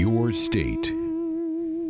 Your 0.00 0.32
state, 0.32 0.94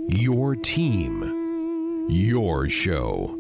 your 0.09 0.57
team, 0.57 2.09
your 2.11 2.69
show. 2.69 3.39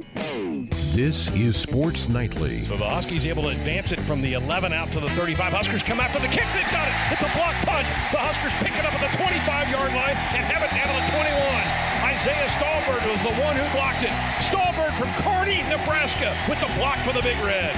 This 0.95 1.27
is 1.35 1.57
Sports 1.57 2.09
Nightly. 2.09 2.63
So 2.67 2.77
the 2.77 2.89
Huskies 2.89 3.27
able 3.27 3.43
to 3.43 3.49
advance 3.49 3.91
it 3.91 3.99
from 3.99 4.23
the 4.23 4.35
11 4.35 4.73
out 4.73 4.93
to 4.93 5.01
the 5.01 5.11
35. 5.11 5.53
Huskers 5.53 5.83
come 5.83 5.99
after 5.99 6.21
the 6.21 6.29
kick. 6.29 6.47
They've 6.55 6.71
got 6.71 6.87
it. 6.87 6.95
It's 7.11 7.21
a 7.21 7.37
block 7.37 7.57
punch. 7.67 7.89
The 8.15 8.23
Huskers 8.23 8.55
pick 8.63 8.79
it 8.79 8.87
up 8.87 8.95
at 8.95 9.03
the 9.03 9.11
25-yard 9.19 9.91
line 9.91 10.15
and 10.39 10.47
have 10.47 10.63
it 10.63 10.71
down 10.71 10.87
to 10.87 10.95
the 11.03 11.07
21. 11.19 11.35
Isaiah 12.15 12.47
Stalbird 12.55 13.03
was 13.11 13.23
the 13.27 13.35
one 13.43 13.57
who 13.59 13.67
blocked 13.75 14.07
it. 14.07 14.15
Stalbird 14.39 14.95
from 14.95 15.11
Kearney, 15.27 15.67
Nebraska, 15.67 16.31
with 16.49 16.61
the 16.61 16.71
block 16.79 16.99
for 16.99 17.13
the 17.13 17.23
Big 17.23 17.43
Red. 17.43 17.75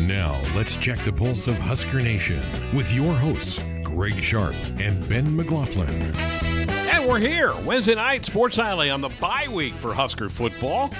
Now, 0.00 0.42
let's 0.56 0.76
check 0.76 0.98
the 1.04 1.12
pulse 1.12 1.46
of 1.46 1.54
Husker 1.58 2.00
Nation 2.00 2.42
with 2.74 2.92
your 2.92 3.14
hosts, 3.14 3.60
Greg 3.94 4.20
Sharp 4.20 4.56
and 4.80 5.08
Ben 5.08 5.36
McLaughlin. 5.36 5.88
And 5.88 7.06
we're 7.06 7.20
here, 7.20 7.54
Wednesday 7.60 7.94
night, 7.94 8.24
Sports 8.24 8.58
Nightly 8.58 8.90
on 8.90 9.00
the 9.00 9.08
bye 9.20 9.46
week 9.48 9.72
for 9.74 9.94
Husker 9.94 10.28
football. 10.28 10.90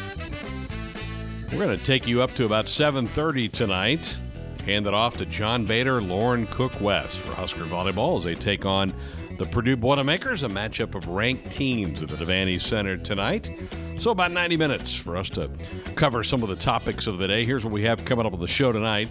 We're 1.51 1.59
going 1.59 1.77
to 1.77 1.84
take 1.84 2.06
you 2.06 2.23
up 2.23 2.37
to 2.37 2.45
about 2.45 2.66
7.30 2.66 3.51
tonight. 3.51 4.16
Hand 4.65 4.87
it 4.87 4.95
off 4.95 5.16
to 5.16 5.27
John 5.27 5.66
Baylor, 5.66 6.01
Lauren 6.01 6.46
Cook 6.46 6.80
West 6.80 7.18
for 7.18 7.34
Husker 7.34 7.65
Volleyball 7.65 8.18
as 8.18 8.24
they 8.24 8.37
take 8.37 8.65
on 8.65 8.95
the 9.38 9.46
Purdue 9.46 9.76
Boilermakers, 9.76 10.45
a 10.45 10.48
matchup 10.48 10.95
of 10.95 11.09
ranked 11.09 11.51
teams 11.51 12.01
at 12.01 12.09
the 12.09 12.16
Devaney 12.16 12.60
Center 12.60 12.96
tonight. 12.96 13.51
So, 13.98 14.12
about 14.12 14.30
90 14.30 14.56
minutes 14.56 14.95
for 14.95 15.16
us 15.16 15.29
to 15.30 15.51
cover 15.96 16.23
some 16.23 16.45
of 16.45 16.48
the 16.48 16.56
topics 16.56 17.09
of 17.09 17.18
the 17.18 17.26
day. 17.26 17.45
Here's 17.45 17.65
what 17.65 17.73
we 17.73 17.82
have 17.82 18.04
coming 18.04 18.24
up 18.24 18.32
on 18.32 18.40
the 18.40 18.46
show 18.46 18.70
tonight. 18.70 19.09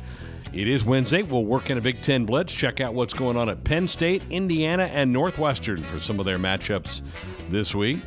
It 0.51 0.67
is 0.67 0.83
Wednesday. 0.83 1.23
We'll 1.23 1.45
work 1.45 1.69
in 1.69 1.77
a 1.77 1.81
Big 1.81 2.01
Ten 2.01 2.25
blitz. 2.25 2.53
Check 2.53 2.81
out 2.81 2.93
what's 2.93 3.13
going 3.13 3.37
on 3.37 3.49
at 3.49 3.63
Penn 3.63 3.87
State, 3.87 4.21
Indiana, 4.29 4.83
and 4.83 5.11
Northwestern 5.11 5.83
for 5.83 5.99
some 5.99 6.19
of 6.19 6.25
their 6.25 6.37
matchups 6.37 7.01
this 7.49 7.73
week. 7.73 7.99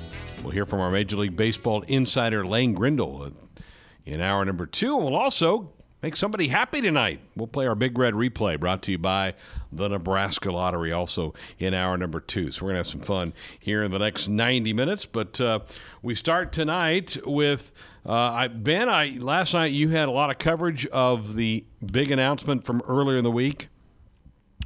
We'll 0.42 0.52
hear 0.52 0.66
from 0.66 0.80
our 0.80 0.90
Major 0.90 1.16
League 1.16 1.36
Baseball 1.36 1.82
insider, 1.82 2.46
Lane 2.46 2.74
Grindle, 2.74 3.32
in 4.04 4.20
hour 4.20 4.44
number 4.44 4.66
two. 4.66 4.96
We'll 4.96 5.16
also 5.16 5.72
make 6.02 6.14
somebody 6.14 6.48
happy 6.48 6.80
tonight. 6.80 7.20
We'll 7.34 7.48
play 7.48 7.66
our 7.66 7.74
Big 7.74 7.98
Red 7.98 8.14
replay 8.14 8.60
brought 8.60 8.82
to 8.82 8.92
you 8.92 8.98
by 8.98 9.34
the 9.72 9.88
Nebraska 9.88 10.50
Lottery 10.50 10.92
also 10.92 11.34
in 11.58 11.74
hour 11.74 11.96
number 11.96 12.20
two. 12.20 12.50
So 12.50 12.64
we're 12.64 12.72
going 12.72 12.82
to 12.82 12.88
have 12.88 13.00
some 13.00 13.00
fun 13.00 13.34
here 13.58 13.82
in 13.82 13.90
the 13.90 13.98
next 13.98 14.28
90 14.28 14.72
minutes. 14.72 15.06
But 15.06 15.40
uh, 15.40 15.60
we 16.02 16.14
start 16.14 16.52
tonight 16.52 17.16
with. 17.24 17.72
Uh, 18.04 18.12
I, 18.12 18.46
ben, 18.46 18.88
I 18.88 19.16
last 19.18 19.52
night 19.52 19.72
you 19.72 19.88
had 19.88 20.08
a 20.08 20.12
lot 20.12 20.30
of 20.30 20.38
coverage 20.38 20.86
of 20.86 21.34
the 21.34 21.64
big 21.84 22.12
announcement 22.12 22.64
from 22.64 22.80
earlier 22.86 23.18
in 23.18 23.24
the 23.24 23.32
week 23.32 23.68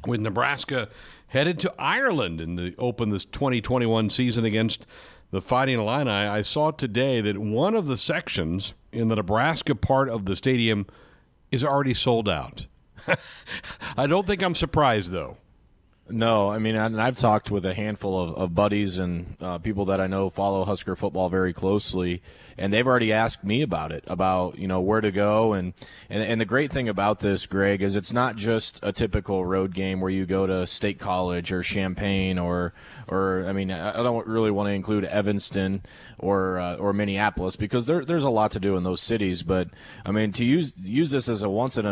with 0.05 0.19
Nebraska 0.19 0.89
headed 1.27 1.57
to 1.59 1.73
Ireland 1.79 2.41
and 2.41 2.57
to 2.57 2.75
open 2.77 3.09
this 3.09 3.25
2021 3.25 4.09
season 4.09 4.45
against 4.45 4.85
the 5.31 5.41
Fighting 5.41 5.79
Illini. 5.79 6.11
I 6.11 6.41
saw 6.41 6.71
today 6.71 7.21
that 7.21 7.37
one 7.37 7.73
of 7.73 7.87
the 7.87 7.97
sections 7.97 8.73
in 8.91 9.07
the 9.07 9.15
Nebraska 9.15 9.75
part 9.75 10.09
of 10.09 10.25
the 10.25 10.35
stadium 10.35 10.85
is 11.51 11.63
already 11.63 11.93
sold 11.93 12.27
out. 12.27 12.67
I 13.97 14.07
don't 14.07 14.25
think 14.25 14.41
I'm 14.41 14.55
surprised 14.55 15.11
though. 15.11 15.37
No, 16.09 16.49
I 16.49 16.59
mean, 16.59 16.75
and 16.75 17.01
I've 17.01 17.17
talked 17.17 17.51
with 17.51 17.65
a 17.65 17.73
handful 17.73 18.21
of, 18.21 18.35
of 18.35 18.55
buddies 18.55 18.97
and 18.97 19.37
uh, 19.39 19.59
people 19.59 19.85
that 19.85 20.01
I 20.01 20.07
know 20.07 20.29
follow 20.29 20.65
Husker 20.65 20.95
football 20.95 21.29
very 21.29 21.53
closely, 21.53 22.21
and 22.57 22.73
they've 22.73 22.87
already 22.87 23.11
asked 23.11 23.43
me 23.43 23.61
about 23.61 23.91
it, 23.91 24.03
about 24.07 24.57
you 24.57 24.67
know 24.67 24.81
where 24.81 25.01
to 25.01 25.11
go, 25.11 25.53
and, 25.53 25.73
and 26.09 26.23
and 26.23 26.41
the 26.41 26.45
great 26.45 26.71
thing 26.71 26.89
about 26.89 27.19
this, 27.19 27.45
Greg, 27.45 27.81
is 27.81 27.95
it's 27.95 28.13
not 28.13 28.35
just 28.35 28.79
a 28.83 28.91
typical 28.91 29.45
road 29.45 29.73
game 29.73 30.01
where 30.01 30.09
you 30.09 30.25
go 30.25 30.45
to 30.45 30.65
State 30.67 30.99
College 30.99 31.51
or 31.51 31.63
Champaign 31.63 32.37
or 32.37 32.73
or 33.07 33.45
I 33.47 33.53
mean, 33.53 33.71
I 33.71 33.93
don't 33.93 34.27
really 34.27 34.51
want 34.51 34.67
to 34.67 34.73
include 34.73 35.05
Evanston 35.05 35.83
or 36.17 36.59
uh, 36.59 36.75
or 36.77 36.93
Minneapolis 36.93 37.55
because 37.55 37.85
there, 37.85 38.05
there's 38.05 38.23
a 38.23 38.29
lot 38.29 38.51
to 38.51 38.59
do 38.59 38.77
in 38.77 38.83
those 38.83 39.01
cities, 39.01 39.43
but 39.43 39.69
I 40.05 40.11
mean 40.11 40.31
to 40.33 40.45
use 40.45 40.73
use 40.77 41.11
this 41.11 41.29
as 41.29 41.43
a 41.43 41.49
once 41.49 41.77
in 41.77 41.85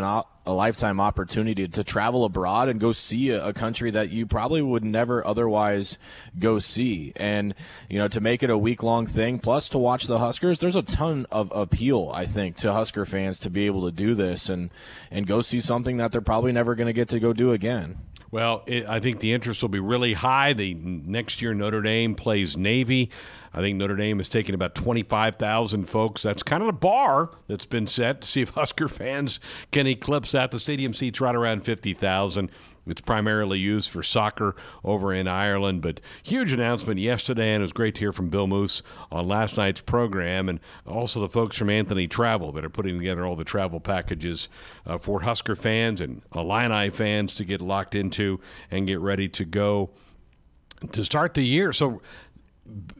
a 0.46 0.52
lifetime 0.52 1.00
opportunity 1.00 1.68
to 1.68 1.84
travel 1.84 2.24
abroad 2.24 2.68
and 2.68 2.80
go 2.80 2.92
see 2.92 3.30
a, 3.30 3.48
a, 3.48 3.52
country 3.52 3.90
that 3.90 4.10
you 4.10 4.26
probably 4.26 4.62
would 4.62 4.82
never 4.82 5.24
otherwise 5.26 5.98
go 6.38 6.58
see. 6.58 7.12
And, 7.16 7.54
you 7.88 7.98
know, 7.98 8.08
to 8.08 8.20
make 8.20 8.42
it 8.42 8.50
a 8.50 8.56
week 8.56 8.82
long 8.82 9.06
thing, 9.06 9.38
plus 9.38 9.68
to 9.70 9.78
watch 9.78 10.06
the 10.06 10.18
Huskers, 10.18 10.49
there's 10.58 10.76
a 10.76 10.82
ton 10.82 11.26
of 11.30 11.52
appeal, 11.54 12.10
I 12.12 12.26
think, 12.26 12.56
to 12.56 12.72
Husker 12.72 13.06
fans 13.06 13.38
to 13.40 13.50
be 13.50 13.66
able 13.66 13.84
to 13.86 13.92
do 13.92 14.14
this 14.14 14.48
and, 14.48 14.70
and 15.10 15.26
go 15.26 15.40
see 15.40 15.60
something 15.60 15.98
that 15.98 16.12
they're 16.12 16.20
probably 16.20 16.52
never 16.52 16.74
going 16.74 16.86
to 16.86 16.92
get 16.92 17.08
to 17.10 17.20
go 17.20 17.32
do 17.32 17.52
again. 17.52 17.98
Well, 18.30 18.62
it, 18.66 18.86
I 18.86 19.00
think 19.00 19.20
the 19.20 19.32
interest 19.32 19.62
will 19.62 19.70
be 19.70 19.80
really 19.80 20.12
high. 20.12 20.52
The 20.52 20.74
next 20.74 21.42
year 21.42 21.52
Notre 21.52 21.82
Dame 21.82 22.14
plays 22.14 22.56
Navy. 22.56 23.10
I 23.52 23.60
think 23.60 23.78
Notre 23.78 23.96
Dame 23.96 24.18
has 24.18 24.28
taken 24.28 24.54
about 24.54 24.74
25,000 24.74 25.86
folks. 25.86 26.22
That's 26.22 26.42
kind 26.42 26.62
of 26.62 26.68
the 26.68 26.72
bar 26.72 27.30
that's 27.48 27.66
been 27.66 27.86
set 27.86 28.22
to 28.22 28.28
see 28.28 28.42
if 28.42 28.48
Husker 28.60 28.88
fans 28.88 29.40
can 29.72 29.86
eclipse 29.86 30.32
that. 30.32 30.50
The 30.50 30.60
stadium 30.60 30.94
seats 30.94 31.20
right 31.20 31.34
around 31.34 31.64
50,000. 31.64 32.50
It's 32.86 33.00
primarily 33.00 33.58
used 33.58 33.90
for 33.90 34.02
soccer 34.02 34.54
over 34.84 35.12
in 35.12 35.28
Ireland, 35.28 35.82
but 35.82 36.00
huge 36.22 36.52
announcement 36.52 36.98
yesterday, 36.98 37.52
and 37.52 37.60
it 37.60 37.64
was 37.64 37.72
great 37.72 37.94
to 37.96 38.00
hear 38.00 38.12
from 38.12 38.30
Bill 38.30 38.46
Moos 38.46 38.82
on 39.12 39.28
last 39.28 39.58
night's 39.58 39.80
program, 39.80 40.48
and 40.48 40.60
also 40.86 41.20
the 41.20 41.28
folks 41.28 41.58
from 41.58 41.70
Anthony 41.70 42.08
Travel 42.08 42.52
that 42.52 42.64
are 42.64 42.70
putting 42.70 42.98
together 42.98 43.26
all 43.26 43.36
the 43.36 43.44
travel 43.44 43.80
packages 43.80 44.48
uh, 44.86 44.96
for 44.96 45.20
Husker 45.20 45.54
fans 45.54 46.00
and 46.00 46.22
Illini 46.34 46.90
fans 46.90 47.34
to 47.34 47.44
get 47.44 47.60
locked 47.60 47.94
into 47.94 48.40
and 48.70 48.86
get 48.86 49.00
ready 49.00 49.28
to 49.28 49.44
go 49.44 49.90
to 50.92 51.04
start 51.04 51.34
the 51.34 51.42
year. 51.42 51.72
So 51.72 52.00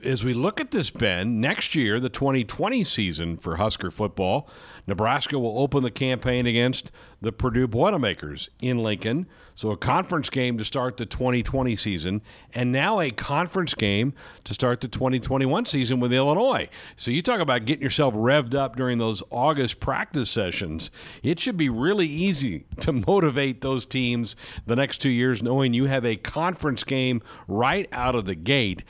as 0.03 0.25
we 0.25 0.35
look 0.35 0.61
at 0.61 0.71
this, 0.71 0.91
Ben, 0.91 1.41
next 1.41 1.75
year, 1.75 2.01
the 2.01 2.09
2020 2.09 2.85
season 2.85 3.37
for 3.37 3.57
Husker 3.57 3.91
football, 3.91 4.49
Nebraska 4.87 5.39
will 5.39 5.59
open 5.59 5.83
the 5.83 5.91
campaign 5.91 6.47
against 6.47 6.91
the 7.21 7.33
Purdue 7.33 7.69
Boilermakers 7.69 8.49
in 8.63 8.79
Lincoln. 8.79 9.27
So 9.55 9.71
a 9.71 9.77
conference 9.77 10.31
game 10.31 10.57
to 10.57 10.65
start 10.65 10.97
the 10.97 11.05
2020 11.05 11.77
season, 11.77 12.23
and 12.55 12.73
now 12.73 12.99
a 12.99 13.11
conference 13.11 13.75
game 13.75 14.15
to 14.45 14.55
start 14.55 14.81
the 14.81 14.89
2021 14.89 15.67
season 15.67 16.01
with 16.01 16.15
Illinois. 16.15 16.69
So 16.97 17.11
you 17.11 17.21
talk 17.21 17.41
about 17.41 17.67
getting 17.67 17.83
yourself 17.83 18.15
revved 18.15 18.55
up 18.55 18.77
during 18.77 18.97
those 18.97 19.23
August 19.31 19.79
practice 19.79 20.31
sessions. 20.31 20.91
It 21.23 21.39
should 21.39 21.59
be 21.59 21.69
really 21.69 22.07
easy 22.07 22.65
to 22.81 22.93
motivate 22.93 23.61
those 23.61 23.85
teams 23.85 24.35
the 24.67 24.77
next 24.77 24.99
two 24.99 25.11
years, 25.11 25.43
knowing 25.43 25.75
you 25.75 25.85
have 25.85 26.07
a 26.07 26.17
conference 26.17 26.83
game 26.83 27.21
right 27.47 27.87
out 27.93 28.15
of 28.15 28.25
the 28.25 28.35
gate. 28.35 28.83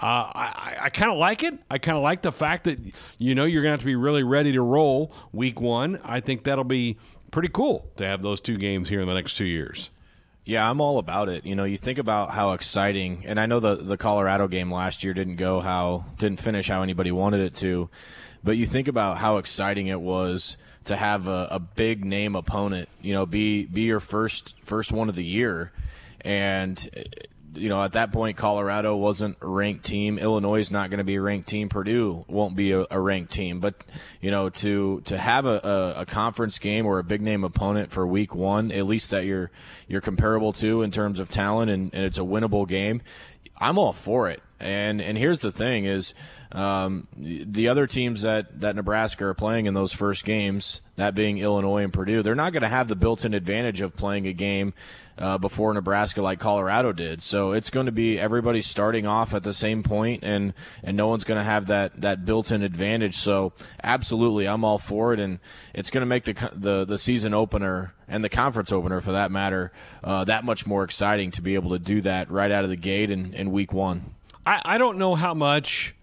Uh, 0.00 0.30
I, 0.32 0.76
I 0.82 0.90
kind 0.90 1.10
of 1.10 1.18
like 1.18 1.42
it. 1.42 1.58
I 1.68 1.78
kind 1.78 1.96
of 1.96 2.04
like 2.04 2.22
the 2.22 2.30
fact 2.30 2.64
that 2.64 2.78
you 3.18 3.34
know 3.34 3.44
you're 3.44 3.62
going 3.62 3.70
to 3.70 3.74
have 3.74 3.80
to 3.80 3.86
be 3.86 3.96
really 3.96 4.22
ready 4.22 4.52
to 4.52 4.62
roll 4.62 5.12
week 5.32 5.60
one. 5.60 6.00
I 6.04 6.20
think 6.20 6.44
that'll 6.44 6.62
be 6.62 6.98
pretty 7.32 7.48
cool 7.48 7.90
to 7.96 8.06
have 8.06 8.22
those 8.22 8.40
two 8.40 8.56
games 8.56 8.88
here 8.88 9.00
in 9.00 9.08
the 9.08 9.14
next 9.14 9.36
two 9.36 9.44
years. 9.44 9.90
Yeah, 10.44 10.70
I'm 10.70 10.80
all 10.80 10.98
about 10.98 11.28
it. 11.28 11.44
You 11.44 11.56
know, 11.56 11.64
you 11.64 11.76
think 11.76 11.98
about 11.98 12.30
how 12.30 12.52
exciting, 12.52 13.24
and 13.26 13.38
I 13.38 13.46
know 13.46 13.60
the 13.60 13.74
the 13.74 13.96
Colorado 13.96 14.48
game 14.48 14.72
last 14.72 15.02
year 15.04 15.12
didn't 15.14 15.36
go 15.36 15.60
how 15.60 16.06
didn't 16.16 16.40
finish 16.40 16.68
how 16.68 16.82
anybody 16.82 17.10
wanted 17.10 17.40
it 17.40 17.54
to, 17.56 17.90
but 18.42 18.56
you 18.56 18.66
think 18.66 18.88
about 18.88 19.18
how 19.18 19.38
exciting 19.38 19.88
it 19.88 20.00
was 20.00 20.56
to 20.84 20.96
have 20.96 21.28
a, 21.28 21.48
a 21.50 21.58
big 21.58 22.04
name 22.04 22.34
opponent. 22.34 22.88
You 23.02 23.12
know, 23.14 23.26
be 23.26 23.66
be 23.66 23.82
your 23.82 24.00
first 24.00 24.54
first 24.62 24.92
one 24.92 25.08
of 25.08 25.16
the 25.16 25.24
year, 25.24 25.72
and 26.22 26.88
you 27.58 27.68
know, 27.68 27.82
at 27.82 27.92
that 27.92 28.12
point, 28.12 28.36
Colorado 28.36 28.96
wasn't 28.96 29.36
a 29.40 29.46
ranked 29.46 29.84
team. 29.84 30.18
Illinois 30.18 30.60
is 30.60 30.70
not 30.70 30.90
going 30.90 30.98
to 30.98 31.04
be 31.04 31.16
a 31.16 31.20
ranked 31.20 31.48
team. 31.48 31.68
Purdue 31.68 32.24
won't 32.28 32.56
be 32.56 32.72
a, 32.72 32.86
a 32.90 33.00
ranked 33.00 33.32
team. 33.32 33.60
But 33.60 33.74
you 34.20 34.30
know, 34.30 34.48
to 34.50 35.00
to 35.06 35.18
have 35.18 35.46
a, 35.46 35.60
a, 35.96 36.00
a, 36.02 36.06
conference 36.06 36.58
game 36.58 36.86
or 36.86 36.98
a 36.98 37.04
big 37.04 37.20
name 37.20 37.44
opponent 37.44 37.90
for 37.90 38.06
week 38.06 38.34
one, 38.34 38.72
at 38.72 38.86
least 38.86 39.10
that 39.10 39.24
you're 39.24 39.50
you're 39.86 40.00
comparable 40.00 40.52
to 40.54 40.82
in 40.82 40.90
terms 40.90 41.18
of 41.20 41.28
talent, 41.28 41.70
and, 41.70 41.92
and 41.94 42.04
it's 42.04 42.18
a 42.18 42.22
winnable 42.22 42.66
game. 42.66 43.02
I'm 43.60 43.78
all 43.78 43.92
for 43.92 44.30
it. 44.30 44.42
And 44.60 45.00
and 45.00 45.16
here's 45.16 45.40
the 45.40 45.52
thing: 45.52 45.84
is 45.84 46.14
um, 46.52 47.06
the 47.16 47.68
other 47.68 47.86
teams 47.86 48.22
that 48.22 48.60
that 48.60 48.74
Nebraska 48.74 49.26
are 49.26 49.34
playing 49.34 49.66
in 49.66 49.74
those 49.74 49.92
first 49.92 50.24
games, 50.24 50.80
that 50.96 51.14
being 51.14 51.38
Illinois 51.38 51.84
and 51.84 51.92
Purdue, 51.92 52.22
they're 52.22 52.34
not 52.34 52.52
going 52.52 52.62
to 52.62 52.68
have 52.68 52.88
the 52.88 52.96
built-in 52.96 53.34
advantage 53.34 53.80
of 53.80 53.96
playing 53.96 54.26
a 54.26 54.32
game 54.32 54.74
uh, 55.18 55.38
before 55.38 55.74
Nebraska 55.74 56.22
like 56.22 56.38
Colorado 56.38 56.92
did. 56.92 57.20
So 57.22 57.52
it's 57.52 57.70
going 57.70 57.86
to 57.86 57.92
be 57.92 58.18
everybody 58.18 58.62
starting 58.62 59.06
off 59.06 59.34
at 59.34 59.42
the 59.42 59.54
same 59.54 59.82
point, 59.82 60.24
and 60.24 60.54
and 60.82 60.96
no 60.96 61.08
one's 61.08 61.24
going 61.24 61.38
to 61.38 61.44
have 61.44 61.66
that 61.66 62.00
that 62.00 62.24
built-in 62.24 62.62
advantage. 62.62 63.16
So 63.16 63.52
absolutely, 63.82 64.46
I'm 64.46 64.64
all 64.64 64.78
for 64.78 65.12
it, 65.12 65.20
and 65.20 65.40
it's 65.74 65.90
going 65.90 66.02
to 66.02 66.06
make 66.06 66.24
the 66.24 66.50
the 66.54 66.84
the 66.84 66.98
season 66.98 67.34
opener 67.34 67.94
and 68.06 68.24
the 68.24 68.28
conference 68.28 68.72
opener 68.72 69.00
for 69.00 69.12
that 69.12 69.30
matter 69.30 69.72
uh, 70.02 70.24
that 70.24 70.44
much 70.44 70.66
more 70.66 70.84
exciting 70.84 71.30
to 71.32 71.42
be 71.42 71.54
able 71.54 71.70
to 71.70 71.78
do 71.78 72.00
that 72.00 72.30
right 72.30 72.50
out 72.50 72.64
of 72.64 72.70
the 72.70 72.76
gate 72.76 73.10
in, 73.10 73.34
in 73.34 73.50
week 73.50 73.72
one. 73.72 74.14
I, 74.46 74.62
I 74.64 74.78
don't 74.78 74.98
know 74.98 75.14
how 75.14 75.34
much 75.34 75.94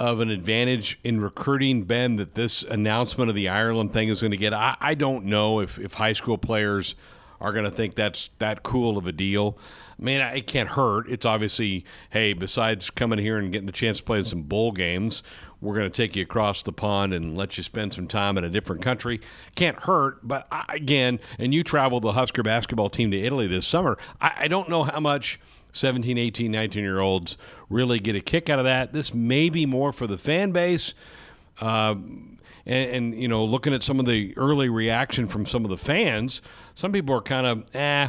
of 0.00 0.18
an 0.18 0.30
advantage 0.30 0.98
in 1.04 1.20
recruiting, 1.20 1.84
Ben, 1.84 2.16
that 2.16 2.34
this 2.34 2.64
announcement 2.64 3.28
of 3.28 3.36
the 3.36 3.48
Ireland 3.48 3.92
thing 3.92 4.08
is 4.08 4.20
going 4.20 4.32
to 4.32 4.36
get. 4.36 4.52
I, 4.52 4.76
I 4.80 4.94
don't 4.94 5.26
know 5.26 5.60
if, 5.60 5.78
if 5.78 5.94
high 5.94 6.12
school 6.12 6.38
players 6.38 6.96
are 7.42 7.52
going 7.52 7.64
to 7.64 7.70
think 7.70 7.96
that's 7.96 8.30
that 8.38 8.62
cool 8.62 8.96
of 8.96 9.06
a 9.06 9.12
deal. 9.12 9.58
I 9.98 10.02
mean, 10.02 10.20
it 10.20 10.46
can't 10.46 10.70
hurt. 10.70 11.10
It's 11.10 11.26
obviously, 11.26 11.84
hey, 12.10 12.32
besides 12.32 12.88
coming 12.88 13.18
here 13.18 13.36
and 13.36 13.52
getting 13.52 13.66
the 13.66 13.72
chance 13.72 13.98
to 13.98 14.04
play 14.04 14.18
in 14.18 14.24
some 14.24 14.42
bowl 14.42 14.70
games, 14.72 15.24
we're 15.60 15.74
going 15.74 15.90
to 15.90 15.96
take 15.96 16.14
you 16.16 16.22
across 16.22 16.62
the 16.62 16.72
pond 16.72 17.12
and 17.12 17.36
let 17.36 17.56
you 17.56 17.64
spend 17.64 17.92
some 17.92 18.06
time 18.06 18.38
in 18.38 18.44
a 18.44 18.48
different 18.48 18.80
country. 18.80 19.20
Can't 19.56 19.76
hurt, 19.82 20.26
but 20.26 20.46
I, 20.52 20.64
again, 20.68 21.18
and 21.38 21.52
you 21.52 21.64
traveled 21.64 22.04
the 22.04 22.12
Husker 22.12 22.44
basketball 22.44 22.88
team 22.88 23.10
to 23.10 23.20
Italy 23.20 23.48
this 23.48 23.66
summer. 23.66 23.98
I, 24.20 24.32
I 24.42 24.48
don't 24.48 24.68
know 24.68 24.84
how 24.84 25.00
much 25.00 25.40
17, 25.72 26.18
18, 26.18 26.50
19 26.50 26.82
year 26.82 27.00
olds 27.00 27.36
really 27.68 27.98
get 27.98 28.14
a 28.14 28.20
kick 28.20 28.50
out 28.50 28.60
of 28.60 28.64
that. 28.66 28.92
This 28.92 29.12
may 29.12 29.50
be 29.50 29.66
more 29.66 29.92
for 29.92 30.06
the 30.06 30.18
fan 30.18 30.52
base. 30.52 30.94
Uh, 31.60 31.96
and, 32.66 32.90
and, 32.90 33.20
you 33.20 33.28
know, 33.28 33.44
looking 33.44 33.74
at 33.74 33.82
some 33.82 34.00
of 34.00 34.06
the 34.06 34.36
early 34.36 34.68
reaction 34.68 35.26
from 35.26 35.46
some 35.46 35.64
of 35.64 35.70
the 35.70 35.76
fans, 35.76 36.42
some 36.74 36.92
people 36.92 37.14
are 37.14 37.22
kind 37.22 37.46
of, 37.46 37.74
eh, 37.74 38.08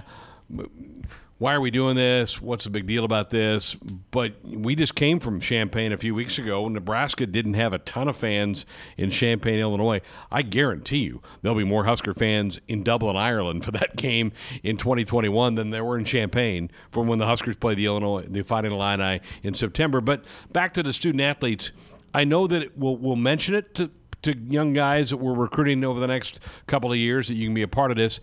why 1.43 1.53
are 1.53 1.59
we 1.59 1.71
doing 1.71 1.97
this? 1.97 2.41
What's 2.41 2.63
the 2.63 2.69
big 2.69 2.87
deal 2.87 3.03
about 3.03 3.29
this? 3.29 3.75
But 4.11 4.35
we 4.45 4.75
just 4.75 4.95
came 4.95 5.19
from 5.19 5.41
Champaign 5.41 5.91
a 5.91 5.97
few 5.97 6.15
weeks 6.15 6.37
ago. 6.37 6.69
Nebraska 6.69 7.25
didn't 7.25 7.55
have 7.55 7.73
a 7.73 7.79
ton 7.79 8.07
of 8.07 8.15
fans 8.15 8.65
in 8.95 9.09
Champaign, 9.09 9.59
Illinois. 9.59 9.99
I 10.31 10.43
guarantee 10.43 10.99
you 10.99 11.21
there'll 11.41 11.57
be 11.57 11.65
more 11.65 11.83
Husker 11.83 12.13
fans 12.13 12.61
in 12.69 12.81
Dublin, 12.83 13.17
Ireland 13.17 13.65
for 13.65 13.71
that 13.71 13.97
game 13.97 14.31
in 14.63 14.77
2021 14.77 15.55
than 15.55 15.71
there 15.71 15.83
were 15.83 15.97
in 15.97 16.05
Champaign 16.05 16.71
from 16.91 17.07
when 17.07 17.19
the 17.19 17.25
Huskers 17.25 17.57
played 17.57 17.77
the 17.77 17.87
Illinois, 17.87 18.25
the 18.25 18.43
Fighting 18.43 18.71
Illini 18.71 19.19
in 19.41 19.53
September. 19.53 19.99
But 19.99 20.23
back 20.53 20.73
to 20.75 20.83
the 20.83 20.93
student 20.93 21.21
athletes, 21.21 21.73
I 22.13 22.23
know 22.23 22.47
that 22.47 22.77
we'll, 22.77 22.95
we'll 22.95 23.17
mention 23.17 23.55
it 23.55 23.75
to, 23.75 23.91
to 24.23 24.37
young 24.37 24.73
guys 24.73 25.11
that 25.11 25.17
we're 25.17 25.33
recruiting 25.33 25.83
over 25.83 25.99
the 25.99 26.07
next 26.07 26.39
couple 26.67 26.91
of 26.91 26.97
years 26.97 27.27
that 27.27 27.35
you 27.35 27.47
can 27.47 27.53
be 27.53 27.61
a 27.61 27.67
part 27.67 27.91
of 27.91 27.97
this 27.97 28.19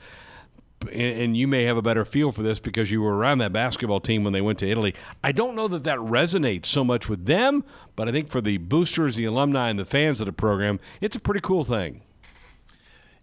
and 0.92 1.36
you 1.36 1.46
may 1.46 1.64
have 1.64 1.76
a 1.76 1.82
better 1.82 2.04
feel 2.04 2.32
for 2.32 2.42
this 2.42 2.58
because 2.58 2.90
you 2.90 3.02
were 3.02 3.14
around 3.14 3.38
that 3.38 3.52
basketball 3.52 4.00
team 4.00 4.24
when 4.24 4.32
they 4.32 4.40
went 4.40 4.58
to 4.60 4.68
Italy. 4.68 4.94
I 5.22 5.32
don't 5.32 5.54
know 5.54 5.68
that 5.68 5.84
that 5.84 5.98
resonates 5.98 6.66
so 6.66 6.84
much 6.84 7.08
with 7.08 7.26
them, 7.26 7.64
but 7.96 8.08
I 8.08 8.12
think 8.12 8.30
for 8.30 8.40
the 8.40 8.58
boosters, 8.58 9.16
the 9.16 9.26
alumni, 9.26 9.68
and 9.68 9.78
the 9.78 9.84
fans 9.84 10.20
of 10.20 10.26
the 10.26 10.32
program, 10.32 10.80
it's 11.00 11.16
a 11.16 11.20
pretty 11.20 11.40
cool 11.40 11.64
thing. 11.64 12.02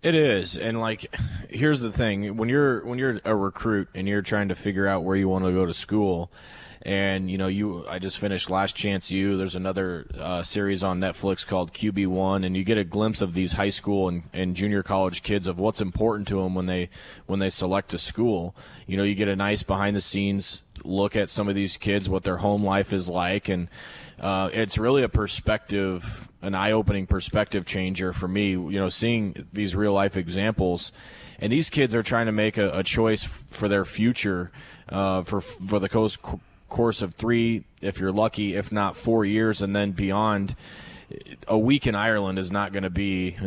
It 0.04 0.14
is, 0.14 0.56
and 0.56 0.80
like, 0.80 1.14
here's 1.50 1.82
the 1.82 1.92
thing: 1.92 2.38
when 2.38 2.50
you're 2.50 2.86
when 2.86 3.00
you're 3.00 3.20
a 3.26 3.36
recruit 3.36 3.90
and 3.96 4.08
you're 4.08 4.22
trying 4.22 4.50
to 4.50 4.56
figure 4.56 4.88
out 4.88 5.04
where 5.04 5.16
you 5.16 5.28
want 5.28 5.46
to 5.46 5.52
go 5.52 5.66
to 5.66 5.74
school, 5.74 6.32
and 6.84 7.30
you 7.30 7.38
know 7.38 7.48
you 7.48 7.86
i 7.90 8.00
just 8.00 8.20
finished 8.20 8.50
last 8.50 8.76
chance 8.76 9.10
u 9.12 9.36
there's 9.36 9.56
another 9.56 10.06
uh, 10.20 10.44
series 10.44 10.84
on 10.84 11.00
netflix 11.00 11.46
called 11.46 11.74
qb1 11.74 12.46
and 12.46 12.56
you 12.56 12.64
get 12.64 12.78
a 12.78 12.84
glimpse 12.84 13.22
of 13.22 13.34
these 13.34 13.54
high 13.54 13.70
school 13.70 14.08
and, 14.08 14.24
and 14.34 14.56
junior 14.56 14.84
college 14.84 15.24
kids 15.24 15.48
of 15.48 15.58
what's 15.58 15.82
important 15.82 16.28
to 16.28 16.42
them 16.42 16.56
when 16.56 16.66
they 16.66 16.90
when 17.26 17.40
they 17.40 17.50
select 17.50 17.94
a 17.94 17.98
school. 17.98 18.56
You 18.86 18.98
know 18.98 19.04
you 19.04 19.16
get 19.16 19.28
a 19.28 19.36
nice 19.36 19.64
behind 19.64 19.96
the 19.96 20.02
scenes 20.02 20.64
look 20.84 21.16
at 21.16 21.30
some 21.30 21.48
of 21.48 21.56
these 21.56 21.78
kids 21.78 22.10
what 22.10 22.24
their 22.24 22.38
home 22.38 22.64
life 22.64 22.94
is 22.94 23.10
like 23.10 23.50
and 23.50 23.68
uh, 24.20 24.50
it's 24.54 24.78
really 24.78 25.04
a 25.04 25.10
perspective 25.10 26.30
an 26.42 26.56
eye-opening 26.56 27.08
perspective 27.08 27.66
changer 27.66 28.14
for 28.14 28.28
me. 28.28 28.52
You 28.52 28.80
know 28.80 28.90
seeing 28.90 29.48
these 29.52 29.76
real 29.76 29.94
life 29.94 30.18
examples 30.18 30.92
and 31.40 31.52
these 31.52 31.70
kids 31.70 31.94
are 31.94 32.04
trying 32.04 32.26
to 32.28 32.32
make 32.32 32.58
a, 32.58 32.80
a 32.80 32.84
choice 32.84 33.24
for 33.24 33.68
their 33.68 33.86
future 33.86 34.52
uh, 34.90 35.24
for 35.24 35.42
for 35.42 35.80
the 35.80 35.90
coast 35.90 36.20
course 36.70 37.02
of 37.02 37.16
three, 37.16 37.64
if 37.82 38.00
you're 38.00 38.12
lucky, 38.12 38.56
if 38.56 38.72
not 38.72 38.98
four 38.98 39.26
years, 39.26 39.62
and 39.62 39.76
then 39.76 39.92
beyond. 39.92 40.56
A 41.48 41.58
week 41.58 41.88
in 41.88 41.96
Ireland 41.96 42.38
is 42.38 42.52
not 42.52 42.74
going 42.74 42.84
to 42.84 42.90
be 42.90 43.38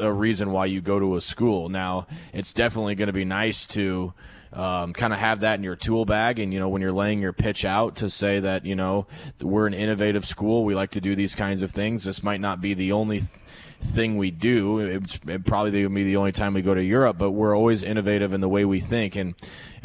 a 0.00 0.10
reason 0.10 0.50
why 0.50 0.64
you 0.64 0.80
go 0.80 0.98
to 0.98 1.16
a 1.16 1.20
school. 1.20 1.68
Now, 1.68 2.06
it's 2.32 2.54
definitely 2.54 2.94
going 2.94 3.08
to 3.08 3.12
be 3.12 3.26
nice 3.26 3.66
to 3.68 4.14
um, 4.52 4.94
kind 4.94 5.12
of 5.12 5.18
have 5.18 5.40
that 5.40 5.58
in 5.58 5.62
your 5.62 5.76
tool 5.76 6.06
bag. 6.06 6.38
And, 6.38 6.54
you 6.54 6.58
know, 6.58 6.70
when 6.70 6.80
you're 6.80 6.92
laying 6.92 7.20
your 7.20 7.34
pitch 7.34 7.66
out 7.66 7.96
to 7.96 8.08
say 8.08 8.40
that, 8.40 8.64
you 8.64 8.74
know, 8.74 9.06
we're 9.42 9.66
an 9.66 9.74
innovative 9.74 10.24
school, 10.24 10.64
we 10.64 10.74
like 10.74 10.92
to 10.92 11.00
do 11.00 11.14
these 11.14 11.34
kinds 11.34 11.60
of 11.60 11.70
things. 11.70 12.04
This 12.04 12.22
might 12.22 12.40
not 12.40 12.62
be 12.62 12.72
the 12.72 12.92
only 12.92 13.18
th- 13.18 13.30
thing 13.78 14.16
we 14.16 14.30
do. 14.30 14.78
It 14.78 15.44
probably 15.44 15.82
to 15.82 15.88
be 15.90 16.04
the 16.04 16.16
only 16.16 16.32
time 16.32 16.54
we 16.54 16.62
go 16.62 16.74
to 16.74 16.82
Europe, 16.82 17.18
but 17.18 17.32
we're 17.32 17.54
always 17.54 17.82
innovative 17.82 18.32
in 18.32 18.40
the 18.40 18.48
way 18.48 18.64
we 18.64 18.80
think. 18.80 19.16
And 19.16 19.34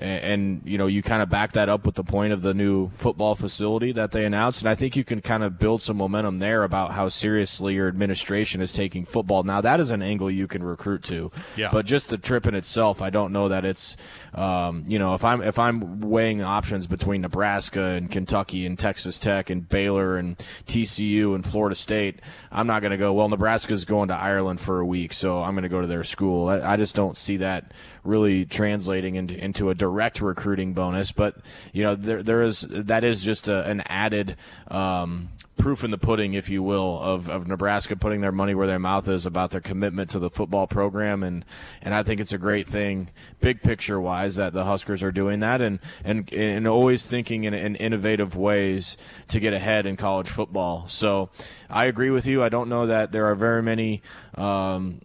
and, 0.01 0.23
and 0.23 0.61
you 0.65 0.77
know 0.77 0.87
you 0.87 1.01
kind 1.01 1.21
of 1.21 1.29
back 1.29 1.53
that 1.53 1.69
up 1.69 1.85
with 1.85 1.95
the 1.95 2.03
point 2.03 2.33
of 2.33 2.41
the 2.41 2.53
new 2.53 2.89
football 2.89 3.35
facility 3.35 3.91
that 3.93 4.11
they 4.11 4.25
announced, 4.25 4.61
and 4.61 4.69
I 4.69 4.75
think 4.75 4.95
you 4.95 5.03
can 5.03 5.21
kind 5.21 5.43
of 5.43 5.59
build 5.59 5.81
some 5.81 5.97
momentum 5.97 6.39
there 6.39 6.63
about 6.63 6.91
how 6.91 7.07
seriously 7.09 7.75
your 7.75 7.87
administration 7.87 8.61
is 8.61 8.73
taking 8.73 9.05
football. 9.05 9.43
Now 9.43 9.61
that 9.61 9.79
is 9.79 9.91
an 9.91 10.01
angle 10.01 10.29
you 10.29 10.47
can 10.47 10.63
recruit 10.63 11.03
to, 11.03 11.31
yeah. 11.55 11.69
but 11.71 11.85
just 11.85 12.09
the 12.09 12.17
trip 12.17 12.47
in 12.47 12.55
itself, 12.55 13.01
I 13.01 13.09
don't 13.09 13.31
know 13.31 13.49
that 13.49 13.63
it's 13.63 13.95
um, 14.33 14.85
you 14.87 14.99
know 14.99 15.13
if 15.13 15.23
I'm 15.23 15.41
if 15.41 15.59
I'm 15.59 16.01
weighing 16.01 16.41
options 16.41 16.87
between 16.87 17.21
Nebraska 17.21 17.81
and 17.81 18.09
Kentucky 18.09 18.65
and 18.65 18.77
Texas 18.77 19.19
Tech 19.19 19.49
and 19.49 19.67
Baylor 19.69 20.17
and 20.17 20.37
TCU 20.65 21.35
and 21.35 21.45
Florida 21.45 21.75
State, 21.75 22.19
I'm 22.51 22.67
not 22.67 22.81
going 22.81 22.91
to 22.91 22.97
go. 22.97 23.13
Well, 23.13 23.29
Nebraska's 23.29 23.85
going 23.85 24.07
to 24.09 24.15
Ireland 24.15 24.59
for 24.59 24.79
a 24.79 24.85
week, 24.85 25.13
so 25.13 25.41
I'm 25.41 25.53
going 25.53 25.63
to 25.63 25.69
go 25.69 25.81
to 25.81 25.87
their 25.87 26.03
school. 26.03 26.49
I, 26.49 26.73
I 26.73 26.77
just 26.77 26.95
don't 26.95 27.17
see 27.17 27.37
that 27.37 27.71
really 28.03 28.45
translating 28.45 29.15
into, 29.15 29.37
into 29.37 29.69
a 29.69 29.75
direct 29.75 30.21
recruiting 30.21 30.73
bonus. 30.73 31.11
But 31.11 31.37
you 31.73 31.83
know, 31.83 31.95
there 31.95 32.23
there 32.23 32.41
is 32.41 32.65
that 32.69 33.03
is 33.03 33.21
just 33.21 33.47
a, 33.47 33.63
an 33.67 33.81
added. 33.81 34.37
Um, 34.67 35.29
proof 35.61 35.83
in 35.83 35.91
the 35.91 35.97
pudding, 35.97 36.33
if 36.33 36.49
you 36.49 36.63
will, 36.63 36.99
of, 36.99 37.29
of 37.29 37.47
Nebraska 37.47 37.95
putting 37.95 38.21
their 38.21 38.31
money 38.31 38.55
where 38.55 38.65
their 38.65 38.79
mouth 38.79 39.07
is 39.07 39.25
about 39.27 39.51
their 39.51 39.61
commitment 39.61 40.09
to 40.09 40.19
the 40.19 40.29
football 40.29 40.65
program, 40.65 41.23
and 41.23 41.45
and 41.81 41.93
I 41.93 42.03
think 42.03 42.19
it's 42.19 42.33
a 42.33 42.37
great 42.37 42.67
thing, 42.67 43.09
big 43.39 43.61
picture 43.61 44.01
wise, 44.01 44.35
that 44.37 44.53
the 44.53 44.63
Huskers 44.63 45.03
are 45.03 45.11
doing 45.11 45.41
that, 45.41 45.61
and 45.61 45.79
and 46.03 46.31
and 46.33 46.67
always 46.67 47.05
thinking 47.05 47.43
in, 47.43 47.53
in 47.53 47.75
innovative 47.75 48.35
ways 48.35 48.97
to 49.27 49.39
get 49.39 49.53
ahead 49.53 49.85
in 49.85 49.97
college 49.97 50.29
football. 50.29 50.87
So 50.87 51.29
I 51.69 51.85
agree 51.85 52.09
with 52.09 52.25
you. 52.25 52.43
I 52.43 52.49
don't 52.49 52.69
know 52.69 52.87
that 52.87 53.11
there 53.11 53.27
are 53.27 53.35
very 53.35 53.61
many. 53.61 54.01
Um, 54.35 55.01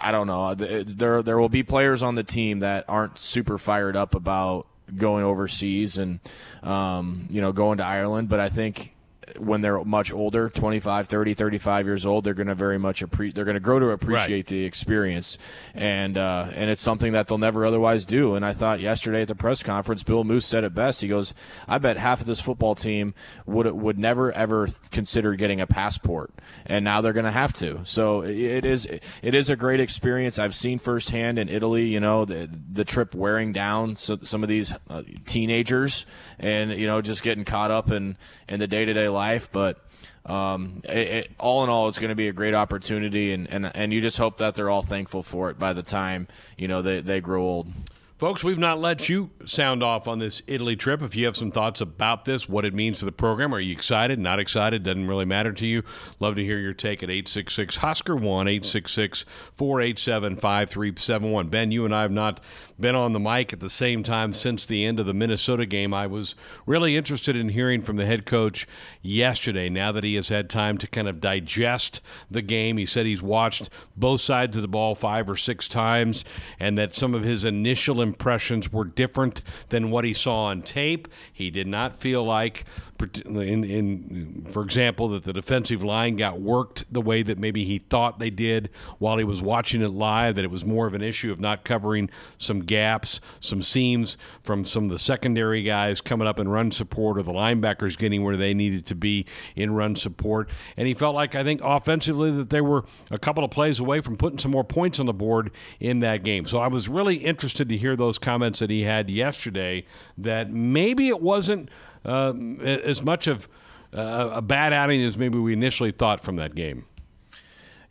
I 0.00 0.10
don't 0.12 0.26
know. 0.26 0.54
There 0.54 1.22
there 1.22 1.38
will 1.38 1.48
be 1.48 1.62
players 1.62 2.02
on 2.02 2.14
the 2.14 2.24
team 2.24 2.60
that 2.60 2.84
aren't 2.88 3.18
super 3.18 3.58
fired 3.58 3.96
up 3.96 4.14
about 4.14 4.66
going 4.96 5.24
overseas 5.24 5.98
and 5.98 6.20
um, 6.62 7.26
you 7.30 7.40
know 7.40 7.52
going 7.52 7.78
to 7.78 7.84
Ireland, 7.84 8.28
but 8.28 8.40
I 8.40 8.48
think 8.48 8.94
when 9.38 9.60
they're 9.60 9.82
much 9.84 10.12
older 10.12 10.48
25 10.48 11.06
30 11.06 11.34
35 11.34 11.86
years 11.86 12.06
old 12.06 12.24
they're 12.24 12.34
going 12.34 12.46
to 12.46 12.54
very 12.54 12.78
much 12.78 13.02
appreciate 13.02 13.34
they're 13.34 13.44
going 13.44 13.54
to 13.54 13.60
grow 13.60 13.78
to 13.78 13.90
appreciate 13.90 14.36
right. 14.36 14.46
the 14.46 14.64
experience. 14.64 15.38
And 15.74 16.16
uh, 16.18 16.48
and 16.54 16.70
it's 16.70 16.82
something 16.82 17.12
that 17.12 17.28
they'll 17.28 17.38
never 17.38 17.64
otherwise 17.64 18.04
do. 18.04 18.34
And 18.34 18.44
i 18.44 18.52
thought 18.52 18.80
yesterday 18.80 19.22
at 19.22 19.28
the 19.28 19.34
press 19.34 19.62
conference 19.62 20.02
bill 20.02 20.24
moos 20.24 20.46
said 20.46 20.64
it 20.64 20.74
best. 20.74 21.00
He 21.00 21.08
goes 21.08 21.34
i 21.68 21.78
bet 21.78 21.96
half 21.96 22.20
of 22.20 22.26
this 22.26 22.40
football 22.40 22.74
team 22.74 23.14
would 23.46 23.66
would 23.66 23.98
never 23.98 24.32
ever 24.32 24.68
consider 24.90 25.34
getting 25.34 25.60
a 25.60 25.66
passport. 25.66 26.32
And 26.66 26.84
now 26.84 27.00
they're 27.00 27.12
going 27.12 27.24
to 27.24 27.30
have 27.30 27.52
to. 27.54 27.80
So 27.84 28.22
it 28.22 28.64
is 28.64 28.86
it 28.86 29.34
is 29.34 29.50
a 29.50 29.56
great 29.56 29.80
experience. 29.80 30.38
I've 30.38 30.54
seen 30.54 30.78
firsthand 30.78 31.38
in 31.38 31.48
italy 31.48 31.86
you 31.86 32.00
know 32.00 32.24
the 32.24 32.48
the 32.72 32.84
trip 32.84 33.14
wearing 33.14 33.52
down 33.52 33.96
so, 33.96 34.18
some 34.22 34.42
of 34.42 34.48
these 34.48 34.72
uh, 34.88 35.02
teenagers 35.24 36.06
and 36.40 36.72
you 36.72 36.86
know 36.86 37.00
just 37.00 37.22
getting 37.22 37.44
caught 37.44 37.70
up 37.70 37.90
in 37.90 38.16
in 38.48 38.58
the 38.58 38.66
day-to-day 38.66 39.08
life 39.08 39.48
but 39.52 39.78
um, 40.26 40.80
it, 40.84 40.98
it, 40.98 41.30
all 41.38 41.64
in 41.64 41.70
all, 41.70 41.88
it's 41.88 41.98
going 41.98 42.10
to 42.10 42.14
be 42.14 42.28
a 42.28 42.32
great 42.32 42.54
opportunity, 42.54 43.32
and, 43.32 43.48
and 43.48 43.74
and 43.74 43.92
you 43.92 44.00
just 44.00 44.18
hope 44.18 44.38
that 44.38 44.54
they're 44.54 44.70
all 44.70 44.82
thankful 44.82 45.22
for 45.22 45.50
it 45.50 45.58
by 45.58 45.72
the 45.72 45.82
time 45.82 46.28
you 46.58 46.68
know 46.68 46.82
they, 46.82 47.00
they 47.00 47.20
grow 47.20 47.42
old. 47.42 47.72
Folks, 48.20 48.44
we've 48.44 48.58
not 48.58 48.78
let 48.78 49.08
you 49.08 49.30
sound 49.46 49.82
off 49.82 50.06
on 50.06 50.18
this 50.18 50.42
Italy 50.46 50.76
trip. 50.76 51.00
If 51.00 51.16
you 51.16 51.24
have 51.24 51.38
some 51.38 51.50
thoughts 51.50 51.80
about 51.80 52.26
this, 52.26 52.46
what 52.46 52.66
it 52.66 52.74
means 52.74 52.98
for 52.98 53.06
the 53.06 53.12
program, 53.12 53.54
are 53.54 53.60
you 53.60 53.72
excited, 53.72 54.18
not 54.18 54.38
excited, 54.38 54.82
doesn't 54.82 55.08
really 55.08 55.24
matter 55.24 55.54
to 55.54 55.66
you, 55.66 55.82
love 56.18 56.34
to 56.34 56.44
hear 56.44 56.58
your 56.58 56.74
take 56.74 57.02
at 57.02 57.08
866 57.08 57.76
Husker 57.76 58.14
1 58.14 58.46
866 58.46 59.24
487 59.54 60.36
5371. 60.36 61.48
Ben, 61.48 61.70
you 61.70 61.86
and 61.86 61.94
I 61.94 62.02
have 62.02 62.10
not 62.10 62.42
been 62.78 62.94
on 62.94 63.14
the 63.14 63.20
mic 63.20 63.54
at 63.54 63.60
the 63.60 63.70
same 63.70 64.02
time 64.02 64.34
since 64.34 64.66
the 64.66 64.84
end 64.84 65.00
of 65.00 65.06
the 65.06 65.14
Minnesota 65.14 65.64
game. 65.64 65.94
I 65.94 66.06
was 66.06 66.34
really 66.66 66.98
interested 66.98 67.36
in 67.36 67.48
hearing 67.48 67.80
from 67.80 67.96
the 67.96 68.04
head 68.04 68.26
coach 68.26 68.66
yesterday 69.00 69.70
now 69.70 69.92
that 69.92 70.04
he 70.04 70.16
has 70.16 70.28
had 70.28 70.50
time 70.50 70.76
to 70.78 70.86
kind 70.86 71.08
of 71.08 71.20
digest 71.20 72.02
the 72.30 72.42
game. 72.42 72.76
He 72.76 72.84
said 72.84 73.06
he's 73.06 73.22
watched 73.22 73.70
both 73.96 74.20
sides 74.20 74.56
of 74.56 74.62
the 74.62 74.68
ball 74.68 74.94
five 74.94 75.30
or 75.30 75.36
six 75.36 75.68
times 75.68 76.22
and 76.58 76.76
that 76.76 76.94
some 76.94 77.14
of 77.14 77.24
his 77.24 77.46
initial 77.46 78.09
impressions 78.10 78.72
were 78.72 78.84
different 78.84 79.40
than 79.68 79.90
what 79.90 80.04
he 80.04 80.12
saw 80.12 80.46
on 80.46 80.62
tape. 80.62 81.06
He 81.32 81.48
did 81.50 81.68
not 81.68 81.96
feel 81.96 82.24
like 82.24 82.64
in, 83.02 83.64
in, 83.64 84.46
for 84.50 84.62
example, 84.62 85.08
that 85.08 85.24
the 85.24 85.32
defensive 85.32 85.82
line 85.82 86.16
got 86.16 86.40
worked 86.40 86.84
the 86.92 87.00
way 87.00 87.22
that 87.22 87.38
maybe 87.38 87.64
he 87.64 87.78
thought 87.78 88.18
they 88.18 88.30
did 88.30 88.70
while 88.98 89.16
he 89.16 89.24
was 89.24 89.42
watching 89.42 89.82
it 89.82 89.90
live, 89.90 90.36
that 90.36 90.44
it 90.44 90.50
was 90.50 90.64
more 90.64 90.86
of 90.86 90.94
an 90.94 91.02
issue 91.02 91.30
of 91.30 91.40
not 91.40 91.64
covering 91.64 92.10
some 92.38 92.60
gaps, 92.60 93.20
some 93.40 93.62
seams 93.62 94.16
from 94.42 94.64
some 94.64 94.84
of 94.84 94.90
the 94.90 94.98
secondary 94.98 95.62
guys 95.62 96.00
coming 96.00 96.26
up 96.26 96.38
in 96.38 96.48
run 96.48 96.70
support 96.70 97.18
or 97.18 97.22
the 97.22 97.32
linebackers 97.32 97.96
getting 97.98 98.22
where 98.24 98.36
they 98.36 98.54
needed 98.54 98.86
to 98.86 98.94
be 98.94 99.26
in 99.56 99.72
run 99.72 99.96
support. 99.96 100.48
And 100.76 100.86
he 100.86 100.94
felt 100.94 101.14
like, 101.14 101.34
I 101.34 101.42
think, 101.42 101.60
offensively, 101.62 102.30
that 102.32 102.50
they 102.50 102.60
were 102.60 102.84
a 103.10 103.18
couple 103.18 103.44
of 103.44 103.50
plays 103.50 103.80
away 103.80 104.00
from 104.00 104.16
putting 104.16 104.38
some 104.38 104.50
more 104.50 104.64
points 104.64 105.00
on 105.00 105.06
the 105.06 105.12
board 105.12 105.50
in 105.78 106.00
that 106.00 106.22
game. 106.22 106.44
So 106.46 106.58
I 106.58 106.68
was 106.68 106.88
really 106.88 107.16
interested 107.16 107.68
to 107.68 107.76
hear 107.76 107.96
those 107.96 108.18
comments 108.18 108.58
that 108.60 108.70
he 108.70 108.82
had 108.82 109.10
yesterday 109.10 109.84
that 110.18 110.50
maybe 110.50 111.08
it 111.08 111.20
wasn't 111.20 111.68
uh, 112.04 112.32
as 112.62 113.02
much 113.02 113.26
of 113.26 113.48
uh, 113.92 114.30
a 114.34 114.42
bad 114.42 114.72
outing 114.72 115.02
as 115.02 115.18
maybe 115.18 115.38
we 115.38 115.52
initially 115.52 115.90
thought 115.90 116.20
from 116.20 116.36
that 116.36 116.54
game. 116.54 116.84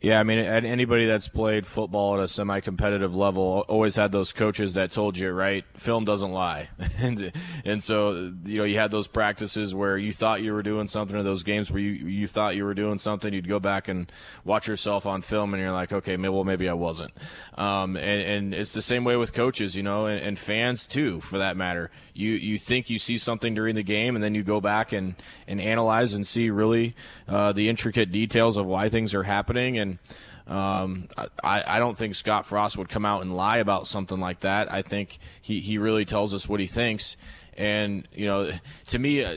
Yeah, 0.02 0.18
I 0.18 0.22
mean, 0.22 0.38
anybody 0.38 1.04
that's 1.04 1.28
played 1.28 1.66
football 1.66 2.16
at 2.16 2.24
a 2.24 2.28
semi-competitive 2.28 3.14
level 3.14 3.66
always 3.68 3.96
had 3.96 4.12
those 4.12 4.32
coaches 4.32 4.72
that 4.74 4.92
told 4.92 5.18
you, 5.18 5.30
right? 5.30 5.62
Film 5.74 6.06
doesn't 6.06 6.32
lie, 6.32 6.70
and 6.98 7.30
and 7.66 7.82
so 7.82 8.32
you 8.46 8.56
know 8.56 8.64
you 8.64 8.78
had 8.78 8.90
those 8.90 9.08
practices 9.08 9.74
where 9.74 9.98
you 9.98 10.10
thought 10.14 10.40
you 10.40 10.54
were 10.54 10.62
doing 10.62 10.86
something, 10.86 11.14
or 11.14 11.22
those 11.22 11.42
games 11.42 11.70
where 11.70 11.82
you 11.82 11.90
you 11.90 12.26
thought 12.26 12.56
you 12.56 12.64
were 12.64 12.72
doing 12.72 12.96
something. 12.96 13.34
You'd 13.34 13.46
go 13.46 13.60
back 13.60 13.88
and 13.88 14.10
watch 14.42 14.68
yourself 14.68 15.04
on 15.04 15.20
film, 15.20 15.52
and 15.52 15.62
you're 15.62 15.70
like, 15.70 15.92
okay, 15.92 16.16
maybe, 16.16 16.32
well, 16.32 16.44
maybe 16.44 16.66
I 16.66 16.72
wasn't. 16.72 17.12
Um, 17.58 17.94
and 17.98 18.22
and 18.22 18.54
it's 18.54 18.72
the 18.72 18.80
same 18.80 19.04
way 19.04 19.16
with 19.16 19.34
coaches, 19.34 19.76
you 19.76 19.82
know, 19.82 20.06
and, 20.06 20.18
and 20.18 20.38
fans 20.38 20.86
too, 20.86 21.20
for 21.20 21.36
that 21.36 21.58
matter. 21.58 21.90
You 22.14 22.32
you 22.32 22.58
think 22.58 22.88
you 22.88 22.98
see 22.98 23.18
something 23.18 23.54
during 23.54 23.74
the 23.74 23.82
game, 23.82 24.14
and 24.14 24.24
then 24.24 24.34
you 24.34 24.44
go 24.44 24.62
back 24.62 24.92
and 24.92 25.14
and 25.46 25.60
analyze 25.60 26.14
and 26.14 26.26
see 26.26 26.48
really 26.48 26.96
uh, 27.28 27.52
the 27.52 27.68
intricate 27.68 28.10
details 28.10 28.56
of 28.56 28.64
why 28.64 28.88
things 28.88 29.12
are 29.12 29.24
happening 29.24 29.78
and 29.78 29.89
and 29.90 30.56
um, 30.56 31.08
I, 31.44 31.62
I 31.64 31.78
don't 31.78 31.96
think 31.96 32.16
Scott 32.16 32.44
Frost 32.44 32.76
would 32.76 32.88
come 32.88 33.06
out 33.06 33.22
and 33.22 33.36
lie 33.36 33.58
about 33.58 33.86
something 33.86 34.18
like 34.18 34.40
that. 34.40 34.72
I 34.72 34.82
think 34.82 35.18
he, 35.40 35.60
he 35.60 35.78
really 35.78 36.04
tells 36.04 36.34
us 36.34 36.48
what 36.48 36.58
he 36.58 36.66
thinks. 36.66 37.16
And, 37.56 38.08
you 38.12 38.26
know, 38.26 38.50
to 38.88 38.98
me, 38.98 39.24
uh, 39.24 39.36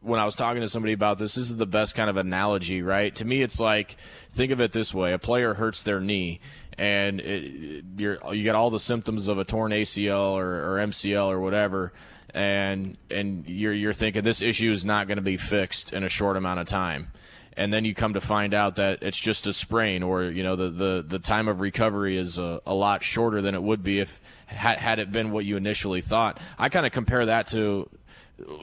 when 0.00 0.18
I 0.18 0.24
was 0.24 0.34
talking 0.34 0.62
to 0.62 0.68
somebody 0.68 0.94
about 0.94 1.18
this, 1.18 1.34
this 1.34 1.50
is 1.50 1.56
the 1.56 1.66
best 1.66 1.94
kind 1.94 2.08
of 2.08 2.16
analogy, 2.16 2.82
right? 2.82 3.14
To 3.16 3.24
me, 3.24 3.42
it's 3.42 3.60
like 3.60 3.96
think 4.30 4.50
of 4.50 4.60
it 4.60 4.72
this 4.72 4.94
way: 4.94 5.12
a 5.12 5.18
player 5.18 5.54
hurts 5.54 5.82
their 5.82 6.00
knee, 6.00 6.40
and 6.78 7.20
it, 7.20 7.84
you're 7.96 8.18
you 8.32 8.44
got 8.44 8.54
all 8.54 8.70
the 8.70 8.80
symptoms 8.80 9.26
of 9.26 9.38
a 9.38 9.44
torn 9.44 9.72
ACL 9.72 10.34
or, 10.34 10.76
or 10.76 10.78
MCL 10.78 11.28
or 11.28 11.40
whatever, 11.40 11.92
and 12.32 12.96
and 13.10 13.48
you're 13.48 13.72
you're 13.72 13.92
thinking 13.92 14.22
this 14.22 14.40
issue 14.40 14.70
is 14.70 14.84
not 14.84 15.08
going 15.08 15.16
to 15.16 15.22
be 15.22 15.36
fixed 15.36 15.92
in 15.92 16.04
a 16.04 16.08
short 16.08 16.36
amount 16.36 16.60
of 16.60 16.68
time 16.68 17.10
and 17.58 17.72
then 17.72 17.84
you 17.84 17.92
come 17.92 18.14
to 18.14 18.20
find 18.20 18.54
out 18.54 18.76
that 18.76 19.02
it's 19.02 19.18
just 19.18 19.46
a 19.48 19.52
sprain, 19.52 20.02
or 20.02 20.22
you 20.22 20.44
know 20.44 20.56
the 20.56 20.70
the, 20.70 21.04
the 21.06 21.18
time 21.18 21.48
of 21.48 21.60
recovery 21.60 22.16
is 22.16 22.38
a, 22.38 22.62
a 22.64 22.74
lot 22.74 23.02
shorter 23.02 23.42
than 23.42 23.54
it 23.54 23.62
would 23.62 23.82
be 23.82 23.98
if 23.98 24.20
had, 24.46 24.78
had 24.78 24.98
it 25.00 25.10
been 25.10 25.32
what 25.32 25.44
you 25.44 25.56
initially 25.56 26.00
thought. 26.00 26.38
I 26.58 26.68
kind 26.68 26.86
of 26.86 26.92
compare 26.92 27.26
that 27.26 27.48
to 27.48 27.90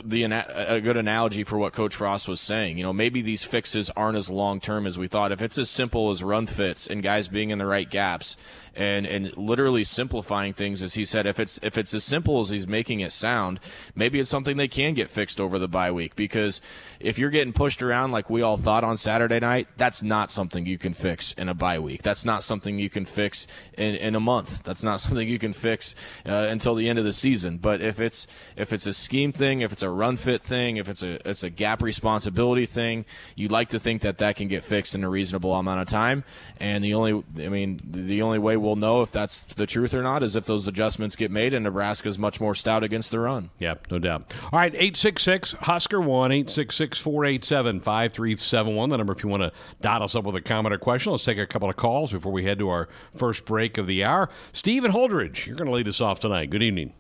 the 0.06 0.24
a 0.24 0.80
good 0.80 0.96
analogy 0.96 1.44
for 1.44 1.58
what 1.58 1.74
Coach 1.74 1.98
Frost 1.98 2.30
was 2.30 2.40
saying. 2.40 2.78
You 2.78 2.86
know, 2.86 2.94
maybe 2.94 3.22
these 3.22 3.44
fixes 3.44 3.90
aren't 3.90 4.18
as 4.18 4.30
long 4.30 4.62
term 4.62 4.88
as 4.88 4.98
we 4.98 5.08
thought. 5.08 5.34
If 5.34 5.42
it's 5.42 5.58
as 5.58 5.70
simple 5.70 6.10
as 6.12 6.24
run 6.24 6.48
fits 6.48 6.88
and 6.88 7.04
guys 7.04 7.28
being 7.28 7.50
in 7.50 7.58
the 7.58 7.66
right 7.66 7.90
gaps, 7.90 8.38
and 8.76 9.06
and 9.06 9.36
literally 9.38 9.84
simplifying 9.84 10.54
things, 10.54 10.84
as 10.84 10.94
he 10.94 11.06
said, 11.06 11.26
if 11.26 11.40
it's 11.40 11.60
if 11.64 11.78
it's 11.78 11.94
as 11.94 12.04
simple 12.04 12.40
as 12.40 12.50
he's 12.50 12.68
making 12.68 13.00
it 13.00 13.12
sound, 13.12 13.60
maybe 13.96 14.20
it's 14.20 14.30
something 14.30 14.58
they 14.58 14.68
can 14.68 14.94
get 14.94 15.10
fixed 15.10 15.40
over 15.40 15.58
the 15.58 15.68
bye 15.68 15.92
week. 15.92 16.16
Because 16.16 16.62
if 17.00 17.18
you're 17.18 17.30
getting 17.30 17.54
pushed 17.54 17.82
around 17.82 18.12
like 18.12 18.30
we 18.30 18.42
all 18.42 18.58
thought 18.58 18.84
on 18.84 18.98
Saturday 18.98 19.40
night, 19.40 19.68
that's 19.78 20.04
not 20.04 20.32
something 20.32 20.66
you 20.66 20.78
can 20.78 20.94
fix 20.94 21.34
in 21.34 21.50
a 21.50 21.54
bye 21.54 21.80
week. 21.80 22.04
That's 22.04 22.26
not 22.26 22.44
something 22.44 22.80
you 22.80 22.90
can 22.90 23.06
fix 23.06 23.48
in, 23.78 23.96
in 23.96 24.16
a 24.16 24.20
month. 24.20 24.64
That's 24.64 24.84
not 24.84 25.00
something 25.02 25.28
you 25.28 25.40
can 25.40 25.54
fix 25.54 25.96
uh, 26.26 26.48
until 26.50 26.76
the 26.76 26.90
end 26.90 27.00
of 27.00 27.06
the 27.06 27.14
season. 27.14 27.58
But 27.58 27.82
if 27.82 28.00
it's 28.00 28.28
if 28.56 28.74
it's 28.74 28.86
a 28.86 28.94
scheme 28.94 29.32
thing, 29.32 29.62
if 29.62 29.72
it's 29.72 29.84
a 29.84 29.90
run 29.90 30.18
fit 30.18 30.42
thing, 30.42 30.78
if 30.78 30.90
it's 30.90 31.04
a 31.04 31.28
it's 31.28 31.44
a 31.44 31.50
gap 31.50 31.82
responsibility 31.82 32.66
thing, 32.66 33.06
you'd 33.36 33.52
like 33.52 33.70
to 33.70 33.80
think 33.80 34.02
that 34.02 34.18
that 34.18 34.36
can 34.36 34.48
get 34.48 34.64
fixed 34.64 34.96
in 34.96 35.04
a 35.04 35.10
reasonable 35.10 35.54
amount 35.54 35.82
of 35.82 35.88
time. 35.88 36.24
And 36.60 36.84
the 36.84 36.94
only 36.94 37.24
I 37.38 37.50
mean 37.50 37.80
the 37.86 38.22
only 38.22 38.40
way 38.40 38.58
we'll 38.66 38.76
know 38.76 39.02
if 39.02 39.12
that's 39.12 39.44
the 39.44 39.66
truth 39.66 39.94
or 39.94 40.02
not 40.02 40.24
is 40.24 40.36
if 40.36 40.46
those 40.46 40.68
adjustments 40.68 41.16
get 41.16 41.32
made 41.32 41.54
and 41.54 41.64
Nebraska's 41.64 42.20
much 42.20 42.42
more 42.42 42.56
stout 42.56 42.84
against 42.84 43.12
the 43.12 43.20
run. 43.20 43.50
Yeah, 43.60 43.76
no 43.90 44.00
doubt. 44.00 44.34
All 44.52 44.60
right, 44.60 44.74
866 44.74 45.54
Husker 45.62 46.02
1 46.02 46.32
866 46.32 47.00
487 47.00 47.80
5371. 47.80 48.90
The 48.90 48.98
number 48.98 49.14
if 49.14 49.24
you 49.24 49.30
want 49.30 49.44
to 49.44 49.52
dot 49.82 50.02
us 50.02 50.16
up 50.16 50.26
with 50.26 50.36
a 50.36 50.42
comment 50.42 50.74
or 50.74 50.80
question. 50.80 51.12
Let's 51.12 51.24
take 51.24 51.38
a 51.38 51.48
couple 51.48 51.70
of 51.70 51.76
calls 51.76 52.12
before 52.12 52.32
we 52.32 52.44
head 52.44 52.60
to 52.60 52.70
our 52.70 52.90
first 53.16 53.46
break 53.46 53.78
of 53.78 53.88
the 53.88 54.04
hour. 54.04 54.30
Stephen 54.52 54.92
Holdrege, 54.92 55.46
you're 55.46 55.56
going 55.56 55.70
to 55.70 55.76
lead 55.76 55.88
us 55.88 56.02
off 56.02 56.20
tonight. 56.20 56.50
Good 56.50 56.64
evening. 56.64 56.94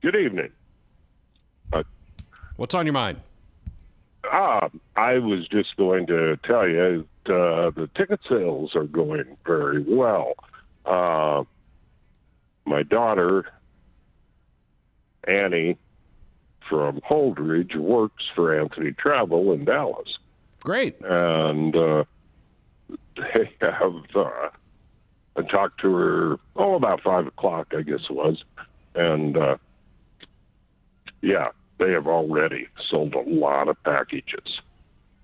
Good 0.00 0.16
evening. 0.16 0.50
Uh, 1.72 1.82
What's 2.56 2.74
on 2.74 2.86
your 2.86 2.92
mind? 2.94 3.20
I 4.30 5.18
was 5.18 5.48
just 5.48 5.76
going 5.76 6.06
to 6.06 6.38
tell 6.44 6.68
you 6.68 7.06
uh, 7.26 7.70
the 7.70 7.88
ticket 7.96 8.20
sales 8.28 8.74
are 8.74 8.84
going 8.84 9.36
very 9.44 9.82
well. 9.82 10.34
Uh, 10.84 11.44
my 12.64 12.82
daughter, 12.82 13.46
Annie, 15.24 15.76
from 16.68 17.00
Holdrege, 17.00 17.76
works 17.76 18.24
for 18.34 18.58
Anthony 18.58 18.92
Travel 18.92 19.52
in 19.52 19.64
Dallas. 19.64 20.18
Great. 20.60 21.00
And 21.00 21.74
uh, 21.74 22.04
they 23.16 23.50
have, 23.60 23.94
uh, 24.14 24.50
I 25.36 25.42
talked 25.42 25.80
to 25.80 25.94
her, 25.94 26.36
oh, 26.56 26.74
about 26.74 27.02
5 27.02 27.26
o'clock, 27.26 27.72
I 27.76 27.82
guess 27.82 28.00
it 28.08 28.12
was. 28.12 28.42
And 28.94 29.36
uh, 29.36 29.56
yeah, 31.22 31.48
they 31.80 31.92
have 31.92 32.06
already 32.06 32.68
sold 32.88 33.14
a 33.14 33.22
lot 33.22 33.68
of 33.68 33.82
packages. 33.82 34.60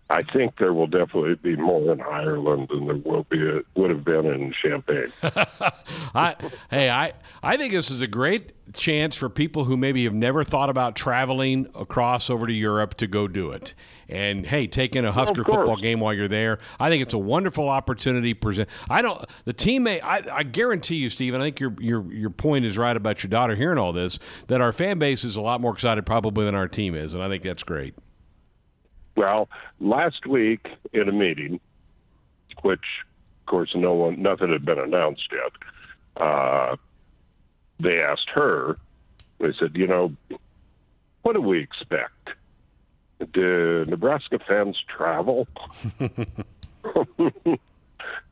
I 0.09 0.23
think 0.23 0.59
there 0.59 0.73
will 0.73 0.87
definitely 0.87 1.35
be 1.35 1.57
more 1.57 1.93
in 1.93 2.01
Ireland 2.01 2.69
than 2.71 2.87
there 2.87 2.97
will 2.97 3.25
be 3.25 3.61
would 3.75 3.91
have 3.91 4.05
been 4.05 4.25
in 4.27 4.55
Champaign. 4.63 5.13
I, 5.23 6.37
hey, 6.71 6.91
I 6.91 7.13
I 7.43 7.57
think 7.57 7.73
this 7.73 7.91
is 7.91 8.01
a 8.03 8.07
great 8.07 8.53
chance 8.73 9.17
for 9.17 9.29
people 9.29 9.65
who 9.65 9.77
maybe 9.77 10.05
have 10.05 10.15
never 10.15 10.45
thought 10.45 10.71
about 10.71 10.95
traveling 10.95 11.67
across 11.75 12.31
over 12.31 12.47
to 12.47 12.53
Europe 12.53 12.95
to 12.95 13.09
go 13.09 13.27
do 13.27 13.51
it. 13.51 13.75
And 14.09 14.47
hey, 14.47 14.69
take 14.69 14.95
in 14.95 15.05
a 15.05 15.11
Husker 15.11 15.43
football 15.43 15.77
game 15.77 15.99
while 15.99 16.15
you're 16.15 16.29
there, 16.29 16.61
I 16.79 16.91
think 16.91 17.03
it's 17.03 17.15
a 17.15 17.19
wonderful 17.19 17.69
opportunity. 17.69 18.35
Present. 18.35 18.69
I 18.89 19.03
don't. 19.03 19.25
The 19.45 19.55
teammate. 19.55 20.03
I, 20.05 20.23
I 20.33 20.43
guarantee 20.45 20.97
you, 20.97 21.09
Stephen. 21.09 21.41
I 21.41 21.45
think 21.45 21.59
your 21.59 21.75
your 21.81 22.13
your 22.13 22.31
point 22.31 22.65
is 22.65 22.79
right 22.79 22.97
about 22.97 23.25
your 23.25 23.31
daughter 23.31 23.57
hearing 23.57 23.79
all 23.79 23.93
this. 23.93 24.19
That 24.47 24.61
our 24.61 24.73
fan 24.73 24.99
base 24.99 25.25
is 25.25 25.35
a 25.35 25.41
lot 25.41 25.61
more 25.61 25.73
excited 25.73 26.07
probably 26.07 26.45
than 26.45 26.55
our 26.55 26.69
team 26.69 26.95
is, 26.95 27.15
and 27.15 27.23
I 27.23 27.29
think 27.29 27.43
that's 27.43 27.65
great. 27.65 27.95
Well, 29.17 29.49
last 29.81 30.27
week 30.27 30.69
in 30.93 31.09
a 31.09 31.13
meeting, 31.13 31.59
which 32.63 32.85
of 33.41 33.47
course 33.47 33.73
no 33.75 33.95
one, 33.95 34.23
nothing 34.23 34.51
had 34.53 34.65
been 34.65 34.79
announced 34.79 35.29
yet, 35.33 36.23
uh, 36.23 36.77
they 37.81 38.01
asked 38.01 38.29
her. 38.35 38.77
They 39.39 39.53
said, 39.59 39.73
you 39.75 39.87
know, 39.87 40.13
what 41.23 41.35
do 41.35 41.41
we 41.41 41.61
expect? 41.61 42.31
Do 43.33 43.85
Nebraska 43.87 44.39
fans 44.47 44.77
travel? 44.89 45.49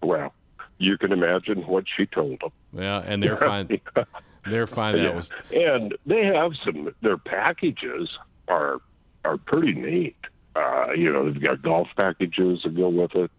well, 0.03 0.35
you 0.79 0.99
can 0.99 1.12
imagine 1.12 1.67
what 1.67 1.85
she 1.97 2.07
told 2.07 2.41
them. 2.41 2.53
Yeah, 2.73 3.03
and 3.05 3.23
they're 3.23 3.37
fine. 3.37 3.81
they're 4.50 4.67
fine. 4.67 4.97
That 4.97 5.03
yeah. 5.03 5.14
was, 5.14 5.31
and 5.53 5.95
they 6.07 6.25
have 6.25 6.53
some. 6.64 6.95
Their 7.00 7.17
packages 7.17 8.11
are 8.49 8.81
are 9.25 9.38
pretty 9.38 9.73
neat. 9.73 10.17
Uh, 10.55 10.93
you 10.97 11.12
know, 11.12 11.31
they've 11.31 11.43
got 11.43 11.62
golf 11.62 11.88
packages 11.97 12.61
that 12.62 12.76
go 12.76 12.88
with 12.88 13.14
it. 13.14 13.31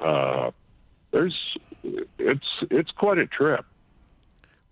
Uh, 0.00 0.50
there's, 1.10 1.56
it's 2.18 2.46
it's 2.70 2.90
quite 2.90 3.18
a 3.18 3.26
trip. 3.26 3.64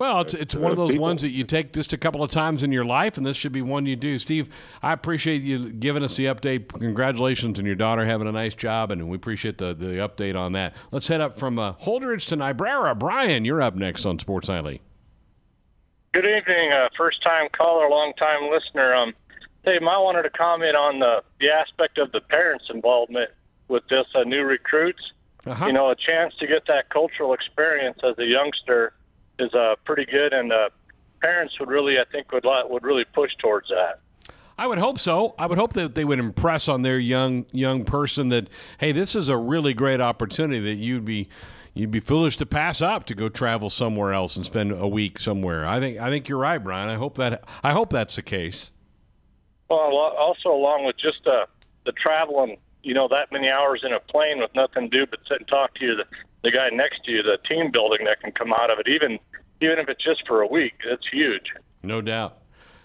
Well, 0.00 0.23
it's 0.23 0.33
it's 0.33 0.54
one 0.54 0.71
of 0.71 0.78
those 0.78 0.97
ones 0.97 1.21
that 1.21 1.28
you 1.28 1.45
take 1.45 1.75
just 1.75 1.92
a 1.92 1.99
couple 1.99 2.23
of 2.23 2.30
times 2.30 2.62
in 2.62 2.73
your 2.73 2.87
life, 2.87 3.19
and 3.19 3.26
this 3.26 3.37
should 3.37 3.52
be 3.52 3.61
one 3.61 3.85
you 3.85 3.97
do. 3.97 4.19
Steve, 4.19 4.49
I 4.83 4.95
appreciate 4.95 5.42
you 5.42 5.69
giving 5.69 6.02
us 6.02 6.16
the 6.16 6.25
update. 6.25 6.73
Congratulations 6.73 7.59
on 7.59 7.66
your 7.66 7.75
daughter 7.75 8.07
having 8.07 8.26
a 8.26 8.33
nice 8.33 8.54
job, 8.54 8.92
and 8.92 9.11
we 9.11 9.16
appreciate 9.16 9.59
the, 9.59 9.75
the 9.75 9.97
update 9.97 10.37
on 10.37 10.52
that. 10.52 10.75
Let's 10.90 11.07
head 11.07 11.21
up 11.21 11.38
from 11.38 11.59
uh, 11.59 11.75
Holdrege 11.75 12.26
to 12.28 12.37
Niobrara. 12.37 12.95
Brian, 12.95 13.45
you're 13.45 13.61
up 13.61 13.75
next 13.75 14.07
on 14.07 14.19
Sports 14.19 14.49
Nightly. 14.49 14.80
Good 16.14 16.25
evening, 16.25 16.73
uh, 16.73 16.88
first 16.97 17.23
time 17.23 17.50
caller, 17.52 17.90
long 17.90 18.14
time 18.14 18.50
listener. 18.50 18.95
Um, 18.95 19.12
Dave, 19.66 19.83
I 19.83 19.99
wanted 19.99 20.23
to 20.23 20.30
comment 20.30 20.76
on 20.76 21.00
the, 21.00 21.23
the 21.40 21.50
aspect 21.50 21.99
of 21.99 22.11
the 22.12 22.23
parents' 22.23 22.64
involvement 22.73 23.33
with 23.69 23.83
this 23.90 24.07
uh, 24.14 24.25
new 24.25 24.45
recruits. 24.45 25.12
Uh-huh. 25.45 25.66
You 25.66 25.75
know, 25.75 25.90
a 25.90 25.95
chance 25.95 26.35
to 26.40 26.47
get 26.47 26.66
that 26.69 26.88
cultural 26.88 27.35
experience 27.35 27.99
as 28.02 28.19
a 28.19 28.25
youngster 28.25 28.95
is 29.41 29.53
uh, 29.55 29.77
pretty 29.85 30.07
good, 30.07 30.33
and 30.33 30.53
uh, 30.53 30.71
parents 31.21 31.59
would 31.61 31.69
really, 31.69 31.99
I 31.99 32.05
think, 32.11 32.33
would 32.33 32.45
would 32.45 32.83
really 32.83 33.05
push 33.05 33.31
towards 33.41 33.69
that. 33.69 34.01
I 34.59 34.67
would 34.67 34.79
hope 34.79 34.99
so. 34.99 35.35
I 35.39 35.47
would 35.47 35.57
hope 35.57 35.73
that 35.73 35.95
they 35.95 36.05
would 36.05 36.19
impress 36.19 36.69
on 36.69 36.83
their 36.83 36.99
young 36.99 37.47
young 37.51 37.85
person 37.85 38.29
that 38.29 38.49
hey, 38.79 38.93
this 38.93 39.15
is 39.15 39.29
a 39.29 39.37
really 39.37 39.73
great 39.73 40.01
opportunity 40.01 40.61
that 40.61 40.75
you'd 40.75 41.05
be 41.05 41.29
you'd 41.73 41.91
be 41.91 42.01
foolish 42.01 42.37
to 42.37 42.47
pass 42.47 42.83
up 42.83 43.07
to 43.07 43.15
go 43.15 43.29
travel 43.29 43.71
somewhere 43.71 44.13
else 44.13 44.37
and 44.37 44.45
spend 44.45 44.73
a 44.73 44.87
week 44.87 45.19
somewhere. 45.19 45.65
I 45.65 45.81
think 45.81 45.99
I 45.99 46.11
think 46.11 46.29
you're 46.29 46.39
right, 46.39 46.59
Brian. 46.59 46.91
I 46.91 46.97
hope 46.97 47.17
that 47.17 47.43
I 47.63 47.73
hope 47.73 47.91
that's 47.91 48.17
the 48.17 48.23
case. 48.23 48.71
Well, 49.71 49.97
also 49.97 50.51
along 50.51 50.85
with 50.85 50.99
just 50.99 51.27
uh, 51.27 51.47
the 51.87 51.93
traveling, 51.93 52.59
you 52.83 52.93
know, 52.93 53.09
that 53.09 53.33
many 53.33 53.49
hours 53.49 53.83
in 53.85 53.93
a 53.93 54.01
plane 54.01 54.41
with 54.41 54.51
nothing 54.55 54.91
to 54.91 54.99
do 54.99 55.07
but 55.07 55.21
sit 55.29 55.39
and 55.39 55.49
talk 55.49 55.75
to 55.77 55.87
you, 55.87 55.97
the, 55.97 56.05
the 56.43 56.51
guy 56.51 56.69
next 56.71 57.05
to 57.05 57.13
you, 57.13 57.23
the 57.23 57.39
team 57.49 57.71
building 57.71 58.05
that 58.05 58.21
can 58.21 58.33
come 58.33 58.53
out 58.53 58.71
of 58.71 58.79
it, 58.81 58.89
even 58.89 59.19
even 59.61 59.79
if 59.79 59.88
it's 59.88 60.05
just 60.05 60.26
for 60.26 60.43
a 60.43 60.47
week, 60.47 60.75
it's 60.85 61.07
huge. 61.11 61.52
No 61.83 62.00
doubt. 62.00 62.37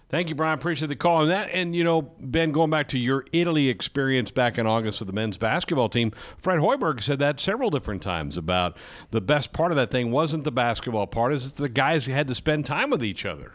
Thank 0.08 0.29
you, 0.29 0.36
Brian. 0.36 0.58
Appreciate 0.60 0.88
the 0.88 0.96
call. 0.96 1.24
And 1.24 1.32
that, 1.32 1.50
and 1.50 1.75
you 1.75 1.84
know, 1.84 2.03
Ben, 2.20 2.51
going 2.51 2.70
back 2.70 2.89
to 2.89 3.00
your 3.00 3.25
Italy 3.32 3.70
experience 3.70 4.29
back 4.29 4.60
in 4.60 4.67
August 4.67 5.00
with 5.00 5.08
the 5.08 5.13
men's 5.13 5.38
basketball 5.38 5.89
team, 5.89 6.12
Fred 6.38 6.60
Hoiberg 6.60 7.01
said 7.01 7.17
that 7.20 7.39
several 7.39 7.72
different 7.72 8.03
times 8.03 8.38
about 8.38 8.77
the 9.10 9.20
best 9.20 9.51
part 9.51 9.72
of 9.72 9.77
that 9.77 9.89
thing 9.89 10.12
wasn't 10.12 10.44
the 10.44 10.51
basketball 10.51 11.08
part, 11.08 11.34
is 11.34 11.51
that 11.51 11.62
the 11.62 11.70
guys 11.70 12.05
had 12.05 12.27
to 12.27 12.36
spend 12.36 12.65
time 12.65 12.91
with 12.91 13.03
each 13.03 13.25
other. 13.25 13.53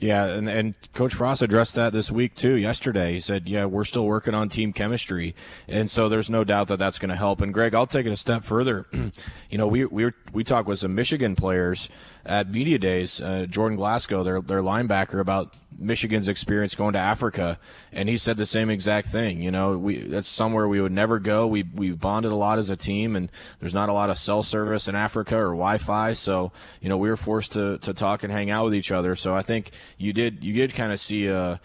Yeah, 0.00 0.24
and, 0.28 0.48
and 0.48 0.74
Coach 0.94 1.12
Frost 1.12 1.42
addressed 1.42 1.74
that 1.74 1.92
this 1.92 2.10
week 2.10 2.34
too. 2.34 2.54
Yesterday, 2.54 3.12
he 3.12 3.20
said, 3.20 3.46
"Yeah, 3.46 3.66
we're 3.66 3.84
still 3.84 4.06
working 4.06 4.34
on 4.34 4.48
team 4.48 4.72
chemistry, 4.72 5.34
and 5.68 5.90
so 5.90 6.08
there's 6.08 6.30
no 6.30 6.42
doubt 6.42 6.68
that 6.68 6.78
that's 6.78 6.98
going 6.98 7.10
to 7.10 7.16
help." 7.16 7.42
And 7.42 7.52
Greg, 7.52 7.74
I'll 7.74 7.86
take 7.86 8.06
it 8.06 8.10
a 8.10 8.16
step 8.16 8.42
further. 8.42 8.86
you 9.50 9.58
know, 9.58 9.66
we 9.66 9.84
we 9.84 10.10
we 10.32 10.42
talked 10.42 10.66
with 10.66 10.78
some 10.78 10.94
Michigan 10.94 11.36
players 11.36 11.90
at 12.24 12.50
media 12.50 12.78
days. 12.78 13.20
Uh, 13.20 13.44
Jordan 13.46 13.76
Glasgow, 13.76 14.22
their 14.24 14.40
their 14.40 14.62
linebacker, 14.62 15.20
about 15.20 15.54
Michigan's 15.80 16.28
experience 16.28 16.74
going 16.74 16.92
to 16.92 16.98
Africa, 16.98 17.58
and 17.92 18.08
he 18.08 18.16
said 18.16 18.36
the 18.36 18.46
same 18.46 18.70
exact 18.70 19.08
thing. 19.08 19.42
You 19.42 19.50
know, 19.50 19.78
we 19.78 19.98
that's 19.98 20.28
somewhere 20.28 20.68
we 20.68 20.80
would 20.80 20.92
never 20.92 21.18
go. 21.18 21.46
We 21.46 21.62
we 21.62 21.90
bonded 21.92 22.32
a 22.32 22.36
lot 22.36 22.58
as 22.58 22.70
a 22.70 22.76
team, 22.76 23.16
and 23.16 23.30
there's 23.58 23.74
not 23.74 23.88
a 23.88 23.92
lot 23.92 24.10
of 24.10 24.18
cell 24.18 24.42
service 24.42 24.88
in 24.88 24.94
Africa 24.94 25.36
or 25.36 25.50
Wi-Fi, 25.50 26.12
so 26.12 26.52
you 26.80 26.88
know 26.88 26.98
we 26.98 27.08
were 27.08 27.16
forced 27.16 27.52
to, 27.52 27.78
to 27.78 27.94
talk 27.94 28.22
and 28.22 28.32
hang 28.32 28.50
out 28.50 28.64
with 28.64 28.74
each 28.74 28.92
other. 28.92 29.16
So 29.16 29.34
I 29.34 29.42
think 29.42 29.70
you 29.98 30.12
did 30.12 30.44
you 30.44 30.52
did 30.52 30.74
kind 30.74 30.92
of 30.92 31.00
see 31.00 31.26
a, 31.26 31.60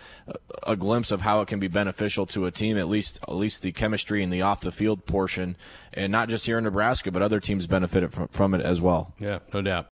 a 0.65 0.75
glimpse 0.75 1.12
of 1.12 1.22
how 1.22 1.41
it 1.41 1.48
can 1.48 1.60
be 1.60 1.67
beneficial 1.67 2.25
to 2.27 2.45
a 2.45 2.51
team, 2.51 2.77
at 2.77 2.88
least 2.88 3.19
at 3.24 3.36
least 3.36 3.62
the 3.62 3.72
chemistry 3.72 4.24
and 4.24 4.31
the 4.31 4.41
off 4.41 4.62
the 4.62 4.72
field 4.72 5.05
portion, 5.05 5.57
and 5.93 6.12
not 6.12 6.29
just 6.29 6.45
here 6.45 6.57
in 6.57 6.63
Nebraska, 6.63 7.12
but 7.12 7.22
other 7.22 7.39
teams 7.39 7.67
benefited 7.67 8.13
from, 8.13 8.27
from 8.29 8.53
it 8.53 8.62
as 8.62 8.81
well. 8.81 9.13
Yeah, 9.19 9.39
no 9.53 9.62
doubt. 9.62 9.88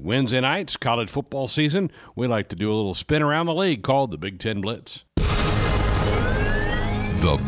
Wednesday 0.00 0.40
nights, 0.40 0.78
college 0.78 1.10
football 1.10 1.46
season, 1.46 1.90
we 2.16 2.26
like 2.26 2.48
to 2.48 2.56
do 2.56 2.72
a 2.72 2.74
little 2.74 2.94
spin 2.94 3.20
around 3.20 3.44
the 3.44 3.54
league 3.54 3.82
called 3.82 4.10
the 4.10 4.16
Big 4.16 4.38
Ten 4.38 4.62
Blitz. 4.62 5.04
The 5.16 5.22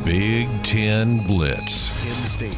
Big 0.05 0.47
Ten 0.63 1.27
Blitz. 1.27 2.05
Penn 2.05 2.13
State. 2.29 2.53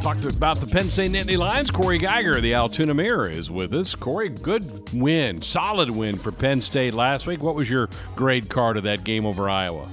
Talked 0.00 0.24
about 0.36 0.58
the 0.58 0.70
Penn 0.72 0.88
State 0.88 1.10
Nittany 1.10 1.36
Lions. 1.36 1.72
Cory 1.72 1.98
Giger, 1.98 2.40
the 2.40 2.54
Altoona 2.54 2.94
Mirror, 2.94 3.30
is 3.30 3.50
with 3.50 3.74
us. 3.74 3.96
Cory, 3.96 4.28
good 4.28 4.64
win, 4.92 5.42
solid 5.42 5.90
win 5.90 6.16
for 6.16 6.30
Penn 6.30 6.60
State 6.60 6.94
last 6.94 7.26
week. 7.26 7.42
What 7.42 7.56
was 7.56 7.68
your 7.68 7.88
grade 8.14 8.48
card 8.48 8.76
of 8.76 8.84
that 8.84 9.02
game 9.02 9.26
over 9.26 9.50
Iowa? 9.50 9.90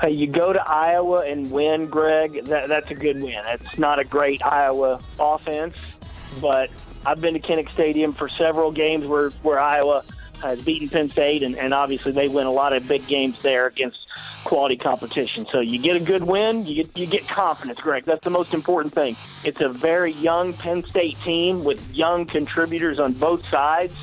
Hey, 0.00 0.12
you 0.12 0.26
go 0.26 0.54
to 0.54 0.62
Iowa 0.66 1.26
and 1.28 1.50
win, 1.50 1.90
Greg. 1.90 2.46
That, 2.46 2.68
that's 2.68 2.90
a 2.90 2.94
good 2.94 3.22
win. 3.22 3.36
It's 3.48 3.78
not 3.78 3.98
a 3.98 4.04
great 4.04 4.42
Iowa 4.42 4.98
offense, 5.18 5.98
but 6.40 6.70
I've 7.06 7.20
been 7.20 7.34
to 7.34 7.40
Kinnick 7.40 7.70
Stadium 7.70 8.12
for 8.12 8.28
several 8.28 8.72
games 8.72 9.06
where, 9.06 9.30
where 9.42 9.58
Iowa 9.58 10.04
has 10.42 10.62
beaten 10.62 10.88
Penn 10.88 11.10
State, 11.10 11.42
and, 11.42 11.56
and 11.56 11.74
obviously 11.74 12.12
they 12.12 12.28
win 12.28 12.46
a 12.46 12.52
lot 12.52 12.72
of 12.72 12.86
big 12.88 13.06
games 13.06 13.40
there 13.40 13.66
against 13.66 14.06
quality 14.44 14.76
competition. 14.76 15.46
So 15.50 15.60
you 15.60 15.78
get 15.78 15.96
a 15.96 16.04
good 16.04 16.24
win, 16.24 16.64
you 16.66 16.76
get 16.76 16.98
you 16.98 17.06
get 17.06 17.28
confidence, 17.28 17.80
Greg. 17.80 18.04
That's 18.04 18.24
the 18.24 18.30
most 18.30 18.54
important 18.54 18.94
thing. 18.94 19.16
It's 19.44 19.60
a 19.60 19.68
very 19.68 20.12
young 20.12 20.52
Penn 20.54 20.82
State 20.82 21.18
team 21.20 21.64
with 21.64 21.94
young 21.94 22.26
contributors 22.26 22.98
on 22.98 23.12
both 23.12 23.46
sides, 23.48 23.94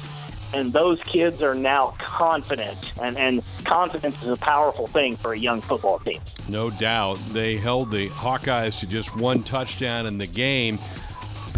and 0.54 0.72
those 0.72 1.01
kids 1.04 1.42
are 1.42 1.56
now 1.56 1.94
confident, 1.98 2.94
and 3.01 3.18
and 3.18 3.44
confidence 3.63 4.22
is 4.22 4.30
a 4.30 4.38
powerful 4.38 4.88
thing 4.88 5.16
for 5.18 5.34
a 5.34 5.39
young 5.39 5.62
football 5.62 6.00
team. 6.00 6.22
No 6.50 6.70
doubt, 6.70 7.20
they 7.32 7.58
held 7.58 7.92
the 7.92 8.10
Hawkeyes 8.10 8.80
to 8.80 8.88
just 8.88 9.16
one 9.16 9.44
touchdown 9.44 10.06
in 10.06 10.18
the 10.18 10.27
game. 10.27 10.80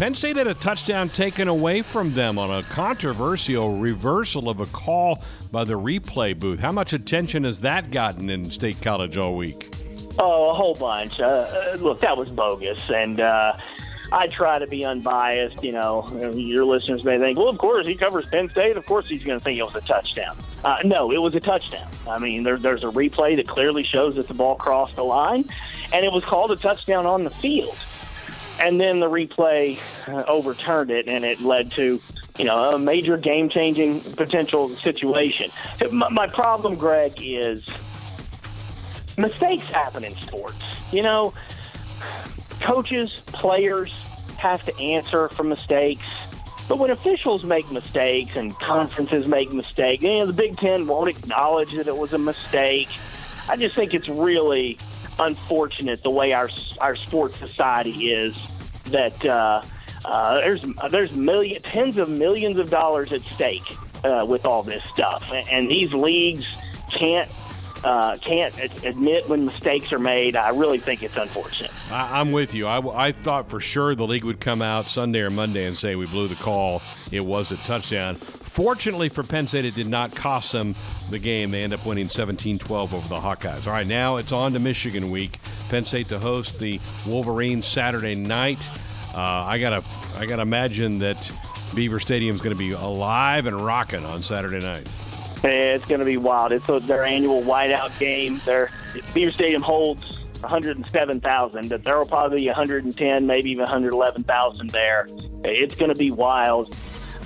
Penn 0.00 0.14
State 0.14 0.36
had 0.36 0.46
a 0.46 0.54
touchdown 0.54 1.10
taken 1.10 1.46
away 1.46 1.82
from 1.82 2.14
them 2.14 2.38
on 2.38 2.50
a 2.50 2.62
controversial 2.62 3.76
reversal 3.76 4.48
of 4.48 4.60
a 4.60 4.64
call 4.64 5.22
by 5.52 5.62
the 5.62 5.74
replay 5.74 6.34
booth. 6.34 6.58
How 6.58 6.72
much 6.72 6.94
attention 6.94 7.44
has 7.44 7.60
that 7.60 7.90
gotten 7.90 8.30
in 8.30 8.46
State 8.46 8.80
College 8.80 9.18
all 9.18 9.34
week? 9.34 9.76
Oh, 10.18 10.48
a 10.48 10.54
whole 10.54 10.74
bunch. 10.74 11.20
Uh, 11.20 11.26
uh 11.26 11.76
look, 11.80 12.00
that 12.00 12.16
was 12.16 12.30
bogus, 12.30 12.80
and 12.88 13.20
uh, 13.20 13.52
I 14.10 14.26
try 14.28 14.58
to 14.58 14.66
be 14.66 14.86
unbiased. 14.86 15.62
You 15.62 15.72
know, 15.72 16.08
your 16.32 16.64
listeners 16.64 17.04
may 17.04 17.18
think, 17.18 17.36
well, 17.36 17.50
of 17.50 17.58
course 17.58 17.86
he 17.86 17.94
covers 17.94 18.26
Penn 18.30 18.48
State. 18.48 18.78
Of 18.78 18.86
course 18.86 19.06
he's 19.06 19.22
going 19.22 19.38
to 19.38 19.44
think 19.44 19.58
it 19.58 19.64
was 19.64 19.74
a 19.74 19.82
touchdown. 19.82 20.34
Uh, 20.64 20.78
no, 20.82 21.12
it 21.12 21.20
was 21.20 21.34
a 21.34 21.40
touchdown. 21.40 21.90
I 22.08 22.18
mean, 22.18 22.42
there, 22.42 22.56
there's 22.56 22.84
a 22.84 22.90
replay 22.90 23.36
that 23.36 23.46
clearly 23.46 23.82
shows 23.82 24.14
that 24.14 24.28
the 24.28 24.34
ball 24.34 24.54
crossed 24.54 24.96
the 24.96 25.04
line, 25.04 25.44
and 25.92 26.06
it 26.06 26.10
was 26.10 26.24
called 26.24 26.52
a 26.52 26.56
touchdown 26.56 27.04
on 27.04 27.22
the 27.22 27.30
field 27.30 27.76
and 28.60 28.80
then 28.80 29.00
the 29.00 29.08
replay 29.08 29.78
uh, 30.08 30.24
overturned 30.28 30.90
it, 30.90 31.08
and 31.08 31.24
it 31.24 31.40
led 31.40 31.72
to 31.72 32.00
you 32.38 32.44
know 32.44 32.74
a 32.74 32.78
major 32.78 33.16
game-changing 33.16 34.00
potential 34.00 34.68
situation. 34.68 35.50
My, 35.90 36.08
my 36.08 36.26
problem, 36.26 36.76
Greg, 36.76 37.14
is 37.20 37.64
mistakes 39.18 39.68
happen 39.68 40.04
in 40.04 40.14
sports. 40.16 40.62
You 40.92 41.02
know, 41.02 41.32
coaches, 42.60 43.22
players 43.26 43.92
have 44.38 44.62
to 44.64 44.78
answer 44.78 45.28
for 45.28 45.44
mistakes. 45.44 46.04
But 46.68 46.78
when 46.78 46.90
officials 46.90 47.42
make 47.42 47.70
mistakes 47.72 48.36
and 48.36 48.54
conferences 48.60 49.26
make 49.26 49.52
mistakes, 49.52 50.04
you 50.04 50.10
know, 50.10 50.26
the 50.26 50.32
Big 50.32 50.56
Ten 50.56 50.86
won't 50.86 51.08
acknowledge 51.10 51.72
that 51.74 51.88
it 51.88 51.96
was 51.96 52.12
a 52.12 52.18
mistake. 52.18 52.88
I 53.48 53.56
just 53.56 53.74
think 53.74 53.92
it's 53.92 54.08
really 54.08 54.78
unfortunate 55.20 56.02
the 56.02 56.10
way 56.10 56.32
our 56.32 56.48
our 56.80 56.96
sports 56.96 57.36
society 57.36 58.10
is 58.10 58.36
that 58.84 59.24
uh, 59.24 59.62
uh, 60.04 60.40
there's 60.40 60.64
there's 60.90 61.12
million 61.14 61.60
tens 61.62 61.98
of 61.98 62.08
millions 62.08 62.58
of 62.58 62.70
dollars 62.70 63.12
at 63.12 63.20
stake 63.22 63.76
uh, 64.04 64.24
with 64.28 64.44
all 64.44 64.62
this 64.62 64.82
stuff, 64.84 65.32
and 65.50 65.70
these 65.70 65.92
leagues 65.92 66.46
can't 66.90 67.30
uh, 67.84 68.16
can't 68.18 68.58
admit 68.84 69.28
when 69.28 69.46
mistakes 69.46 69.92
are 69.92 69.98
made. 69.98 70.36
I 70.36 70.50
really 70.50 70.78
think 70.78 71.02
it's 71.02 71.16
unfortunate. 71.16 71.72
I, 71.90 72.20
am 72.20 72.32
with 72.32 72.54
you. 72.54 72.66
I, 72.66 73.06
I, 73.08 73.12
thought 73.12 73.48
for 73.48 73.60
sure 73.60 73.94
the 73.94 74.06
league 74.06 74.24
would 74.24 74.40
come 74.40 74.62
out 74.62 74.86
Sunday 74.86 75.20
or 75.20 75.30
Monday 75.30 75.66
and 75.66 75.76
say 75.76 75.94
we 75.96 76.06
blew 76.06 76.28
the 76.28 76.34
call. 76.36 76.82
It 77.10 77.24
was 77.24 77.52
a 77.52 77.56
touchdown. 77.58 78.16
Fortunately 78.16 79.08
for 79.08 79.22
Penn 79.22 79.46
State, 79.46 79.64
it 79.64 79.74
did 79.74 79.88
not 79.88 80.14
cost 80.14 80.52
them 80.52 80.74
the 81.10 81.18
game. 81.18 81.50
They 81.50 81.62
end 81.62 81.72
up 81.72 81.86
winning 81.86 82.08
17 82.08 82.58
12 82.58 82.94
over 82.94 83.08
the 83.08 83.20
Hawkeyes. 83.20 83.66
All 83.66 83.72
right, 83.72 83.86
now 83.86 84.16
it's 84.16 84.32
on 84.32 84.52
to 84.52 84.58
Michigan 84.58 85.10
week. 85.10 85.38
Penn 85.70 85.84
State 85.84 86.08
to 86.08 86.18
host 86.18 86.58
the 86.58 86.80
Wolverines 87.06 87.66
Saturday 87.66 88.14
night. 88.14 88.66
Uh, 89.14 89.20
I 89.20 89.58
gotta, 89.58 89.82
I 90.16 90.26
gotta 90.26 90.42
imagine 90.42 90.98
that 90.98 91.30
Beaver 91.74 92.00
Stadium 92.00 92.34
is 92.34 92.42
going 92.42 92.54
to 92.54 92.58
be 92.58 92.72
alive 92.72 93.46
and 93.46 93.60
rocking 93.60 94.04
on 94.04 94.22
Saturday 94.22 94.60
night. 94.60 94.88
It's 95.42 95.86
going 95.86 96.00
to 96.00 96.04
be 96.04 96.16
wild. 96.16 96.52
It's 96.52 96.66
their 96.86 97.04
annual 97.04 97.42
whiteout 97.42 97.98
game. 97.98 98.40
Their 98.44 98.70
Beaver 99.14 99.30
Stadium 99.30 99.62
holds 99.62 100.18
107,000, 100.42 101.68
but 101.68 101.84
there 101.84 101.98
will 101.98 102.06
probably 102.06 102.38
be 102.38 102.46
110, 102.46 103.26
maybe 103.26 103.50
even 103.50 103.62
111,000 103.62 104.70
there. 104.70 105.06
It's 105.44 105.74
going 105.74 105.92
to 105.92 105.98
be 105.98 106.10
wild. 106.10 106.74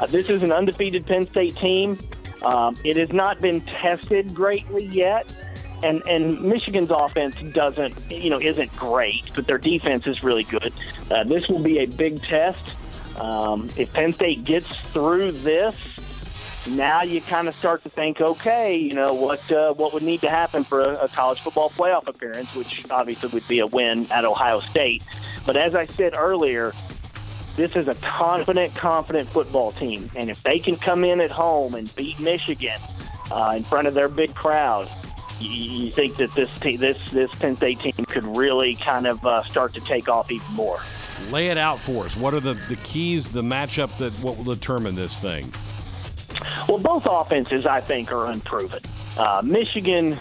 Uh, 0.01 0.07
this 0.07 0.29
is 0.29 0.43
an 0.43 0.53
undefeated 0.53 1.07
Penn 1.07 1.25
State 1.25 1.57
team. 1.57 1.99
Um, 2.45 2.77
it 2.85 2.97
has 2.97 3.13
not 3.13 3.41
been 3.41 3.61
tested 3.63 4.35
greatly 4.35 4.85
yet, 4.87 5.33
and 5.83 6.03
and 6.09 6.41
Michigan's 6.43 6.91
offense 6.91 7.41
doesn't, 7.53 8.11
you 8.11 8.29
know, 8.29 8.41
isn't 8.41 8.75
great, 8.77 9.31
but 9.35 9.47
their 9.47 9.59
defense 9.59 10.07
is 10.07 10.23
really 10.23 10.43
good. 10.45 10.73
Uh, 11.11 11.25
this 11.25 11.49
will 11.49 11.63
be 11.63 11.79
a 11.79 11.87
big 11.87 12.21
test. 12.23 12.77
Um, 13.21 13.71
if 13.77 13.93
Penn 13.93 14.13
State 14.13 14.45
gets 14.45 14.75
through 14.93 15.33
this, 15.33 15.94
now 16.69 17.03
you 17.03 17.21
kind 17.21 17.49
of 17.49 17.55
start 17.55 17.83
to 17.83 17.89
think, 17.89 18.21
okay, 18.21 18.77
you 18.77 18.95
know 18.95 19.13
what 19.15 19.51
uh, 19.53 19.75
what 19.75 19.93
would 19.93 20.03
need 20.03 20.21
to 20.21 20.31
happen 20.31 20.65
for 20.65 20.81
a, 20.81 21.05
a 21.05 21.09
college 21.09 21.41
football 21.41 21.71
playoff 21.71 22.07
appearance, 22.07 22.55
which 22.55 22.91
obviously 22.91 23.29
would 23.31 23.47
be 23.49 23.59
a 23.59 23.67
win 23.67 24.11
at 24.11 24.25
Ohio 24.25 24.61
State. 24.61 25.03
But 25.45 25.57
as 25.57 25.75
I 25.75 25.87
said 25.87 26.15
earlier, 26.15 26.73
this 27.57 27.77
is 27.77 27.87
a 27.87 27.95
confident, 27.97 28.75
confident 28.75 29.29
football 29.29 29.73
team, 29.73 30.09
and 30.17 30.31
if 30.31 30.43
they 30.43 30.59
can 30.59 30.77
come 30.77 31.05
in 31.05 31.21
at 31.21 31.31
home 31.31 31.75
and 31.75 31.95
beat 31.97 32.19
Michigan 32.19 32.81
uh, 33.31 33.55
in 33.57 33.63
front 33.63 33.87
of 33.87 33.95
their 33.95 34.09
big 34.09 34.35
crowd, 34.35 34.89
you, 35.39 35.51
you 35.51 35.93
think 35.93 36.17
that 36.17 36.35
this 36.35 36.59
team, 36.61 36.81
this 36.81 37.11
this 37.11 37.35
Penn 37.35 37.57
State 37.57 37.81
team 37.81 37.93
could 38.07 38.25
really 38.25 38.75
kind 38.77 39.07
of 39.07 39.25
uh, 39.27 39.43
start 39.45 39.75
to 39.75 39.81
take 39.81 40.09
off 40.09 40.31
even 40.31 40.53
more. 40.55 40.81
Lay 41.31 41.49
it 41.49 41.59
out 41.59 41.79
for 41.79 42.05
us. 42.05 42.17
What 42.17 42.35
are 42.35 42.41
the, 42.41 42.55
the 42.69 42.77
keys, 42.77 43.29
the 43.29 43.43
matchup 43.43 43.97
that 43.99 44.13
what 44.15 44.37
will 44.37 44.55
determine 44.55 44.95
this 44.95 45.19
thing? 45.19 45.53
Well, 46.75 46.83
both 46.83 47.07
offenses 47.09 47.67
I 47.67 47.81
think 47.81 48.11
are 48.11 48.27
unproven. 48.27 48.81
Uh, 49.17 49.43
Michigan 49.45 50.19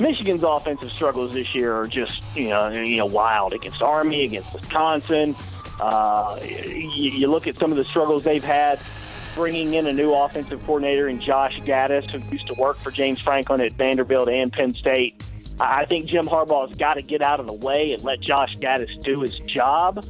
Michigan's 0.00 0.42
offensive 0.42 0.90
struggles 0.90 1.34
this 1.34 1.54
year 1.54 1.74
are 1.74 1.86
just 1.86 2.22
you 2.34 2.48
know 2.48 2.70
you 2.70 2.96
know 2.96 3.04
wild 3.04 3.52
against 3.52 3.82
Army, 3.82 4.24
against 4.24 4.54
Wisconsin. 4.54 5.36
Uh, 5.78 6.38
you, 6.42 7.10
you 7.10 7.26
look 7.26 7.46
at 7.46 7.56
some 7.56 7.70
of 7.70 7.76
the 7.76 7.84
struggles 7.84 8.24
they've 8.24 8.42
had 8.42 8.80
bringing 9.34 9.74
in 9.74 9.86
a 9.86 9.92
new 9.92 10.14
offensive 10.14 10.64
coordinator 10.64 11.10
in 11.10 11.20
Josh 11.20 11.60
Gattis, 11.60 12.08
who 12.08 12.18
used 12.30 12.46
to 12.46 12.54
work 12.54 12.78
for 12.78 12.90
James 12.90 13.20
Franklin 13.20 13.60
at 13.60 13.72
Vanderbilt 13.72 14.30
and 14.30 14.50
Penn 14.50 14.72
State. 14.72 15.22
I 15.60 15.84
think 15.84 16.06
Jim 16.06 16.24
Harbaugh's 16.26 16.74
got 16.74 16.94
to 16.94 17.02
get 17.02 17.20
out 17.20 17.38
of 17.38 17.46
the 17.46 17.52
way 17.66 17.92
and 17.92 18.02
let 18.02 18.18
Josh 18.22 18.56
Gattis 18.56 19.02
do 19.02 19.20
his 19.20 19.38
job. 19.40 20.02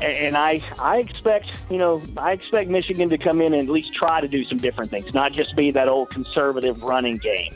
And 0.00 0.36
I, 0.36 0.62
I 0.80 0.98
expect, 0.98 1.52
you 1.70 1.78
know, 1.78 2.02
I 2.16 2.32
expect 2.32 2.68
Michigan 2.68 3.08
to 3.10 3.18
come 3.18 3.40
in 3.40 3.54
and 3.54 3.62
at 3.62 3.72
least 3.72 3.94
try 3.94 4.20
to 4.20 4.28
do 4.28 4.44
some 4.44 4.58
different 4.58 4.90
things, 4.90 5.14
not 5.14 5.32
just 5.32 5.56
be 5.56 5.70
that 5.70 5.88
old 5.88 6.10
conservative 6.10 6.82
running 6.82 7.16
game. 7.18 7.52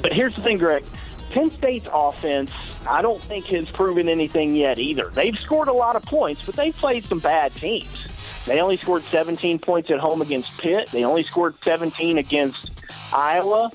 But 0.00 0.12
here's 0.12 0.36
the 0.36 0.42
thing, 0.42 0.58
Greg. 0.58 0.84
Penn 1.32 1.50
State's 1.50 1.88
offense, 1.92 2.52
I 2.86 3.00
don't 3.00 3.20
think 3.20 3.46
has 3.46 3.70
proven 3.70 4.08
anything 4.08 4.54
yet 4.54 4.78
either. 4.78 5.08
They've 5.08 5.38
scored 5.38 5.68
a 5.68 5.72
lot 5.72 5.96
of 5.96 6.04
points, 6.04 6.44
but 6.44 6.54
they've 6.56 6.76
played 6.76 7.04
some 7.04 7.20
bad 7.20 7.52
teams. 7.52 8.08
They 8.44 8.60
only 8.60 8.76
scored 8.76 9.02
17 9.04 9.58
points 9.58 9.90
at 9.90 9.98
home 9.98 10.20
against 10.20 10.60
Pitt. 10.60 10.90
They 10.90 11.04
only 11.04 11.22
scored 11.22 11.54
17 11.56 12.18
against 12.18 12.82
Iowa. 13.12 13.70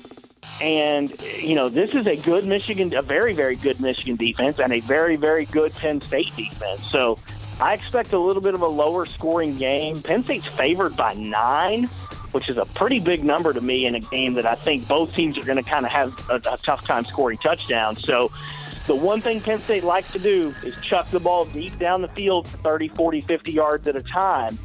And, 0.60 1.10
you 1.22 1.54
know, 1.54 1.68
this 1.68 1.94
is 1.94 2.06
a 2.06 2.16
good 2.16 2.46
Michigan, 2.46 2.94
a 2.94 3.02
very, 3.02 3.32
very 3.32 3.56
good 3.56 3.80
Michigan 3.80 4.16
defense 4.16 4.58
and 4.58 4.72
a 4.72 4.80
very, 4.80 5.16
very 5.16 5.46
good 5.46 5.72
Penn 5.72 6.00
State 6.00 6.34
defense. 6.36 6.82
So 6.82 7.18
I 7.60 7.74
expect 7.74 8.12
a 8.12 8.18
little 8.18 8.42
bit 8.42 8.54
of 8.54 8.62
a 8.62 8.68
lower 8.68 9.06
scoring 9.06 9.56
game. 9.56 10.00
Penn 10.02 10.22
State's 10.22 10.46
favored 10.46 10.96
by 10.96 11.14
nine, 11.14 11.84
which 12.32 12.48
is 12.48 12.56
a 12.56 12.64
pretty 12.64 13.00
big 13.00 13.24
number 13.24 13.52
to 13.52 13.60
me 13.60 13.86
in 13.86 13.94
a 13.94 14.00
game 14.00 14.34
that 14.34 14.46
I 14.46 14.54
think 14.54 14.86
both 14.86 15.14
teams 15.14 15.36
are 15.36 15.44
going 15.44 15.62
to 15.62 15.68
kind 15.68 15.84
of 15.84 15.90
have 15.90 16.30
a, 16.30 16.36
a 16.36 16.58
tough 16.58 16.86
time 16.86 17.04
scoring 17.04 17.38
touchdowns. 17.38 18.04
So 18.04 18.30
the 18.86 18.94
one 18.94 19.20
thing 19.20 19.40
Penn 19.40 19.60
State 19.60 19.84
likes 19.84 20.12
to 20.12 20.18
do 20.18 20.54
is 20.62 20.74
chuck 20.82 21.08
the 21.08 21.20
ball 21.20 21.46
deep 21.46 21.76
down 21.78 22.02
the 22.02 22.08
field 22.08 22.46
30, 22.46 22.88
40, 22.88 23.20
50 23.22 23.52
yards 23.52 23.88
at 23.88 23.96
a 23.96 24.02
time 24.02 24.56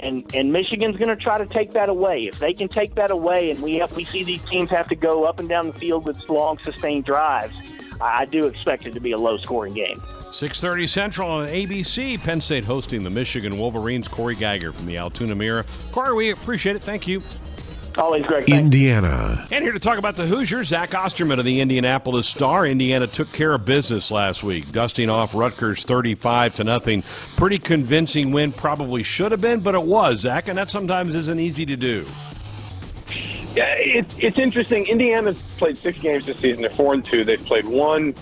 and 0.00 0.24
and 0.34 0.52
Michigan's 0.52 0.96
going 0.96 1.08
to 1.08 1.16
try 1.16 1.38
to 1.38 1.46
take 1.46 1.72
that 1.72 1.88
away. 1.88 2.26
If 2.26 2.38
they 2.38 2.52
can 2.52 2.68
take 2.68 2.94
that 2.94 3.10
away, 3.10 3.50
and 3.50 3.60
we 3.62 3.76
have, 3.76 3.94
we 3.96 4.04
see 4.04 4.22
these 4.22 4.42
teams 4.44 4.70
have 4.70 4.88
to 4.88 4.96
go 4.96 5.24
up 5.24 5.40
and 5.40 5.48
down 5.48 5.66
the 5.66 5.72
field 5.72 6.06
with 6.06 6.28
long 6.28 6.58
sustained 6.58 7.04
drives, 7.04 7.54
I 8.00 8.24
do 8.24 8.46
expect 8.46 8.86
it 8.86 8.92
to 8.94 9.00
be 9.00 9.12
a 9.12 9.18
low 9.18 9.38
scoring 9.38 9.74
game. 9.74 10.00
6:30 10.32 10.86
Central 10.86 11.30
on 11.30 11.48
ABC. 11.48 12.18
Penn 12.18 12.40
State 12.40 12.64
hosting 12.64 13.02
the 13.02 13.10
Michigan 13.10 13.58
Wolverines. 13.58 14.08
Cory 14.08 14.36
Giger 14.36 14.72
from 14.72 14.86
the 14.86 14.96
Altoona 14.98 15.34
Mirror. 15.34 15.64
Cory, 15.92 16.14
we 16.14 16.30
appreciate 16.30 16.76
it. 16.76 16.82
Thank 16.82 17.08
you. 17.08 17.22
Always 17.98 18.24
great. 18.24 18.48
Indiana. 18.48 19.44
And 19.50 19.64
here 19.64 19.72
to 19.72 19.80
talk 19.80 19.98
about 19.98 20.14
the 20.14 20.24
Hoosiers, 20.26 20.68
Zach 20.68 20.94
Osterman 20.94 21.40
of 21.40 21.44
the 21.44 21.60
Indianapolis 21.60 22.28
Star. 22.28 22.64
Indiana 22.64 23.08
took 23.08 23.32
care 23.32 23.52
of 23.52 23.64
business 23.64 24.12
last 24.12 24.44
week, 24.44 24.70
dusting 24.70 25.10
off 25.10 25.34
Rutgers 25.34 25.82
35 25.82 26.54
to 26.56 26.64
nothing. 26.64 27.02
Pretty 27.36 27.58
convincing 27.58 28.30
win, 28.30 28.52
probably 28.52 29.02
should 29.02 29.32
have 29.32 29.40
been, 29.40 29.60
but 29.60 29.74
it 29.74 29.82
was, 29.82 30.20
Zach, 30.20 30.46
and 30.46 30.56
that 30.58 30.70
sometimes 30.70 31.16
isn't 31.16 31.40
easy 31.40 31.66
to 31.66 31.76
do. 31.76 32.06
Yeah, 33.56 33.74
it's 33.78 34.16
it's 34.18 34.38
interesting. 34.38 34.86
Indiana's 34.86 35.40
played 35.56 35.76
six 35.76 35.98
games 35.98 36.26
this 36.26 36.38
season. 36.38 36.62
They're 36.62 36.70
four 36.70 36.94
and 36.94 37.04
two. 37.04 37.24
They've 37.24 37.44
played 37.44 37.64
one 37.64 38.14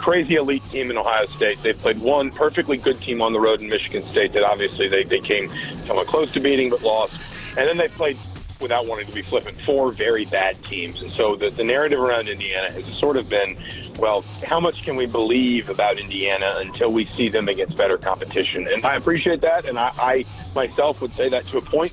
crazy 0.00 0.36
elite 0.36 0.64
team 0.70 0.90
in 0.90 0.96
Ohio 0.96 1.26
State. 1.26 1.62
They've 1.62 1.78
played 1.78 2.00
one 2.00 2.30
perfectly 2.30 2.78
good 2.78 3.00
team 3.02 3.20
on 3.20 3.32
the 3.32 3.40
road 3.40 3.60
in 3.60 3.68
Michigan 3.68 4.02
State 4.04 4.32
that 4.32 4.42
obviously 4.42 4.88
they, 4.88 5.04
they 5.04 5.20
came 5.20 5.50
somewhat 5.86 6.06
close 6.06 6.32
to 6.32 6.40
beating 6.40 6.70
but 6.70 6.82
lost. 6.82 7.20
And 7.58 7.68
then 7.68 7.76
they 7.76 7.88
played 7.88 8.16
without 8.60 8.86
wanting 8.86 9.06
to 9.06 9.12
be 9.12 9.22
flippant, 9.22 9.60
four 9.60 9.92
very 9.92 10.24
bad 10.26 10.62
teams. 10.64 11.02
And 11.02 11.10
so 11.10 11.36
the, 11.36 11.50
the 11.50 11.64
narrative 11.64 11.98
around 11.98 12.28
Indiana 12.28 12.70
has 12.72 12.84
sort 12.86 13.16
of 13.16 13.28
been, 13.28 13.56
well, 13.98 14.22
how 14.44 14.60
much 14.60 14.84
can 14.84 14.96
we 14.96 15.06
believe 15.06 15.68
about 15.68 15.98
Indiana 15.98 16.56
until 16.58 16.92
we 16.92 17.04
see 17.04 17.28
them 17.28 17.48
against 17.48 17.76
better 17.76 17.98
competition? 17.98 18.66
And 18.68 18.84
I 18.84 18.96
appreciate 18.96 19.40
that, 19.42 19.66
and 19.66 19.78
I, 19.78 19.92
I 19.98 20.24
myself 20.54 21.00
would 21.00 21.12
say 21.12 21.28
that 21.28 21.44
to 21.46 21.58
a 21.58 21.62
point. 21.62 21.92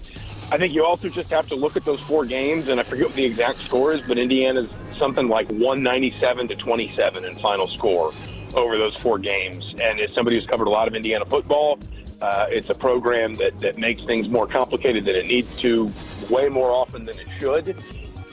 I 0.50 0.58
think 0.58 0.74
you 0.74 0.86
also 0.86 1.10
just 1.10 1.30
have 1.32 1.48
to 1.50 1.56
look 1.56 1.76
at 1.76 1.84
those 1.84 2.00
four 2.00 2.26
games, 2.26 2.70
and 2.70 2.80
I 2.80 2.84
forget 2.84 3.08
what 3.08 3.16
the 3.16 3.26
exact 3.26 3.60
score 3.60 3.92
is, 3.94 4.02
but 4.08 4.18
Indiana's 4.18 4.70
something 4.98 5.28
like 5.28 5.48
197 5.50 6.48
to 6.48 6.56
27 6.56 7.26
in 7.26 7.36
final 7.36 7.68
score 7.68 8.12
over 8.56 8.78
those 8.78 8.96
four 8.96 9.20
games. 9.20 9.76
And 9.82 10.00
as 10.00 10.14
somebody 10.14 10.38
who's 10.38 10.48
covered 10.48 10.68
a 10.68 10.72
lot 10.72 10.88
of 10.88 10.96
Indiana 10.96 11.26
football, 11.26 11.80
uh, 12.22 12.48
it's 12.50 12.70
a 12.70 12.76
program 12.76 13.36
that, 13.36 13.60
that 13.60 13.78
makes 13.78 14.06
things 14.06 14.30
more 14.30 14.48
complicated 14.48 15.04
than 15.06 15.16
it 15.16 15.28
needs 15.28 15.56
to 15.58 15.92
way 16.30 16.48
more 16.48 16.72
often 16.72 17.06
than 17.06 17.20
it 17.20 17.28
should. 17.40 17.76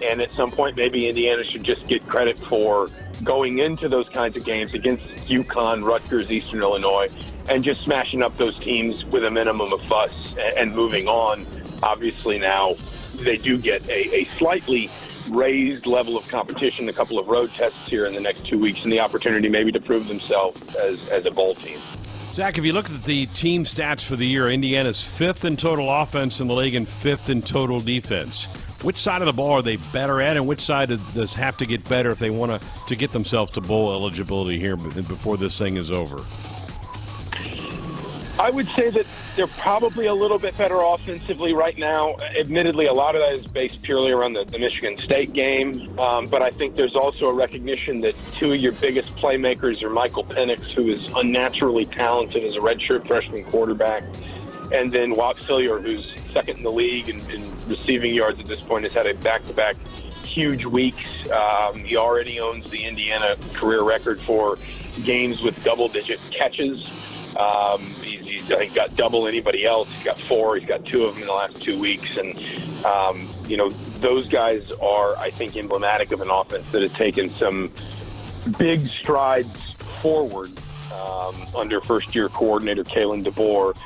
And 0.09 0.20
at 0.22 0.33
some 0.35 0.50
point, 0.50 0.77
maybe 0.77 1.09
Indiana 1.09 1.44
should 1.44 1.64
just 1.64 1.87
get 1.87 2.07
credit 2.07 2.38
for 2.38 2.88
going 3.22 3.59
into 3.59 3.88
those 3.88 4.09
kinds 4.09 4.37
of 4.37 4.44
games 4.44 4.72
against 4.72 5.29
UConn, 5.29 5.85
Rutgers, 5.85 6.31
Eastern 6.31 6.61
Illinois, 6.61 7.09
and 7.48 7.62
just 7.62 7.83
smashing 7.83 8.22
up 8.22 8.37
those 8.37 8.59
teams 8.59 9.05
with 9.05 9.24
a 9.24 9.31
minimum 9.31 9.72
of 9.72 9.83
fuss 9.83 10.37
and 10.57 10.74
moving 10.74 11.09
on. 11.09 11.44
Obviously, 11.82 12.38
now 12.38 12.74
they 13.16 13.37
do 13.37 13.58
get 13.58 13.87
a, 13.88 14.16
a 14.16 14.24
slightly 14.37 14.90
raised 15.30 15.87
level 15.87 16.16
of 16.16 16.28
competition, 16.28 16.88
a 16.88 16.92
couple 16.92 17.18
of 17.18 17.28
road 17.28 17.50
tests 17.50 17.88
here 17.88 18.06
in 18.06 18.14
the 18.14 18.20
next 18.20 18.46
two 18.46 18.58
weeks, 18.58 18.84
and 18.84 18.92
the 18.92 19.00
opportunity 19.00 19.48
maybe 19.48 19.72
to 19.72 19.80
prove 19.80 20.08
themselves 20.08 20.74
as, 20.76 21.08
as 21.10 21.26
a 21.26 21.30
bowl 21.30 21.54
team. 21.54 21.78
Zach, 22.32 22.58
if 22.58 22.64
you 22.64 22.72
look 22.72 22.90
at 22.90 23.04
the 23.04 23.26
team 23.26 23.62
stats 23.62 24.04
for 24.04 24.16
the 24.16 24.26
year, 24.26 24.50
Indiana's 24.50 25.00
fifth 25.00 25.44
in 25.44 25.56
total 25.56 25.88
offense 25.88 26.40
in 26.40 26.48
the 26.48 26.54
league 26.54 26.74
and 26.74 26.88
fifth 26.88 27.30
in 27.30 27.42
total 27.42 27.80
defense. 27.80 28.46
Which 28.82 28.96
side 28.96 29.22
of 29.22 29.26
the 29.26 29.32
ball 29.32 29.52
are 29.52 29.62
they 29.62 29.76
better 29.76 30.20
at, 30.20 30.37
and 30.37 30.46
which 30.46 30.60
side 30.60 30.88
does 31.14 31.34
have 31.34 31.56
to 31.58 31.66
get 31.66 31.88
better 31.88 32.10
if 32.10 32.18
they 32.18 32.30
want 32.30 32.60
to, 32.60 32.68
to 32.88 32.96
get 32.96 33.12
themselves 33.12 33.52
to 33.52 33.60
bowl 33.60 33.92
eligibility 33.92 34.58
here 34.58 34.76
before 34.76 35.37
this 35.37 35.56
thing 35.56 35.76
is 35.76 35.90
over? 35.90 36.24
I 38.38 38.51
would 38.51 38.68
say 38.70 38.90
that 38.90 39.07
they're 39.37 39.47
probably 39.47 40.07
a 40.07 40.14
little 40.14 40.38
bit 40.38 40.59
better 40.59 40.81
offensively 40.81 41.55
right 41.55 41.79
now. 41.79 42.16
Admittedly, 42.38 42.87
a 42.87 42.92
lot 42.92 43.14
of 43.14 43.20
that 43.23 43.33
is 43.33 43.47
based 43.47 43.83
purely 43.83 44.11
around 44.11 44.33
the, 44.33 44.44
the 44.44 44.59
Michigan 44.59 44.99
State 44.99 45.33
game. 45.33 45.99
Um, 45.99 46.27
but 46.27 46.42
I 46.42 46.51
think 46.51 46.75
there's 46.75 46.97
also 46.97 47.27
a 47.29 47.33
recognition 47.33 48.01
that 48.01 48.16
two 48.33 48.53
of 48.53 48.59
your 48.59 48.73
biggest 48.73 49.14
playmakers 49.16 49.83
are 49.85 49.90
Michael 49.90 50.25
Penix, 50.25 50.73
who 50.73 50.90
is 50.90 51.07
unnaturally 51.14 51.85
talented 51.85 52.44
as 52.44 52.57
a 52.57 52.61
redshirt 52.61 53.07
freshman 53.07 53.44
quarterback, 53.44 54.03
and 54.73 54.90
then 54.90 55.14
Whop 55.14 55.37
Philyor, 55.37 55.81
who's 55.81 56.11
second 56.33 56.59
in 56.59 56.64
the 56.64 56.73
league 56.73 57.09
in, 57.09 57.20
in 57.31 57.42
receiving 57.68 58.14
yards 58.14 58.40
at 58.40 58.47
this 58.47 58.62
point, 58.62 58.83
has 58.83 58.92
had 58.92 59.07
a 59.07 59.14
back-to-back 59.14 59.77
huge 60.25 60.64
weeks. 60.64 61.31
Um, 61.31 61.85
he 61.85 61.97
already 61.97 62.40
owns 62.40 62.68
the 62.70 62.85
Indiana 62.85 63.37
career 63.53 63.85
record 63.85 64.18
for 64.18 64.59
games 65.05 65.40
with 65.40 65.62
double-digit 65.62 66.20
catches. 66.33 67.13
Um, 67.37 67.81
he's, 67.81 68.27
he's, 68.27 68.47
think, 68.49 68.75
got 68.75 68.94
double 68.97 69.27
anybody 69.27 69.64
else. 69.64 69.92
He's 69.94 70.05
got 70.05 70.18
four. 70.18 70.57
He's 70.57 70.68
got 70.68 70.85
two 70.85 71.05
of 71.05 71.14
them 71.14 71.23
in 71.23 71.29
the 71.29 71.35
last 71.35 71.62
two 71.62 71.79
weeks. 71.81 72.16
And, 72.16 72.37
um, 72.85 73.29
you 73.47 73.57
know, 73.57 73.70
those 73.99 74.29
guys 74.29 74.70
are, 74.73 75.16
I 75.16 75.31
think, 75.31 75.57
emblematic 75.57 76.12
of 76.12 76.20
an 76.20 76.31
offense 76.31 76.70
that 76.73 76.83
has 76.83 76.92
taken 76.92 77.31
some 77.31 77.73
big 78.59 78.88
strides 78.88 79.73
forward 80.03 80.51
um, 80.92 81.35
under 81.57 81.81
first 81.81 82.14
year 82.14 82.29
coordinator 82.29 82.85
Kalen 82.85 83.25
DeBoer. 83.25 83.77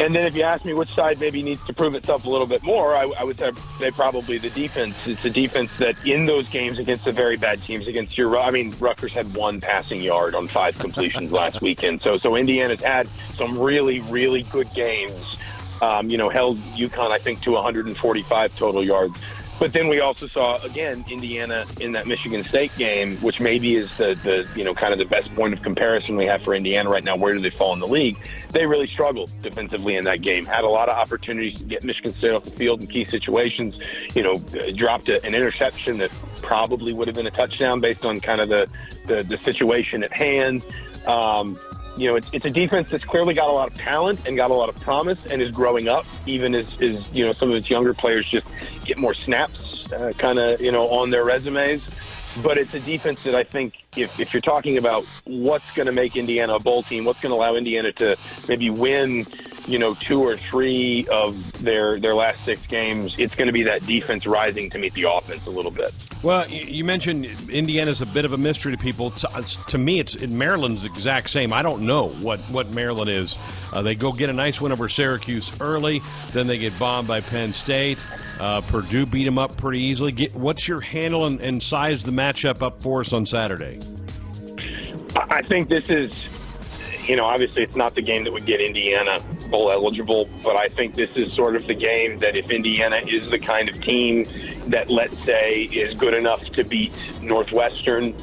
And 0.00 0.14
then 0.14 0.26
if 0.26 0.34
you 0.34 0.44
ask 0.44 0.64
me 0.64 0.72
which 0.72 0.94
side 0.94 1.20
maybe 1.20 1.42
needs 1.42 1.62
to 1.66 1.74
prove 1.74 1.94
itself 1.94 2.24
a 2.24 2.30
little 2.30 2.46
bit 2.46 2.62
more, 2.62 2.96
I, 2.96 3.12
I 3.18 3.22
would 3.22 3.36
say 3.36 3.90
probably 3.90 4.38
the 4.38 4.48
defense. 4.48 5.06
It's 5.06 5.26
a 5.26 5.30
defense 5.30 5.76
that 5.76 5.94
in 6.06 6.24
those 6.24 6.48
games 6.48 6.78
against 6.78 7.04
the 7.04 7.12
very 7.12 7.36
bad 7.36 7.62
teams, 7.62 7.86
against 7.86 8.16
your, 8.16 8.38
I 8.38 8.50
mean, 8.50 8.74
Rutgers 8.80 9.12
had 9.12 9.34
one 9.34 9.60
passing 9.60 10.00
yard 10.00 10.34
on 10.34 10.48
five 10.48 10.78
completions 10.78 11.32
last 11.32 11.60
weekend. 11.62 12.00
So, 12.00 12.16
so 12.16 12.34
Indiana's 12.36 12.82
had 12.82 13.08
some 13.34 13.58
really, 13.58 14.00
really 14.00 14.42
good 14.44 14.72
games. 14.72 15.36
Um, 15.82 16.08
you 16.08 16.16
know, 16.16 16.30
held 16.30 16.56
UConn, 16.58 17.10
I 17.10 17.18
think, 17.18 17.42
to 17.42 17.52
145 17.52 18.56
total 18.56 18.82
yards. 18.82 19.18
But 19.60 19.74
then 19.74 19.88
we 19.88 20.00
also 20.00 20.26
saw 20.26 20.56
again 20.62 21.04
Indiana 21.10 21.66
in 21.80 21.92
that 21.92 22.06
Michigan 22.06 22.42
State 22.42 22.74
game, 22.78 23.18
which 23.18 23.40
maybe 23.40 23.76
is 23.76 23.94
the, 23.98 24.18
the 24.24 24.48
you 24.58 24.64
know 24.64 24.74
kind 24.74 24.94
of 24.94 24.98
the 24.98 25.04
best 25.04 25.32
point 25.34 25.52
of 25.52 25.62
comparison 25.62 26.16
we 26.16 26.24
have 26.24 26.40
for 26.40 26.54
Indiana 26.54 26.88
right 26.88 27.04
now. 27.04 27.14
Where 27.14 27.34
do 27.34 27.40
they 27.40 27.50
fall 27.50 27.74
in 27.74 27.78
the 27.78 27.86
league? 27.86 28.16
They 28.52 28.64
really 28.64 28.88
struggled 28.88 29.30
defensively 29.42 29.96
in 29.96 30.04
that 30.04 30.22
game. 30.22 30.46
Had 30.46 30.64
a 30.64 30.68
lot 30.68 30.88
of 30.88 30.96
opportunities 30.96 31.58
to 31.58 31.64
get 31.64 31.84
Michigan 31.84 32.14
State 32.14 32.32
off 32.32 32.44
the 32.44 32.50
field 32.52 32.80
in 32.80 32.86
key 32.86 33.04
situations. 33.04 33.78
You 34.14 34.22
know, 34.22 34.38
dropped 34.74 35.10
a, 35.10 35.22
an 35.26 35.34
interception 35.34 35.98
that 35.98 36.10
probably 36.40 36.94
would 36.94 37.06
have 37.06 37.14
been 37.14 37.26
a 37.26 37.30
touchdown 37.30 37.80
based 37.80 38.06
on 38.06 38.18
kind 38.18 38.40
of 38.40 38.48
the 38.48 38.66
the, 39.06 39.22
the 39.24 39.36
situation 39.44 40.02
at 40.02 40.12
hand. 40.12 40.64
Um, 41.06 41.58
you 42.00 42.08
know, 42.08 42.16
it's, 42.16 42.30
it's 42.32 42.46
a 42.46 42.50
defense 42.50 42.88
that's 42.90 43.04
clearly 43.04 43.34
got 43.34 43.48
a 43.48 43.52
lot 43.52 43.70
of 43.70 43.76
talent 43.76 44.26
and 44.26 44.34
got 44.34 44.50
a 44.50 44.54
lot 44.54 44.68
of 44.68 44.80
promise 44.80 45.26
and 45.26 45.42
is 45.42 45.50
growing 45.50 45.88
up, 45.88 46.06
even 46.26 46.54
as, 46.54 46.80
as 46.82 47.12
you 47.14 47.26
know, 47.26 47.32
some 47.32 47.50
of 47.50 47.56
its 47.56 47.68
younger 47.68 47.92
players 47.92 48.26
just 48.26 48.46
get 48.86 48.96
more 48.96 49.12
snaps 49.12 49.92
uh, 49.92 50.12
kind 50.16 50.38
of, 50.38 50.60
you 50.60 50.72
know, 50.72 50.88
on 50.88 51.10
their 51.10 51.24
resumes. 51.24 51.88
But 52.42 52.58
it's 52.58 52.74
a 52.74 52.80
defense 52.80 53.22
that 53.24 53.34
I 53.34 53.42
think 53.42 53.84
if, 53.96 54.20
if 54.20 54.32
you're 54.32 54.40
talking 54.40 54.78
about 54.78 55.04
what's 55.24 55.74
going 55.74 55.86
to 55.86 55.92
make 55.92 56.16
Indiana 56.16 56.54
a 56.54 56.60
bowl 56.60 56.82
team, 56.82 57.04
what's 57.04 57.20
going 57.20 57.30
to 57.30 57.36
allow 57.36 57.56
Indiana 57.56 57.92
to 57.92 58.16
maybe 58.48 58.70
win 58.70 59.24
you 59.70 59.78
know, 59.78 59.94
two 59.94 60.20
or 60.20 60.36
three 60.36 61.06
of 61.10 61.62
their 61.62 62.00
their 62.00 62.14
last 62.14 62.44
six 62.44 62.66
games, 62.66 63.18
it's 63.18 63.34
going 63.34 63.46
to 63.46 63.52
be 63.52 63.62
that 63.62 63.86
defense 63.86 64.26
rising 64.26 64.68
to 64.70 64.78
meet 64.78 64.92
the 64.94 65.04
offense 65.04 65.46
a 65.46 65.50
little 65.50 65.70
bit. 65.70 65.94
Well, 66.22 66.46
you 66.50 66.84
mentioned 66.84 67.24
Indiana's 67.48 68.02
a 68.02 68.06
bit 68.06 68.26
of 68.26 68.34
a 68.34 68.36
mystery 68.36 68.72
to 68.72 68.78
people. 68.78 69.10
To 69.10 69.78
me, 69.78 70.00
it's 70.00 70.20
Maryland's 70.20 70.84
exact 70.84 71.30
same. 71.30 71.50
I 71.50 71.62
don't 71.62 71.86
know 71.86 72.08
what, 72.08 72.40
what 72.40 72.68
Maryland 72.68 73.08
is. 73.08 73.38
Uh, 73.72 73.80
they 73.80 73.94
go 73.94 74.12
get 74.12 74.28
a 74.28 74.32
nice 74.34 74.60
win 74.60 74.70
over 74.70 74.86
Syracuse 74.86 75.58
early, 75.62 76.02
then 76.32 76.46
they 76.46 76.58
get 76.58 76.78
bombed 76.78 77.08
by 77.08 77.22
Penn 77.22 77.54
State. 77.54 77.98
Uh, 78.38 78.60
Purdue 78.60 79.06
beat 79.06 79.24
them 79.24 79.38
up 79.38 79.56
pretty 79.56 79.80
easily. 79.80 80.12
Get, 80.12 80.34
what's 80.34 80.68
your 80.68 80.80
handle 80.80 81.24
and, 81.24 81.40
and 81.40 81.62
size 81.62 82.02
the 82.02 82.12
matchup 82.12 82.60
up 82.60 82.82
for 82.82 83.00
us 83.00 83.14
on 83.14 83.24
Saturday? 83.24 83.80
I 85.16 85.42
think 85.42 85.68
this 85.68 85.90
is 85.90 86.12
you 87.10 87.16
know, 87.16 87.24
obviously 87.24 87.62
it's 87.62 87.74
not 87.74 87.94
the 87.94 88.02
game 88.02 88.24
that 88.24 88.32
would 88.32 88.46
get 88.46 88.60
Indiana 88.60 89.20
bowl 89.50 89.72
eligible, 89.72 90.28
but 90.44 90.54
I 90.54 90.68
think 90.68 90.94
this 90.94 91.16
is 91.16 91.32
sort 91.32 91.56
of 91.56 91.66
the 91.66 91.74
game 91.74 92.20
that 92.20 92.36
if 92.36 92.52
Indiana 92.52 92.98
is 93.04 93.30
the 93.30 93.38
kind 93.38 93.68
of 93.68 93.82
team 93.82 94.26
that, 94.68 94.88
let's 94.90 95.18
say, 95.24 95.62
is 95.62 95.94
good 95.94 96.14
enough 96.14 96.44
to 96.52 96.62
beat 96.62 96.92
Northwestern, 97.20 98.14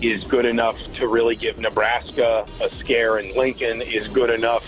is 0.00 0.22
good 0.24 0.44
enough 0.44 0.78
to 0.94 1.08
really 1.08 1.34
give 1.34 1.58
Nebraska 1.58 2.46
a 2.62 2.68
scare 2.68 3.18
in 3.18 3.34
Lincoln, 3.36 3.82
is 3.82 4.06
good 4.08 4.30
enough 4.30 4.64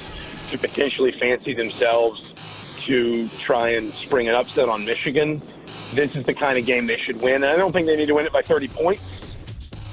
to 0.51 0.59
potentially 0.59 1.13
fancy 1.13 1.55
themselves 1.55 2.33
to 2.81 3.29
try 3.39 3.71
and 3.71 3.93
spring 3.93 4.29
an 4.29 4.35
upset 4.35 4.69
on 4.69 4.85
Michigan. 4.85 5.41
This 5.95 6.17
is 6.17 6.27
the 6.27 6.35
kind 6.35 6.59
of 6.59 6.67
game 6.67 6.87
they 6.87 6.97
should 6.97 7.21
win. 7.21 7.37
And 7.37 7.47
I 7.47 7.57
don't 7.57 7.71
think 7.73 7.87
they 7.87 7.97
need 7.97 8.07
to 8.07 8.15
win 8.15 8.27
it 8.27 8.33
by 8.33 8.43
30 8.43 8.69
points. 8.69 9.18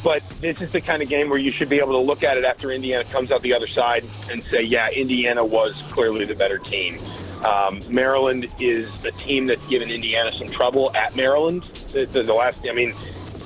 But 0.06 0.22
this 0.40 0.62
is 0.62 0.72
the 0.72 0.82
kind 0.82 1.02
of 1.02 1.10
game 1.10 1.30
where 1.30 1.40
you 1.40 1.50
should 1.50 1.68
be 1.68 1.80
able 1.80 1.94
to 1.94 2.00
look 2.00 2.22
at 2.22 2.38
it 2.38 2.46
after 2.46 2.72
Indiana 2.72 3.04
comes 3.06 3.32
out 3.32 3.42
the 3.42 3.54
other 3.54 3.66
side 3.66 4.06
and 4.30 4.44
say, 4.44 4.62
yeah, 4.62 4.92
Indiana 4.92 5.44
was 5.44 5.82
clearly 5.92 6.26
the 6.26 6.36
better 6.36 6.60
team. 6.60 7.00
Um, 7.44 7.82
Maryland 7.90 8.48
is 8.60 9.04
a 9.04 9.12
team 9.14 9.48
that's 9.48 9.68
given 9.68 9.90
Indiana 9.90 10.32
some 10.32 10.48
trouble 10.48 10.96
at 10.96 11.16
Maryland. 11.16 11.64
The, 11.92 12.06
the, 12.06 12.22
the 12.22 12.36
last, 12.36 12.68
I 12.70 12.74
mean, 12.74 12.94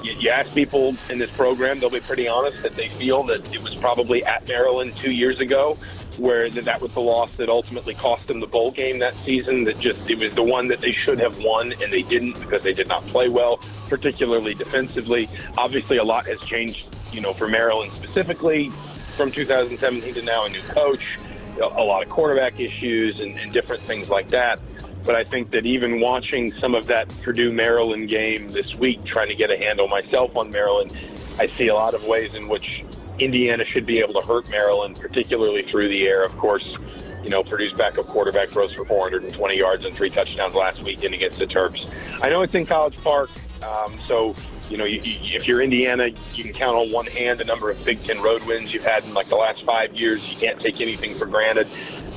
you, 0.04 0.12
you 0.12 0.30
ask 0.32 0.54
people 0.54 0.98
in 1.10 1.17
this 1.17 1.32
program, 1.32 1.80
they'll 1.80 1.89
be 1.89 2.02
pretty 2.02 2.28
honest 2.28 2.62
that 2.63 2.76
they 2.76 2.89
feel 2.89 3.24
that 3.24 3.54
it 3.54 3.63
was 3.63 3.74
probably 3.76 4.26
at 4.26 4.45
Maryland 4.45 4.98
two 4.98 5.12
years 5.12 5.39
ago 5.39 5.78
where 6.17 6.50
that 6.50 6.82
was 6.82 6.93
the 6.93 7.00
loss 7.00 7.34
that 7.38 7.48
ultimately 7.48 7.93
cost 7.93 8.28
them 8.28 8.41
the 8.41 8.48
bowl 8.48 8.72
game 8.72 9.00
that 9.00 9.15
season. 9.15 9.63
That 9.63 9.80
just 9.80 10.10
it 10.10 10.19
was 10.19 10.36
the 10.36 10.43
one 10.43 10.67
that 10.67 10.82
they 10.82 10.91
should 10.91 11.19
have 11.19 11.39
won 11.39 11.74
and 11.82 11.93
they 11.93 12.02
didn't 12.02 12.38
because 12.38 12.63
they 12.63 12.74
did 12.74 12.89
not 12.89 13.02
play 13.08 13.30
well, 13.30 13.62
particularly 13.89 14.54
defensively. 14.54 15.30
Obviously, 15.58 15.97
a 15.97 16.04
lot 16.04 16.28
has 16.28 16.39
changed, 16.41 16.88
you 17.12 17.21
know, 17.21 17.34
for 17.34 17.47
Maryland 17.47 17.91
specifically 17.91 18.69
from 19.17 19.32
2017 19.32 20.13
to 20.13 20.21
now. 20.21 20.45
A 20.45 20.49
new 20.49 20.62
coach, 20.62 21.17
a 21.58 21.84
lot 21.84 22.04
of 22.04 22.10
quarterback 22.10 22.60
issues, 22.60 23.19
and, 23.19 23.38
and 23.39 23.52
different 23.52 23.82
things 23.82 24.10
like 24.10 24.30
that. 24.30 24.60
But 25.06 25.15
I 25.15 25.23
think 25.23 25.49
that 25.52 25.65
even 25.65 25.99
watching 25.99 26.52
some 26.54 26.75
of 26.75 26.88
that 26.88 27.10
Purdue 27.23 27.52
Maryland 27.52 28.10
game 28.10 28.47
this 28.49 28.75
week, 28.75 29.04
trying 29.04 29.28
to 29.30 29.36
get 29.36 29.49
a 29.49 29.58
handle 29.58 29.88
myself 29.88 30.38
on 30.38 30.52
Maryland, 30.52 30.97
I 31.39 31.47
see 31.47 31.67
a 31.67 31.73
lot 31.73 31.93
of 31.93 32.06
ways 32.06 32.36
in 32.36 32.47
which 32.47 32.84
Indiana 33.17 33.65
should 33.65 33.86
be 33.86 33.99
able 33.99 34.13
to 34.21 34.25
hurt 34.25 34.49
Maryland, 34.49 34.99
particularly 34.99 35.62
through 35.62 35.89
the 35.89 36.08
air. 36.08 36.23
Of 36.23 36.36
course, 36.38 36.75
you 37.23 37.30
know, 37.30 37.43
Purdue's 37.43 37.73
backup 37.73 38.06
quarterback 38.06 38.49
throws 38.49 38.71
for 38.73 38.86
420 38.86 39.58
yards 39.58 39.86
and 39.86 39.95
three 39.95 40.10
touchdowns 40.10 40.56
last 40.56 40.84
weekend 40.84 41.13
against 41.13 41.39
the 41.39 41.45
Terps. 41.45 41.89
I 42.21 42.30
know 42.30 42.41
it's 42.41 42.56
in 42.56 42.65
College 42.65 43.02
Park, 43.04 43.30
um, 43.63 43.98
so 44.00 44.36
you 44.69 44.78
know, 44.78 44.86
you, 44.86 45.02
you, 45.02 45.36
if 45.36 45.48
you're 45.48 45.62
Indiana, 45.62 46.08
you 46.34 46.43
can 46.43 46.54
count 46.54 46.76
on 46.76 46.91
one 46.91 47.08
hand 47.08 47.39
the 47.39 47.45
number 47.45 47.72
of 47.72 47.84
Big 47.84 48.04
Ten 48.04 48.22
road 48.22 48.43
wins 48.43 48.74
you've 48.74 48.86
had 48.86 49.04
in 49.04 49.13
like 49.13 49.28
the 49.28 49.36
last 49.36 49.63
five 49.63 49.95
years. 49.95 50.30
You 50.30 50.38
can't 50.38 50.60
take 50.60 50.80
anything 50.80 51.15
for 51.15 51.26
granted. 51.26 51.67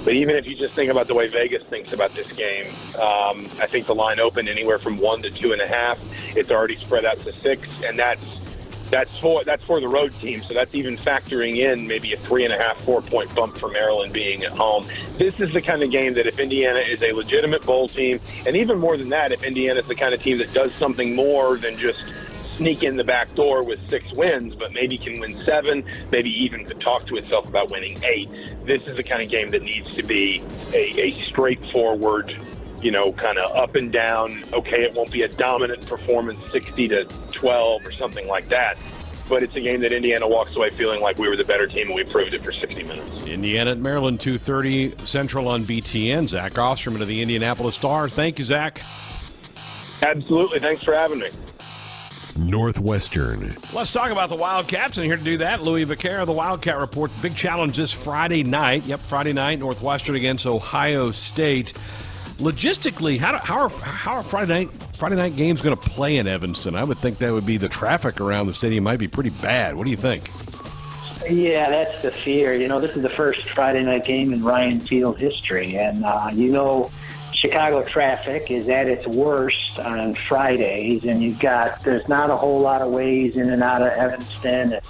But 0.04 0.14
even 0.14 0.36
if 0.36 0.48
you 0.48 0.56
just 0.56 0.74
think 0.74 0.90
about 0.90 1.06
the 1.06 1.14
way 1.14 1.28
Vegas 1.28 1.62
thinks 1.62 1.92
about 1.92 2.12
this 2.12 2.32
game, 2.32 2.66
um, 2.96 3.46
I 3.60 3.66
think 3.66 3.86
the 3.86 3.94
line 3.94 4.20
opened 4.20 4.48
anywhere 4.48 4.78
from 4.78 4.98
one 4.98 5.22
to 5.22 5.30
two 5.30 5.52
and 5.52 5.62
a 5.62 5.68
half. 5.68 5.98
It's 6.36 6.50
already 6.50 6.76
spread 6.76 7.04
out 7.04 7.18
to 7.18 7.32
six, 7.32 7.82
and 7.84 7.98
that's 7.98 8.41
that's 8.92 9.18
for 9.18 9.42
that's 9.42 9.64
for 9.64 9.80
the 9.80 9.88
road 9.88 10.12
team. 10.20 10.42
So 10.42 10.52
that's 10.52 10.74
even 10.74 10.98
factoring 10.98 11.56
in 11.56 11.88
maybe 11.88 12.12
a 12.12 12.18
three 12.18 12.44
and 12.44 12.52
a 12.52 12.58
half, 12.58 12.80
four 12.82 13.00
point 13.00 13.34
bump 13.34 13.56
for 13.56 13.70
Maryland 13.70 14.12
being 14.12 14.44
at 14.44 14.52
home. 14.52 14.86
This 15.16 15.40
is 15.40 15.50
the 15.52 15.62
kind 15.62 15.82
of 15.82 15.90
game 15.90 16.12
that 16.14 16.26
if 16.26 16.38
Indiana 16.38 16.80
is 16.80 17.02
a 17.02 17.12
legitimate 17.12 17.64
bowl 17.64 17.88
team, 17.88 18.20
and 18.46 18.54
even 18.54 18.78
more 18.78 18.98
than 18.98 19.08
that, 19.08 19.32
if 19.32 19.42
Indiana 19.42 19.80
is 19.80 19.88
the 19.88 19.94
kind 19.94 20.12
of 20.12 20.22
team 20.22 20.36
that 20.38 20.52
does 20.52 20.74
something 20.74 21.16
more 21.16 21.56
than 21.56 21.78
just 21.78 22.04
sneak 22.54 22.82
in 22.82 22.96
the 22.96 23.04
back 23.04 23.34
door 23.34 23.66
with 23.66 23.80
six 23.88 24.12
wins, 24.12 24.56
but 24.56 24.74
maybe 24.74 24.98
can 24.98 25.18
win 25.18 25.40
seven, 25.40 25.82
maybe 26.10 26.28
even 26.28 26.66
could 26.66 26.80
talk 26.80 27.06
to 27.06 27.16
itself 27.16 27.48
about 27.48 27.70
winning 27.70 27.96
eight. 28.04 28.28
This 28.66 28.86
is 28.88 28.96
the 28.96 29.02
kind 29.02 29.22
of 29.22 29.30
game 29.30 29.48
that 29.48 29.62
needs 29.62 29.94
to 29.94 30.02
be 30.02 30.42
a, 30.74 31.00
a 31.00 31.24
straightforward 31.24 32.36
you 32.82 32.90
know, 32.90 33.12
kind 33.12 33.38
of 33.38 33.56
up 33.56 33.74
and 33.74 33.92
down. 33.92 34.42
Okay, 34.52 34.82
it 34.82 34.94
won't 34.94 35.12
be 35.12 35.22
a 35.22 35.28
dominant 35.28 35.86
performance, 35.86 36.38
60 36.50 36.88
to 36.88 37.04
12 37.32 37.86
or 37.86 37.92
something 37.92 38.26
like 38.28 38.48
that. 38.48 38.76
But 39.28 39.42
it's 39.42 39.56
a 39.56 39.60
game 39.60 39.80
that 39.80 39.92
Indiana 39.92 40.28
walks 40.28 40.56
away 40.56 40.70
feeling 40.70 41.00
like 41.00 41.18
we 41.18 41.28
were 41.28 41.36
the 41.36 41.44
better 41.44 41.66
team, 41.66 41.86
and 41.86 41.94
we 41.94 42.04
proved 42.04 42.34
it 42.34 42.44
for 42.44 42.52
60 42.52 42.82
minutes. 42.82 43.26
Indiana 43.26 43.70
at 43.70 43.78
Maryland, 43.78 44.20
2:30 44.20 44.98
Central 44.98 45.48
on 45.48 45.62
BTN. 45.62 46.28
Zach 46.28 46.58
Osterman 46.58 47.00
of 47.00 47.08
the 47.08 47.22
Indianapolis 47.22 47.76
Stars. 47.76 48.12
Thank 48.12 48.38
you, 48.38 48.44
Zach. 48.44 48.82
Absolutely. 50.02 50.58
Thanks 50.58 50.82
for 50.82 50.94
having 50.94 51.20
me. 51.20 51.28
Northwestern. 52.36 53.54
Let's 53.72 53.92
talk 53.92 54.10
about 54.10 54.28
the 54.28 54.36
Wildcats, 54.36 54.96
and 54.96 55.06
here 55.06 55.16
to 55.16 55.22
do 55.22 55.38
that, 55.38 55.62
Louis 55.62 55.84
Vaccher, 55.84 56.24
the 56.24 56.32
Wildcat 56.32 56.78
Report. 56.78 57.10
Big 57.20 57.36
challenge 57.36 57.76
this 57.76 57.92
Friday 57.92 58.42
night. 58.42 58.84
Yep, 58.84 59.00
Friday 59.00 59.32
night, 59.32 59.58
Northwestern 59.58 60.16
against 60.16 60.46
Ohio 60.46 61.10
State 61.10 61.74
logistically, 62.38 63.18
how, 63.18 63.38
how, 63.38 63.62
are, 63.62 63.68
how 63.68 64.14
are 64.14 64.22
Friday 64.22 64.52
night 64.52 64.70
Friday 64.96 65.16
night 65.16 65.34
games 65.34 65.62
going 65.62 65.76
to 65.76 65.90
play 65.90 66.16
in 66.16 66.28
Evanston? 66.28 66.76
I 66.76 66.84
would 66.84 66.98
think 66.98 67.18
that 67.18 67.32
would 67.32 67.46
be 67.46 67.56
the 67.56 67.68
traffic 67.68 68.20
around 68.20 68.46
the 68.46 68.52
stadium 68.52 68.84
might 68.84 68.98
be 68.98 69.08
pretty 69.08 69.30
bad. 69.30 69.74
What 69.74 69.84
do 69.84 69.90
you 69.90 69.96
think? 69.96 70.30
Yeah, 71.28 71.70
that's 71.70 72.02
the 72.02 72.10
fear. 72.10 72.54
You 72.54 72.68
know, 72.68 72.80
this 72.80 72.96
is 72.96 73.02
the 73.02 73.08
first 73.10 73.48
Friday 73.50 73.84
night 73.84 74.04
game 74.04 74.32
in 74.32 74.42
Ryan 74.42 74.80
Field 74.80 75.18
history, 75.18 75.76
and 75.76 76.04
uh, 76.04 76.30
you 76.32 76.50
know, 76.50 76.90
Chicago 77.32 77.82
traffic 77.84 78.50
is 78.50 78.68
at 78.68 78.88
its 78.88 79.06
worst 79.06 79.78
on 79.80 80.14
Fridays, 80.14 81.04
and 81.04 81.22
you've 81.22 81.40
got 81.40 81.82
there's 81.82 82.08
not 82.08 82.30
a 82.30 82.36
whole 82.36 82.60
lot 82.60 82.82
of 82.82 82.92
ways 82.92 83.36
in 83.36 83.50
and 83.50 83.62
out 83.62 83.82
of 83.82 83.88
Evanston. 83.88 84.80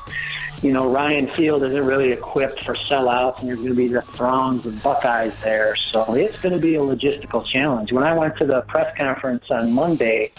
You 0.62 0.72
know, 0.72 0.88
Ryan 0.88 1.28
Field 1.28 1.64
isn't 1.64 1.86
really 1.86 2.12
equipped 2.12 2.62
for 2.62 2.74
sellouts, 2.74 3.40
and 3.40 3.48
there's 3.48 3.58
going 3.58 3.70
to 3.70 3.76
be 3.76 3.88
the 3.88 4.02
throngs 4.02 4.64
of 4.64 4.80
Buckeyes 4.82 5.34
there. 5.42 5.74
So 5.74 6.14
it's 6.14 6.40
going 6.40 6.54
to 6.54 6.60
be 6.60 6.76
a 6.76 6.80
logistical 6.80 7.44
challenge. 7.44 7.92
When 7.92 8.04
I 8.04 8.16
went 8.16 8.36
to 8.38 8.46
the 8.46 8.60
press 8.62 8.96
conference 8.96 9.50
on 9.50 9.72
Monday, 9.72 10.30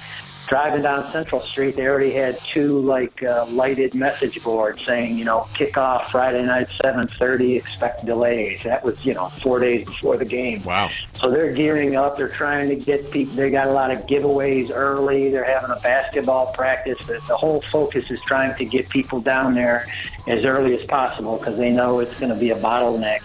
driving 0.48 0.82
down 0.82 1.04
Central 1.12 1.42
Street, 1.42 1.76
they 1.76 1.88
already 1.88 2.12
had 2.12 2.40
two 2.40 2.80
like 2.80 3.22
uh, 3.24 3.46
lighted 3.48 3.96
message 3.96 4.42
boards 4.44 4.84
saying, 4.86 5.18
you 5.18 5.26
know, 5.26 5.42
kickoff 5.54 6.10
Friday 6.10 6.44
night 6.44 6.68
7:30, 6.68 7.58
expect 7.58 8.06
delays. 8.06 8.64
That 8.64 8.84
was, 8.84 9.06
you 9.06 9.14
know, 9.14 9.30
four 9.30 9.60
days 9.60 9.86
before 9.86 10.16
the 10.16 10.26
game. 10.26 10.64
Wow. 10.64 10.90
So 11.16 11.30
they're 11.30 11.54
gearing 11.54 11.96
up. 11.96 12.18
They're 12.18 12.30
trying 12.30 12.70
to 12.70 12.76
get 12.76 13.10
people. 13.12 13.36
They 13.36 13.50
got 13.50 13.68
a 13.68 13.72
lot 13.74 13.92
of 13.92 14.06
giveaways 14.06 14.72
early. 14.74 15.30
They're 15.30 15.44
having 15.44 15.72
a 15.72 15.80
basketball 15.82 16.54
practice. 16.54 17.00
The, 17.08 17.22
the 17.28 17.36
whole 17.36 17.62
focus 17.62 18.12
is 18.12 18.22
trying 18.22 18.56
to 18.56 18.66
get 18.66 18.90
people 18.90 19.22
down 19.22 19.54
there 19.54 19.88
as 20.28 20.46
early 20.46 20.78
as 20.78 20.86
possible 20.86 21.38
because 21.38 21.58
they 21.58 21.70
know 21.70 22.00
it's 22.00 22.20
going 22.20 22.32
to 22.34 22.40
be 22.40 22.52
a 22.52 22.56
bottleneck 22.56 23.22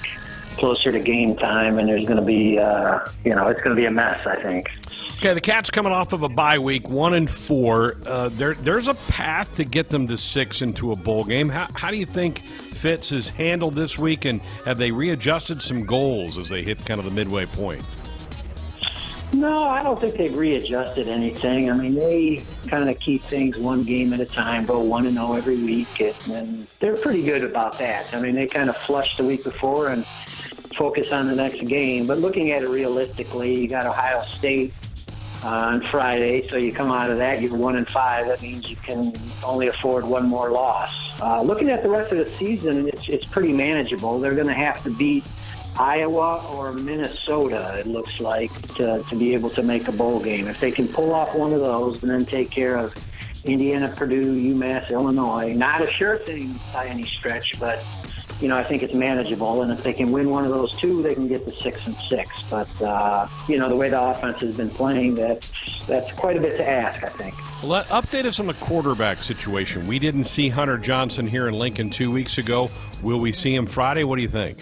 closer 0.56 0.90
to 0.90 0.98
game 0.98 1.36
time, 1.36 1.78
and 1.78 1.88
there's 1.88 2.04
going 2.04 2.18
to 2.18 2.24
be, 2.24 2.58
uh, 2.58 3.00
you 3.24 3.34
know, 3.34 3.46
it's 3.46 3.60
going 3.60 3.74
to 3.74 3.80
be 3.80 3.86
a 3.86 3.90
mess. 3.90 4.26
I 4.26 4.34
think. 4.36 4.68
Okay, 5.18 5.34
the 5.34 5.40
Cats 5.40 5.70
coming 5.70 5.92
off 5.92 6.12
of 6.12 6.22
a 6.22 6.28
bye 6.28 6.58
week, 6.58 6.88
one 6.88 7.14
and 7.14 7.28
four. 7.28 7.96
Uh, 8.06 8.28
there, 8.30 8.54
there's 8.54 8.86
a 8.86 8.94
path 8.94 9.56
to 9.56 9.64
get 9.64 9.90
them 9.90 10.06
to 10.06 10.16
six 10.16 10.62
into 10.62 10.92
a 10.92 10.96
bowl 10.96 11.24
game. 11.24 11.48
How, 11.48 11.66
how 11.74 11.90
do 11.90 11.96
you 11.96 12.06
think 12.06 12.38
Fitz 12.38 13.10
has 13.10 13.28
handled 13.28 13.74
this 13.74 13.98
week, 13.98 14.24
and 14.24 14.40
have 14.64 14.78
they 14.78 14.92
readjusted 14.92 15.60
some 15.60 15.84
goals 15.84 16.38
as 16.38 16.48
they 16.48 16.62
hit 16.62 16.84
kind 16.86 17.00
of 17.00 17.04
the 17.04 17.10
midway 17.10 17.46
point? 17.46 17.84
No, 19.32 19.64
I 19.64 19.82
don't 19.82 19.98
think 19.98 20.14
they've 20.14 20.34
readjusted 20.34 21.06
anything. 21.06 21.70
I 21.70 21.74
mean, 21.74 21.94
they 21.94 22.42
kind 22.66 22.88
of 22.88 22.98
keep 22.98 23.20
things 23.20 23.58
one 23.58 23.84
game 23.84 24.12
at 24.12 24.20
a 24.20 24.26
time, 24.26 24.64
go 24.64 24.80
one 24.80 25.04
and 25.06 25.14
zero 25.14 25.28
oh 25.28 25.34
every 25.34 25.62
week, 25.62 26.00
and 26.00 26.66
they're 26.80 26.96
pretty 26.96 27.22
good 27.22 27.44
about 27.44 27.78
that. 27.78 28.14
I 28.14 28.20
mean, 28.20 28.34
they 28.34 28.46
kind 28.46 28.70
of 28.70 28.76
flushed 28.76 29.18
the 29.18 29.24
week 29.24 29.44
before 29.44 29.90
and 29.90 30.04
focus 30.06 31.12
on 31.12 31.26
the 31.26 31.34
next 31.34 31.66
game. 31.66 32.06
But 32.06 32.18
looking 32.18 32.52
at 32.52 32.62
it 32.62 32.68
realistically, 32.68 33.60
you 33.60 33.68
got 33.68 33.84
Ohio 33.84 34.22
State 34.24 34.72
uh, 35.44 35.48
on 35.48 35.82
Friday. 35.82 36.48
So 36.48 36.56
you 36.56 36.72
come 36.72 36.90
out 36.90 37.10
of 37.10 37.18
that, 37.18 37.42
you're 37.42 37.54
one 37.54 37.76
and 37.76 37.88
five. 37.88 38.26
That 38.26 38.40
means 38.40 38.68
you 38.68 38.76
can 38.76 39.14
only 39.44 39.68
afford 39.68 40.04
one 40.04 40.26
more 40.26 40.50
loss. 40.50 41.20
Uh, 41.20 41.42
looking 41.42 41.68
at 41.70 41.82
the 41.82 41.90
rest 41.90 42.12
of 42.12 42.18
the 42.18 42.32
season, 42.32 42.88
it's, 42.88 43.08
it's 43.08 43.24
pretty 43.24 43.52
manageable. 43.52 44.20
They're 44.20 44.34
going 44.34 44.46
to 44.46 44.54
have 44.54 44.82
to 44.84 44.90
beat 44.90 45.24
Iowa 45.78 46.44
or 46.52 46.72
Minnesota, 46.72 47.76
it 47.78 47.86
looks 47.86 48.20
like, 48.20 48.50
to, 48.74 49.02
to 49.08 49.16
be 49.16 49.34
able 49.34 49.50
to 49.50 49.62
make 49.62 49.88
a 49.88 49.92
bowl 49.92 50.20
game. 50.20 50.48
If 50.48 50.60
they 50.60 50.70
can 50.70 50.88
pull 50.88 51.14
off 51.14 51.34
one 51.34 51.52
of 51.52 51.60
those 51.60 52.02
and 52.02 52.10
then 52.10 52.26
take 52.26 52.50
care 52.50 52.76
of 52.76 52.94
Indiana, 53.44 53.88
Purdue, 53.96 54.54
UMass, 54.54 54.90
Illinois, 54.90 55.52
not 55.52 55.82
a 55.82 55.90
sure 55.90 56.16
thing 56.16 56.58
by 56.72 56.86
any 56.86 57.04
stretch, 57.04 57.58
but 57.60 57.86
you 58.40 58.48
know, 58.48 58.56
I 58.56 58.62
think 58.62 58.82
it's 58.82 58.94
manageable. 58.94 59.62
And 59.62 59.72
if 59.72 59.82
they 59.82 59.92
can 59.92 60.12
win 60.12 60.30
one 60.30 60.44
of 60.44 60.50
those 60.50 60.76
two, 60.76 61.02
they 61.02 61.14
can 61.14 61.26
get 61.28 61.44
to 61.44 61.60
six 61.60 61.86
and 61.86 61.96
six. 61.96 62.42
But 62.42 62.82
uh, 62.82 63.26
you 63.48 63.58
know, 63.58 63.68
the 63.68 63.76
way 63.76 63.88
the 63.88 64.00
offense 64.00 64.40
has 64.40 64.56
been 64.56 64.70
playing, 64.70 65.16
that's 65.16 65.86
that's 65.86 66.12
quite 66.14 66.36
a 66.36 66.40
bit 66.40 66.56
to 66.58 66.68
ask. 66.68 67.02
I 67.02 67.08
think. 67.08 67.34
Let, 67.64 67.86
update 67.86 68.24
us 68.24 68.38
on 68.38 68.46
the 68.46 68.54
quarterback 68.54 69.22
situation. 69.22 69.88
We 69.88 69.98
didn't 69.98 70.24
see 70.24 70.48
Hunter 70.48 70.78
Johnson 70.78 71.26
here 71.26 71.48
in 71.48 71.54
Lincoln 71.54 71.90
two 71.90 72.12
weeks 72.12 72.38
ago. 72.38 72.70
Will 73.02 73.18
we 73.18 73.32
see 73.32 73.54
him 73.54 73.66
Friday? 73.66 74.04
What 74.04 74.16
do 74.16 74.22
you 74.22 74.28
think? 74.28 74.58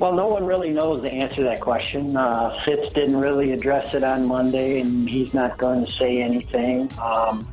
Well, 0.00 0.12
no 0.12 0.26
one 0.26 0.44
really 0.44 0.70
knows 0.70 1.02
the 1.02 1.12
answer 1.12 1.36
to 1.36 1.42
that 1.44 1.60
question. 1.60 2.16
Uh, 2.16 2.58
Fitz 2.64 2.90
didn't 2.90 3.16
really 3.16 3.52
address 3.52 3.94
it 3.94 4.02
on 4.02 4.26
Monday, 4.26 4.80
and 4.80 5.08
he's 5.08 5.32
not 5.32 5.56
going 5.56 5.86
to 5.86 5.90
say 5.90 6.20
anything. 6.20 6.90
Um, 7.00 7.46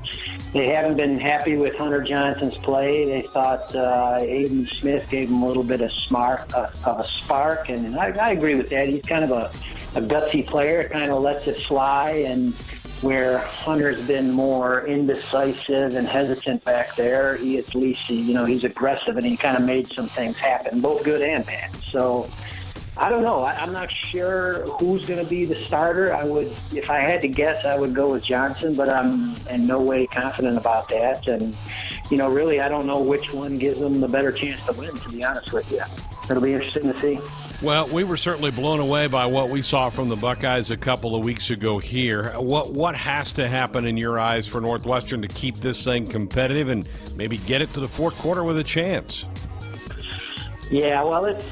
they 0.52 0.68
haven't 0.68 0.98
been 0.98 1.18
happy 1.18 1.56
with 1.56 1.76
Hunter 1.76 2.02
Johnson's 2.02 2.58
play. 2.58 3.06
They 3.06 3.22
thought 3.22 3.74
uh, 3.76 4.18
Aidan 4.22 4.66
Smith 4.66 5.08
gave 5.10 5.30
him 5.30 5.44
a 5.44 5.48
little 5.48 5.64
bit 5.64 5.82
of 5.82 5.92
smart 5.92 6.52
uh, 6.54 6.72
of 6.84 7.00
a 7.00 7.08
spark, 7.08 7.70
and 7.70 7.96
I, 7.96 8.08
I 8.20 8.32
agree 8.32 8.56
with 8.56 8.70
that. 8.72 8.90
He's 8.90 9.04
kind 9.04 9.24
of 9.24 9.32
a, 9.32 9.52
a 9.98 10.02
gutsy 10.02 10.46
player, 10.46 10.90
kind 10.90 11.12
of 11.12 11.22
lets 11.22 11.48
it 11.48 11.58
fly, 11.58 12.10
and 12.28 12.54
where 13.02 13.40
Hunter's 13.40 14.02
been 14.06 14.32
more 14.32 14.86
indecisive 14.86 15.96
and 15.96 16.08
hesitant 16.08 16.64
back 16.64 16.96
there, 16.96 17.36
he 17.38 17.58
at 17.58 17.74
least 17.74 18.10
you 18.10 18.34
know 18.34 18.46
he's 18.46 18.64
aggressive 18.64 19.18
and 19.18 19.26
he 19.26 19.36
kind 19.36 19.58
of 19.58 19.64
made 19.64 19.88
some 19.88 20.08
things 20.08 20.38
happen, 20.38 20.82
both 20.82 21.04
good 21.04 21.22
and 21.22 21.46
bad. 21.46 21.76
So 21.78 22.30
I 22.98 23.10
don't 23.10 23.24
know. 23.24 23.42
I, 23.42 23.56
I'm 23.56 23.72
not 23.72 23.90
sure 23.90 24.68
who's 24.78 25.06
going 25.06 25.24
to 25.24 25.30
be 25.30 25.46
the 25.46 25.56
starter. 25.56 26.14
I 26.14 26.24
would, 26.24 26.48
if 26.74 26.90
I 26.90 27.00
had 27.00 27.22
to 27.22 27.28
guess, 27.28 27.66
I 27.66 27.80
would 27.80 27.96
go 27.96 28.12
with 28.12 28.24
Johnson, 28.24 28.76
but 28.76 28.90
I'm 28.90 29.36
in 29.48 29.66
no 29.66 29.80
way 29.80 30.06
confident 30.08 30.58
about 30.58 30.90
that. 30.90 31.28
And 31.28 31.56
you 32.12 32.18
know, 32.18 32.30
really, 32.30 32.60
I 32.60 32.68
don't 32.68 32.86
know 32.86 33.00
which 33.00 33.34
one 33.34 33.58
gives 33.58 33.80
them 33.80 34.02
the 34.02 34.08
better 34.08 34.32
chance 34.32 34.64
to 34.66 34.74
win. 34.74 34.96
To 34.96 35.10
be 35.10 35.24
honest 35.24 35.54
with 35.54 35.72
you, 35.72 35.82
it'll 36.30 36.44
be 36.44 36.54
interesting 36.54 36.84
to 36.84 37.00
see. 37.00 37.20
Well, 37.62 37.88
we 37.90 38.04
were 38.04 38.18
certainly 38.18 38.50
blown 38.50 38.80
away 38.80 39.06
by 39.06 39.28
what 39.28 39.50
we 39.50 39.62
saw 39.62 39.90
from 39.90 40.10
the 40.10 40.16
Buckeyes 40.16 40.72
a 40.72 40.78
couple 40.78 41.14
of 41.14 41.24
weeks 41.24 41.52
ago 41.52 41.78
here. 41.78 42.32
What 42.40 42.72
what 42.72 42.96
has 42.96 43.32
to 43.34 43.48
happen 43.48 43.86
in 43.86 43.98
your 43.98 44.20
eyes 44.20 44.48
for 44.48 44.62
Northwestern 44.62 45.22
to 45.22 45.28
keep 45.28 45.58
this 45.58 45.84
thing 45.84 46.08
competitive 46.08 46.70
and 46.70 46.90
maybe 47.16 47.38
get 47.38 47.62
it 47.62 47.72
to 47.74 47.80
the 47.80 47.88
fourth 47.88 48.18
quarter 48.18 48.44
with 48.44 48.58
a 48.58 48.64
chance? 48.64 49.26
Yeah, 50.72 51.04
well, 51.04 51.26
it's 51.26 51.46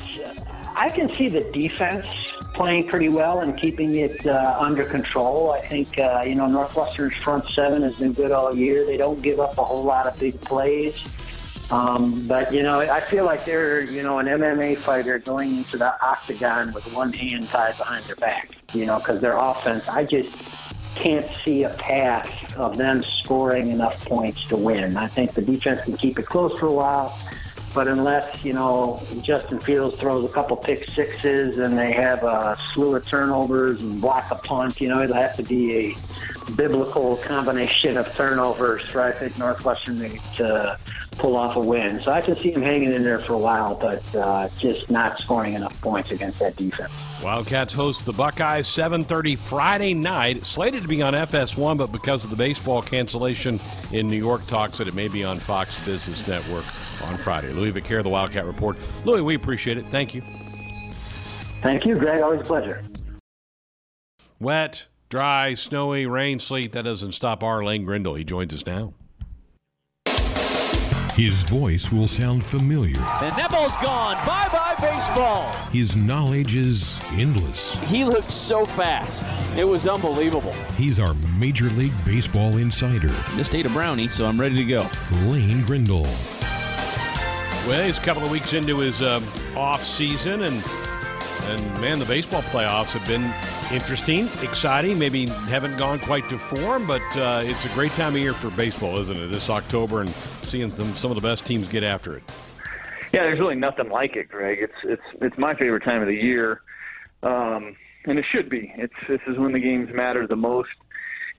I 0.75 0.89
can 0.89 1.13
see 1.13 1.29
the 1.29 1.43
defense 1.51 2.07
playing 2.55 2.87
pretty 2.87 3.09
well 3.09 3.41
and 3.41 3.55
keeping 3.55 3.95
it 3.97 4.25
uh, 4.25 4.57
under 4.59 4.85
control. 4.85 5.51
I 5.51 5.59
think 5.59 5.99
uh, 5.99 6.23
you 6.25 6.33
know 6.33 6.47
Northwestern's 6.47 7.17
front 7.17 7.47
seven 7.49 7.83
has 7.83 7.99
been 7.99 8.13
good 8.13 8.31
all 8.31 8.55
year. 8.55 8.83
They 8.83 8.97
don't 8.97 9.21
give 9.21 9.39
up 9.39 9.59
a 9.59 9.63
whole 9.63 9.83
lot 9.83 10.07
of 10.07 10.19
big 10.19 10.41
plays. 10.41 11.18
Um, 11.71 12.27
but 12.27 12.53
you 12.53 12.63
know, 12.63 12.79
I 12.79 12.99
feel 12.99 13.25
like 13.25 13.45
they're 13.45 13.81
you 13.81 14.01
know 14.01 14.19
an 14.19 14.25
MMA 14.25 14.77
fighter 14.77 15.19
going 15.19 15.57
into 15.57 15.77
the 15.77 15.93
octagon 16.03 16.73
with 16.73 16.91
one 16.93 17.13
hand 17.13 17.47
tied 17.49 17.77
behind 17.77 18.03
their 18.05 18.15
back. 18.15 18.49
You 18.73 18.85
know, 18.85 18.97
because 18.99 19.21
their 19.21 19.37
offense, 19.37 19.87
I 19.87 20.05
just 20.05 20.75
can't 20.95 21.25
see 21.43 21.63
a 21.63 21.69
path 21.69 22.57
of 22.57 22.77
them 22.77 23.03
scoring 23.03 23.69
enough 23.69 24.05
points 24.05 24.47
to 24.47 24.57
win. 24.57 24.97
I 24.97 25.07
think 25.07 25.33
the 25.33 25.41
defense 25.41 25.83
can 25.83 25.95
keep 25.95 26.19
it 26.19 26.25
close 26.25 26.57
for 26.59 26.67
a 26.67 26.73
while. 26.73 27.17
But 27.73 27.87
unless, 27.87 28.43
you 28.43 28.53
know, 28.53 29.01
Justin 29.21 29.59
Fields 29.59 29.99
throws 29.99 30.25
a 30.29 30.33
couple 30.33 30.57
pick 30.57 30.89
sixes 30.89 31.59
and 31.59 31.77
they 31.77 31.91
have 31.91 32.23
a 32.23 32.57
slew 32.73 32.95
of 32.95 33.07
turnovers 33.07 33.79
and 33.79 34.01
block 34.01 34.31
a 34.31 34.35
punt, 34.35 34.81
you 34.81 34.89
know, 34.89 35.03
it'll 35.03 35.15
have 35.15 35.35
to 35.37 35.43
be 35.43 35.75
a 35.75 36.51
biblical 36.55 37.17
combination 37.17 37.95
of 37.95 38.11
turnovers 38.15 38.81
for, 38.87 39.01
I 39.01 39.11
think, 39.11 39.37
Northwestern 39.37 39.99
to 40.37 40.77
pull 41.19 41.35
off 41.35 41.55
a 41.55 41.59
win. 41.59 41.99
So 42.01 42.11
I 42.11 42.21
can 42.21 42.35
see 42.35 42.51
him 42.51 42.61
hanging 42.61 42.91
in 42.91 43.03
there 43.03 43.19
for 43.19 43.33
a 43.33 43.37
while, 43.37 43.75
but 43.75 44.15
uh, 44.15 44.49
just 44.57 44.89
not 44.89 45.19
scoring 45.19 45.53
enough 45.53 45.79
points 45.81 46.11
against 46.11 46.39
that 46.39 46.55
defense. 46.55 46.91
Wildcats 47.21 47.73
host 47.73 48.05
the 48.05 48.13
Buckeyes 48.13 48.67
7:30 48.67 49.37
Friday 49.37 49.93
night. 49.93 50.45
Slated 50.45 50.81
to 50.81 50.87
be 50.87 51.01
on 51.01 51.13
FS1, 51.13 51.77
but 51.77 51.91
because 51.91 52.23
of 52.23 52.29
the 52.29 52.35
baseball 52.35 52.81
cancellation 52.81 53.59
in 53.91 54.07
New 54.07 54.17
York, 54.17 54.45
talks 54.47 54.77
that 54.77 54.87
it 54.87 54.95
may 54.95 55.09
be 55.09 55.23
on 55.23 55.37
Fox 55.37 55.83
Business 55.85 56.25
Network 56.27 56.65
on 57.03 57.17
Friday. 57.17 57.51
Louis 57.51 57.71
Vaccher, 57.71 58.01
the 58.01 58.09
Wildcat 58.09 58.45
Report. 58.45 58.77
Louis, 59.03 59.21
we 59.21 59.35
appreciate 59.35 59.77
it. 59.77 59.85
Thank 59.87 60.15
you. 60.15 60.21
Thank 61.61 61.85
you, 61.85 61.99
Greg. 61.99 62.21
Always 62.21 62.41
a 62.41 62.43
pleasure. 62.43 62.81
Wet, 64.39 64.87
dry, 65.09 65.53
snowy, 65.53 66.05
rain, 66.05 66.39
sleet. 66.39 66.71
That 66.71 66.83
doesn't 66.83 67.11
stop 67.11 67.43
our 67.43 67.63
Lane 67.63 67.83
Grindle. 67.83 68.15
He 68.15 68.23
joins 68.23 68.53
us 68.53 68.65
now. 68.65 68.93
His 71.19 71.43
voice 71.43 71.91
will 71.91 72.07
sound 72.07 72.45
familiar. 72.45 72.95
And 72.95 73.35
that 73.35 73.49
ball's 73.51 73.75
gone. 73.83 74.15
Bye 74.25 74.47
bye, 74.53 74.75
baseball. 74.79 75.51
His 75.69 75.97
knowledge 75.97 76.55
is 76.55 76.97
endless. 77.11 77.73
He 77.89 78.05
looked 78.05 78.31
so 78.31 78.65
fast. 78.65 79.25
It 79.57 79.65
was 79.65 79.85
unbelievable. 79.85 80.53
He's 80.77 80.97
our 80.97 81.13
Major 81.37 81.65
League 81.71 81.91
Baseball 82.05 82.55
insider. 82.55 83.13
Just 83.35 83.53
ate 83.53 83.65
a 83.65 83.69
brownie, 83.69 84.07
so 84.07 84.29
I'm 84.29 84.39
ready 84.39 84.55
to 84.55 84.63
go. 84.63 84.89
Lane 85.25 85.61
Grindle. 85.63 86.03
Well, 87.67 87.83
he's 87.83 87.97
a 87.97 88.01
couple 88.01 88.23
of 88.23 88.31
weeks 88.31 88.53
into 88.53 88.77
his 88.77 89.01
um, 89.01 89.27
off 89.57 89.83
season, 89.83 90.43
and 90.43 90.63
and 91.47 91.81
man, 91.81 91.99
the 91.99 92.05
baseball 92.05 92.43
playoffs 92.43 92.91
have 92.91 93.05
been 93.05 93.29
interesting, 93.71 94.27
exciting. 94.41 94.97
Maybe 94.97 95.27
haven't 95.27 95.77
gone 95.77 95.99
quite 95.99 96.27
to 96.29 96.37
form, 96.37 96.87
but 96.87 97.01
uh, 97.15 97.43
it's 97.45 97.65
a 97.65 97.69
great 97.69 97.91
time 97.91 98.15
of 98.15 98.21
year 98.21 98.33
for 98.33 98.49
baseball, 98.51 98.99
isn't 98.99 99.15
it? 99.15 99.31
This 99.31 99.49
October 99.49 100.01
and 100.01 100.09
seeing 100.41 100.69
them, 100.71 100.95
some 100.95 101.11
of 101.11 101.15
the 101.15 101.27
best 101.27 101.45
teams 101.45 101.67
get 101.67 101.83
after 101.83 102.17
it. 102.17 102.23
Yeah, 103.13 103.23
there's 103.23 103.39
really 103.39 103.55
nothing 103.55 103.89
like 103.89 104.15
it, 104.15 104.29
Greg. 104.29 104.59
It's 104.61 104.73
it's 104.83 105.01
it's 105.21 105.37
my 105.37 105.55
favorite 105.55 105.83
time 105.83 106.01
of 106.01 106.07
the 106.07 106.15
year, 106.15 106.61
um, 107.23 107.75
and 108.05 108.19
it 108.19 108.25
should 108.31 108.49
be. 108.49 108.71
It's 108.77 108.93
this 109.07 109.21
is 109.27 109.37
when 109.37 109.51
the 109.51 109.59
games 109.59 109.89
matter 109.93 110.27
the 110.27 110.35
most. 110.35 110.69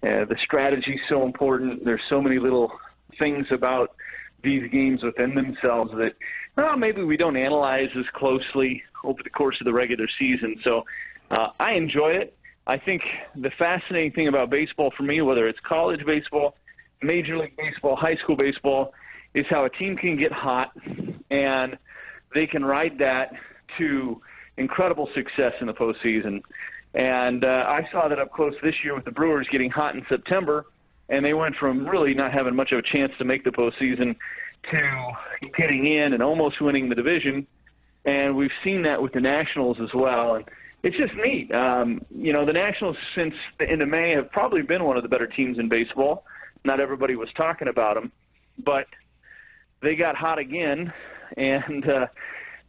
Uh, 0.03 0.25
the 0.25 0.37
strategy's 0.43 1.01
so 1.09 1.25
important. 1.25 1.85
There's 1.85 2.01
so 2.09 2.21
many 2.21 2.39
little 2.39 2.73
things 3.19 3.47
about 3.51 3.95
these 4.43 4.71
games 4.71 5.03
within 5.03 5.35
themselves 5.35 5.93
that 5.93 6.15
well, 6.57 6.77
maybe 6.77 7.03
we 7.05 7.17
don't 7.17 7.37
analyze 7.37 7.91
as 7.97 8.07
closely 8.15 8.83
over 9.05 9.23
the 9.23 9.31
course 9.31 9.57
of 9.61 9.65
the 9.65 9.73
regular 9.73 10.07
season. 10.19 10.57
So 10.65 10.85
uh, 11.31 11.49
I 11.59 11.73
enjoy 11.73 12.11
it. 12.11 12.37
I 12.67 12.79
think 12.79 13.03
the 13.35 13.51
fascinating 13.59 14.13
thing 14.13 14.29
about 14.29 14.51
baseball 14.51 14.93
for 14.97 15.03
me, 15.03 15.21
whether 15.23 15.49
it's 15.49 15.59
college 15.67 16.05
baseball, 16.07 16.55
Major 17.03 17.39
League 17.39 17.57
Baseball, 17.57 17.97
high 17.97 18.17
school 18.17 18.37
baseball, 18.37 18.93
is 19.35 19.47
how 19.49 19.65
a 19.65 19.71
team 19.71 19.97
can 19.97 20.19
get 20.19 20.33
hot 20.33 20.73
and 21.31 21.77
they 22.35 22.47
can 22.47 22.65
ride 22.65 22.99
that 22.99 23.33
to 23.79 24.21
incredible 24.57 25.09
success 25.15 25.53
in 25.61 25.67
the 25.67 25.73
postseason. 25.73 26.43
And 26.95 27.45
uh, 27.45 27.65
I 27.67 27.89
saw 27.93 28.09
that 28.09 28.19
up 28.19 28.33
close 28.33 28.53
this 28.63 28.75
year 28.85 28.95
with 28.95 29.05
the 29.05 29.13
Brewers 29.13 29.49
getting 29.51 29.71
hot 29.71 29.95
in 29.95 30.05
September 30.09 30.67
and 31.11 31.25
they 31.25 31.35
went 31.35 31.57
from 31.57 31.87
really 31.87 32.15
not 32.15 32.33
having 32.33 32.55
much 32.55 32.73
of 32.73 32.79
a 32.79 32.83
chance 32.83 33.13
to 33.19 33.25
make 33.25 33.45
the 33.45 33.51
postseason 33.51 34.15
to 34.71 35.51
getting 35.57 35.87
in 35.87 36.13
and 36.13 36.23
almost 36.23 36.61
winning 36.61 36.89
the 36.89 36.95
division. 36.95 37.47
And 38.05 38.37
we've 38.37 38.51
seen 38.65 38.83
that 38.85 39.03
with 39.03 39.13
the 39.13 39.21
Nationals 39.21 39.79
as 39.83 39.91
well. 39.95 40.37
And 40.37 40.45
it's 40.83 40.97
just 40.97 41.13
neat. 41.15 41.53
Um, 41.53 42.01
you 42.15 42.33
know, 42.33 42.47
the 42.47 42.53
Nationals 42.53 42.97
since 43.15 43.35
the 43.59 43.69
end 43.69 43.83
of 43.83 43.89
May 43.89 44.13
have 44.13 44.31
probably 44.31 44.63
been 44.63 44.85
one 44.85 44.97
of 44.97 45.03
the 45.03 45.09
better 45.09 45.27
teams 45.27 45.59
in 45.59 45.69
baseball. 45.69 46.25
Not 46.65 46.81
everybody 46.81 47.17
was 47.17 47.29
talking 47.37 47.69
about 47.69 47.95
them, 47.95 48.13
but 48.65 48.87
they 49.83 49.95
got 49.95 50.15
hot 50.15 50.39
again, 50.39 50.93
and 51.37 51.89
uh, 51.89 52.07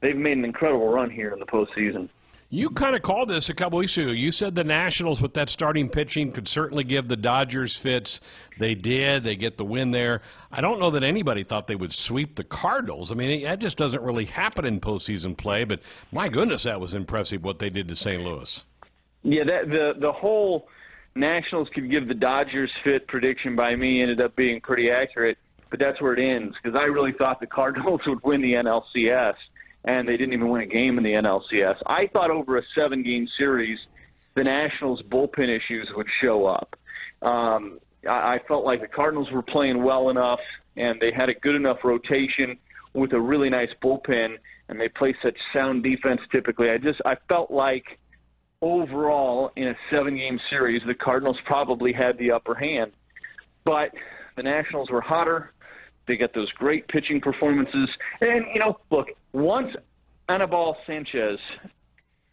they've 0.01 0.15
made 0.15 0.37
an 0.37 0.45
incredible 0.45 0.87
run 0.89 1.09
here 1.09 1.31
in 1.33 1.39
the 1.39 1.45
postseason. 1.45 2.09
You 2.53 2.69
kind 2.69 2.97
of 2.97 3.01
called 3.01 3.29
this 3.29 3.47
a 3.47 3.53
couple 3.53 3.79
weeks 3.79 3.97
ago. 3.97 4.11
You 4.11 4.29
said 4.33 4.55
the 4.55 4.65
Nationals 4.65 5.21
with 5.21 5.35
that 5.35 5.49
starting 5.49 5.87
pitching 5.87 6.33
could 6.33 6.49
certainly 6.49 6.83
give 6.83 7.07
the 7.07 7.15
Dodgers 7.15 7.77
fits. 7.77 8.19
They 8.59 8.75
did. 8.75 9.23
They 9.23 9.37
get 9.37 9.57
the 9.57 9.63
win 9.63 9.91
there. 9.91 10.21
I 10.51 10.59
don't 10.59 10.77
know 10.77 10.91
that 10.91 11.01
anybody 11.01 11.45
thought 11.45 11.67
they 11.67 11.77
would 11.77 11.93
sweep 11.93 12.35
the 12.35 12.43
Cardinals. 12.43 13.09
I 13.09 13.15
mean, 13.15 13.43
that 13.43 13.61
just 13.61 13.77
doesn't 13.77 14.01
really 14.01 14.25
happen 14.25 14.65
in 14.65 14.81
postseason 14.81 15.37
play. 15.37 15.63
But 15.63 15.79
my 16.11 16.27
goodness, 16.27 16.63
that 16.63 16.81
was 16.81 16.93
impressive 16.93 17.41
what 17.41 17.59
they 17.59 17.69
did 17.69 17.87
to 17.87 17.95
St. 17.95 18.21
Louis. 18.21 18.65
Yeah, 19.23 19.45
that, 19.45 19.69
the 19.69 19.93
the 19.97 20.11
whole 20.11 20.67
Nationals 21.15 21.69
could 21.73 21.89
give 21.89 22.09
the 22.09 22.13
Dodgers 22.13 22.69
fit 22.83 23.07
prediction 23.07 23.55
by 23.55 23.77
me 23.77 24.01
ended 24.01 24.19
up 24.19 24.35
being 24.35 24.59
pretty 24.59 24.91
accurate. 24.91 25.37
But 25.69 25.79
that's 25.79 26.01
where 26.01 26.11
it 26.11 26.19
ends 26.19 26.53
because 26.61 26.77
I 26.77 26.83
really 26.83 27.13
thought 27.13 27.39
the 27.39 27.47
Cardinals 27.47 28.01
would 28.07 28.21
win 28.25 28.41
the 28.41 28.55
NLCS 28.55 29.35
and 29.85 30.07
they 30.07 30.17
didn't 30.17 30.33
even 30.33 30.49
win 30.49 30.61
a 30.61 30.65
game 30.65 30.97
in 30.97 31.03
the 31.03 31.11
NLCS. 31.11 31.75
I 31.85 32.07
thought 32.13 32.31
over 32.31 32.57
a 32.57 32.61
seven 32.75 33.03
game 33.03 33.27
series, 33.37 33.79
the 34.35 34.43
Nationals' 34.43 35.01
bullpen 35.09 35.49
issues 35.49 35.89
would 35.95 36.07
show 36.21 36.45
up. 36.45 36.75
Um, 37.21 37.79
I, 38.07 38.35
I 38.35 38.39
felt 38.47 38.65
like 38.65 38.81
the 38.81 38.87
Cardinals 38.87 39.29
were 39.31 39.41
playing 39.41 39.83
well 39.83 40.09
enough, 40.09 40.39
and 40.77 40.99
they 40.99 41.11
had 41.15 41.29
a 41.29 41.33
good 41.33 41.55
enough 41.55 41.77
rotation 41.83 42.57
with 42.93 43.13
a 43.13 43.19
really 43.19 43.49
nice 43.49 43.69
bullpen, 43.83 44.35
and 44.69 44.79
they 44.79 44.89
play 44.89 45.15
such 45.23 45.37
sound 45.53 45.83
defense 45.83 46.21
typically. 46.31 46.69
I 46.69 46.77
just 46.77 47.01
I 47.05 47.15
felt 47.27 47.51
like 47.51 47.83
overall 48.61 49.51
in 49.55 49.69
a 49.69 49.75
seven 49.91 50.15
game 50.15 50.39
series, 50.49 50.81
the 50.85 50.93
Cardinals 50.93 51.37
probably 51.45 51.93
had 51.93 52.17
the 52.17 52.31
upper 52.31 52.55
hand. 52.55 52.91
But 53.65 53.91
the 54.35 54.43
Nationals 54.43 54.89
were 54.89 55.01
hotter. 55.01 55.51
They 56.07 56.17
got 56.17 56.33
those 56.33 56.51
great 56.53 56.87
pitching 56.87 57.21
performances, 57.21 57.89
and 58.21 58.45
you 58.53 58.59
know, 58.59 58.79
look, 58.89 59.07
once 59.33 59.69
Anibal 60.29 60.75
Sanchez 60.87 61.39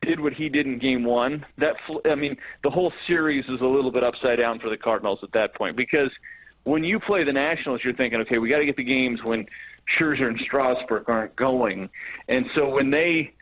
did 0.02 0.20
what 0.20 0.32
he 0.32 0.48
did 0.48 0.66
in 0.66 0.78
Game 0.78 1.04
One, 1.04 1.44
that 1.58 1.74
I 2.10 2.14
mean, 2.14 2.36
the 2.62 2.70
whole 2.70 2.92
series 3.06 3.44
is 3.44 3.60
a 3.60 3.66
little 3.66 3.92
bit 3.92 4.02
upside 4.02 4.38
down 4.38 4.58
for 4.58 4.70
the 4.70 4.76
Cardinals 4.76 5.20
at 5.22 5.32
that 5.32 5.54
point 5.54 5.76
because 5.76 6.10
when 6.64 6.84
you 6.84 6.98
play 7.00 7.24
the 7.24 7.32
Nationals, 7.32 7.80
you're 7.84 7.94
thinking, 7.94 8.20
okay, 8.20 8.38
we 8.38 8.48
got 8.48 8.58
to 8.58 8.66
get 8.66 8.76
the 8.76 8.84
games 8.84 9.20
when 9.24 9.46
Scherzer 9.98 10.28
and 10.28 10.38
Strasburg 10.44 11.08
aren't 11.08 11.36
going, 11.36 11.88
and 12.28 12.46
so 12.54 12.68
when 12.68 12.90
they 12.90 13.32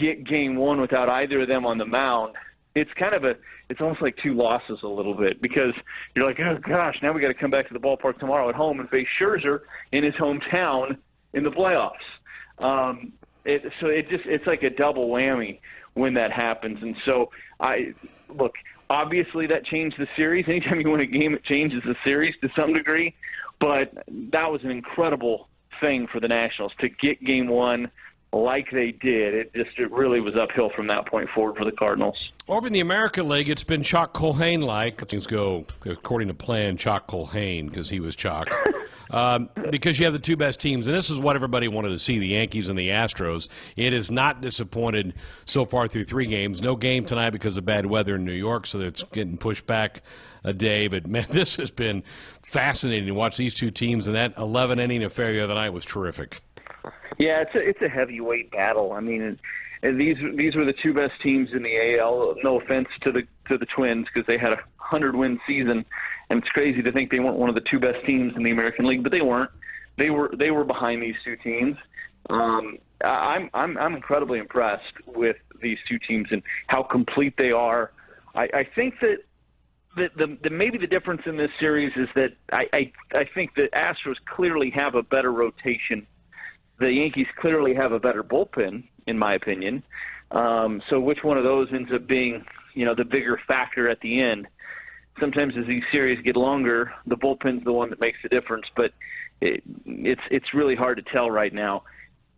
get 0.00 0.26
Game 0.26 0.56
One 0.56 0.80
without 0.80 1.08
either 1.08 1.42
of 1.42 1.48
them 1.48 1.66
on 1.66 1.78
the 1.78 1.86
mound, 1.86 2.34
it's 2.74 2.90
kind 2.98 3.14
of 3.14 3.24
a 3.24 3.34
it's 3.68 3.80
almost 3.80 4.02
like 4.02 4.16
two 4.22 4.34
losses 4.34 4.78
a 4.82 4.88
little 4.88 5.14
bit 5.14 5.40
because 5.40 5.72
you're 6.14 6.26
like, 6.26 6.38
oh 6.40 6.58
gosh, 6.66 6.96
now 7.02 7.12
we 7.12 7.20
got 7.20 7.28
to 7.28 7.34
come 7.34 7.50
back 7.50 7.66
to 7.68 7.74
the 7.74 7.80
ballpark 7.80 8.18
tomorrow 8.18 8.48
at 8.48 8.54
home 8.54 8.80
and 8.80 8.88
face 8.90 9.06
Scherzer 9.20 9.60
in 9.92 10.04
his 10.04 10.14
hometown 10.14 10.96
in 11.32 11.44
the 11.44 11.50
playoffs. 11.50 11.92
Um, 12.58 13.12
it, 13.44 13.62
so 13.80 13.86
it 13.86 14.08
just 14.08 14.24
it's 14.26 14.46
like 14.46 14.62
a 14.62 14.70
double 14.70 15.08
whammy 15.08 15.60
when 15.94 16.14
that 16.14 16.32
happens. 16.32 16.78
And 16.82 16.94
so 17.04 17.30
I 17.60 17.94
look, 18.28 18.52
obviously 18.90 19.46
that 19.46 19.64
changed 19.64 19.96
the 19.98 20.06
series. 20.16 20.44
Anytime 20.48 20.80
you 20.80 20.90
win 20.90 21.00
a 21.00 21.06
game, 21.06 21.34
it 21.34 21.44
changes 21.44 21.82
the 21.84 21.94
series 22.04 22.34
to 22.42 22.48
some 22.56 22.72
degree. 22.72 23.14
But 23.60 23.92
that 24.32 24.50
was 24.50 24.60
an 24.64 24.70
incredible 24.70 25.48
thing 25.80 26.06
for 26.12 26.20
the 26.20 26.28
Nationals 26.28 26.72
to 26.80 26.88
get 26.88 27.24
Game 27.24 27.48
One 27.48 27.90
like 28.34 28.70
they 28.70 28.90
did, 28.90 29.34
it 29.34 29.54
just 29.54 29.78
it 29.78 29.90
really 29.90 30.20
was 30.20 30.34
uphill 30.36 30.70
from 30.74 30.86
that 30.88 31.06
point 31.06 31.28
forward 31.34 31.56
for 31.56 31.64
the 31.64 31.72
Cardinals. 31.72 32.16
Over 32.48 32.66
in 32.66 32.72
the 32.72 32.80
American 32.80 33.28
League, 33.28 33.48
it's 33.48 33.64
been 33.64 33.82
Chalk 33.82 34.12
Culhane 34.12 34.62
like. 34.62 35.08
Things 35.08 35.26
go 35.26 35.64
according 35.86 36.28
to 36.28 36.34
plan, 36.34 36.76
Chalk 36.76 37.06
Culhane, 37.06 37.68
because 37.68 37.88
he 37.88 38.00
was 38.00 38.16
Chalk. 38.16 38.48
um, 39.10 39.48
because 39.70 39.98
you 39.98 40.04
have 40.04 40.12
the 40.12 40.18
two 40.18 40.36
best 40.36 40.60
teams, 40.60 40.86
and 40.86 40.96
this 40.96 41.10
is 41.10 41.18
what 41.18 41.36
everybody 41.36 41.68
wanted 41.68 41.90
to 41.90 41.98
see 41.98 42.18
the 42.18 42.28
Yankees 42.28 42.68
and 42.68 42.78
the 42.78 42.88
Astros. 42.88 43.48
It 43.76 43.92
is 43.92 44.10
not 44.10 44.40
disappointed 44.40 45.14
so 45.44 45.64
far 45.64 45.86
through 45.86 46.04
three 46.04 46.26
games. 46.26 46.60
No 46.60 46.76
game 46.76 47.04
tonight 47.04 47.30
because 47.30 47.56
of 47.56 47.64
bad 47.64 47.86
weather 47.86 48.16
in 48.16 48.24
New 48.24 48.32
York, 48.32 48.66
so 48.66 48.80
it's 48.80 49.02
getting 49.04 49.38
pushed 49.38 49.66
back 49.66 50.02
a 50.42 50.52
day. 50.52 50.88
But 50.88 51.06
man, 51.06 51.26
this 51.30 51.56
has 51.56 51.70
been 51.70 52.02
fascinating 52.42 53.06
to 53.06 53.14
watch 53.14 53.36
these 53.36 53.54
two 53.54 53.70
teams, 53.70 54.08
and 54.08 54.16
that 54.16 54.36
11 54.38 54.80
inning 54.80 55.04
affair 55.04 55.32
the 55.32 55.44
other 55.44 55.54
night 55.54 55.70
was 55.70 55.84
terrific. 55.84 56.40
Yeah, 57.18 57.42
it's 57.42 57.54
a 57.54 57.58
it's 57.58 57.82
a 57.82 57.88
heavyweight 57.88 58.50
battle. 58.50 58.92
I 58.92 59.00
mean, 59.00 59.22
and 59.22 60.00
these 60.00 60.16
these 60.36 60.54
were 60.54 60.64
the 60.64 60.74
two 60.82 60.94
best 60.94 61.12
teams 61.22 61.50
in 61.52 61.62
the 61.62 61.98
AL. 61.98 62.36
No 62.42 62.60
offense 62.60 62.88
to 63.02 63.12
the 63.12 63.22
to 63.48 63.58
the 63.58 63.66
Twins 63.66 64.06
because 64.12 64.26
they 64.26 64.38
had 64.38 64.52
a 64.52 64.58
hundred 64.76 65.14
win 65.14 65.38
season, 65.46 65.84
and 66.30 66.38
it's 66.40 66.48
crazy 66.48 66.82
to 66.82 66.92
think 66.92 67.10
they 67.10 67.20
weren't 67.20 67.36
one 67.36 67.48
of 67.48 67.54
the 67.54 67.64
two 67.70 67.78
best 67.78 68.04
teams 68.06 68.32
in 68.36 68.42
the 68.42 68.50
American 68.50 68.86
League, 68.86 69.02
but 69.02 69.12
they 69.12 69.20
weren't. 69.20 69.50
They 69.98 70.10
were 70.10 70.32
they 70.38 70.50
were 70.50 70.64
behind 70.64 71.02
these 71.02 71.14
two 71.24 71.36
teams. 71.36 71.76
Um, 72.30 72.78
I'm 73.04 73.50
I'm 73.54 73.76
I'm 73.76 73.94
incredibly 73.94 74.38
impressed 74.38 74.94
with 75.06 75.36
these 75.62 75.78
two 75.88 75.98
teams 76.08 76.28
and 76.30 76.42
how 76.68 76.82
complete 76.82 77.34
they 77.36 77.50
are. 77.50 77.92
I, 78.34 78.42
I 78.42 78.68
think 78.74 78.94
that 79.00 79.18
the, 79.96 80.08
the, 80.16 80.38
the 80.42 80.50
maybe 80.50 80.78
the 80.78 80.86
difference 80.86 81.22
in 81.26 81.36
this 81.36 81.50
series 81.60 81.92
is 81.96 82.08
that 82.14 82.30
I, 82.50 82.64
I 82.72 82.92
I 83.12 83.24
think 83.34 83.54
the 83.54 83.68
Astros 83.74 84.16
clearly 84.34 84.70
have 84.70 84.94
a 84.94 85.02
better 85.02 85.32
rotation 85.32 86.06
the 86.78 86.90
Yankees 86.90 87.26
clearly 87.38 87.74
have 87.74 87.92
a 87.92 88.00
better 88.00 88.22
bullpen, 88.22 88.84
in 89.06 89.18
my 89.18 89.34
opinion. 89.34 89.82
Um, 90.30 90.82
so 90.90 91.00
which 91.00 91.18
one 91.22 91.38
of 91.38 91.44
those 91.44 91.68
ends 91.72 91.90
up 91.94 92.06
being, 92.06 92.44
you 92.74 92.84
know, 92.84 92.94
the 92.94 93.04
bigger 93.04 93.40
factor 93.46 93.88
at 93.88 94.00
the 94.00 94.20
end? 94.20 94.46
Sometimes 95.20 95.54
as 95.56 95.66
these 95.66 95.82
series 95.92 96.20
get 96.24 96.36
longer, 96.36 96.92
the 97.06 97.16
bullpen's 97.16 97.62
the 97.64 97.72
one 97.72 97.90
that 97.90 98.00
makes 98.00 98.18
the 98.22 98.28
difference, 98.28 98.66
but 98.76 98.92
it, 99.40 99.62
it's 99.86 100.20
it's 100.30 100.52
really 100.54 100.74
hard 100.74 100.96
to 100.96 101.12
tell 101.12 101.30
right 101.30 101.52
now. 101.52 101.84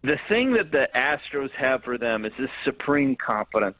The 0.03 0.19
thing 0.29 0.53
that 0.53 0.73
the 0.73 0.89
Astros 0.95 1.51
have 1.53 1.83
for 1.85 1.97
them 1.97 2.25
is 2.27 2.33
this 2.39 2.51
supreme 2.65 3.17
confidence. 3.17 3.79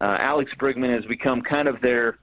Uh, 0.00 0.16
Alex 0.18 0.50
Bregman 0.58 0.94
has 0.94 1.04
become 1.04 1.42
kind 1.42 1.68
of 1.68 1.80
their 1.80 2.18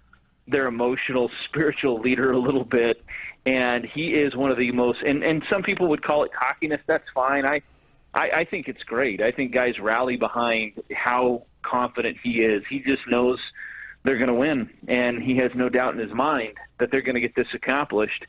their 0.47 0.67
emotional, 0.67 1.29
spiritual 1.45 1.99
leader 2.01 2.31
a 2.31 2.39
little 2.39 2.65
bit, 2.65 3.03
and 3.45 3.85
he 3.85 4.09
is 4.09 4.35
one 4.35 4.51
of 4.51 4.57
the 4.57 4.71
most 4.71 5.01
and 5.01 5.23
and 5.23 5.43
some 5.49 5.63
people 5.63 5.87
would 5.89 6.03
call 6.03 6.23
it 6.23 6.31
cockiness. 6.33 6.81
That's 6.87 7.07
fine. 7.13 7.45
I 7.45 7.61
i, 8.13 8.29
I 8.37 8.45
think 8.45 8.67
it's 8.67 8.83
great. 8.83 9.21
I 9.21 9.31
think 9.31 9.53
guys 9.53 9.79
rally 9.79 10.17
behind 10.17 10.81
how 10.93 11.45
confident 11.63 12.17
he 12.23 12.41
is. 12.41 12.63
He 12.69 12.79
just 12.79 13.01
knows 13.07 13.39
they're 14.03 14.17
going 14.17 14.27
to 14.27 14.33
win. 14.33 14.69
And 14.87 15.21
he 15.21 15.37
has 15.37 15.51
no 15.55 15.69
doubt 15.69 15.93
in 15.93 15.99
his 15.99 16.13
mind 16.13 16.57
that 16.79 16.89
they're 16.91 17.01
going 17.01 17.15
to 17.15 17.21
get 17.21 17.35
this 17.35 17.47
accomplished. 17.53 18.25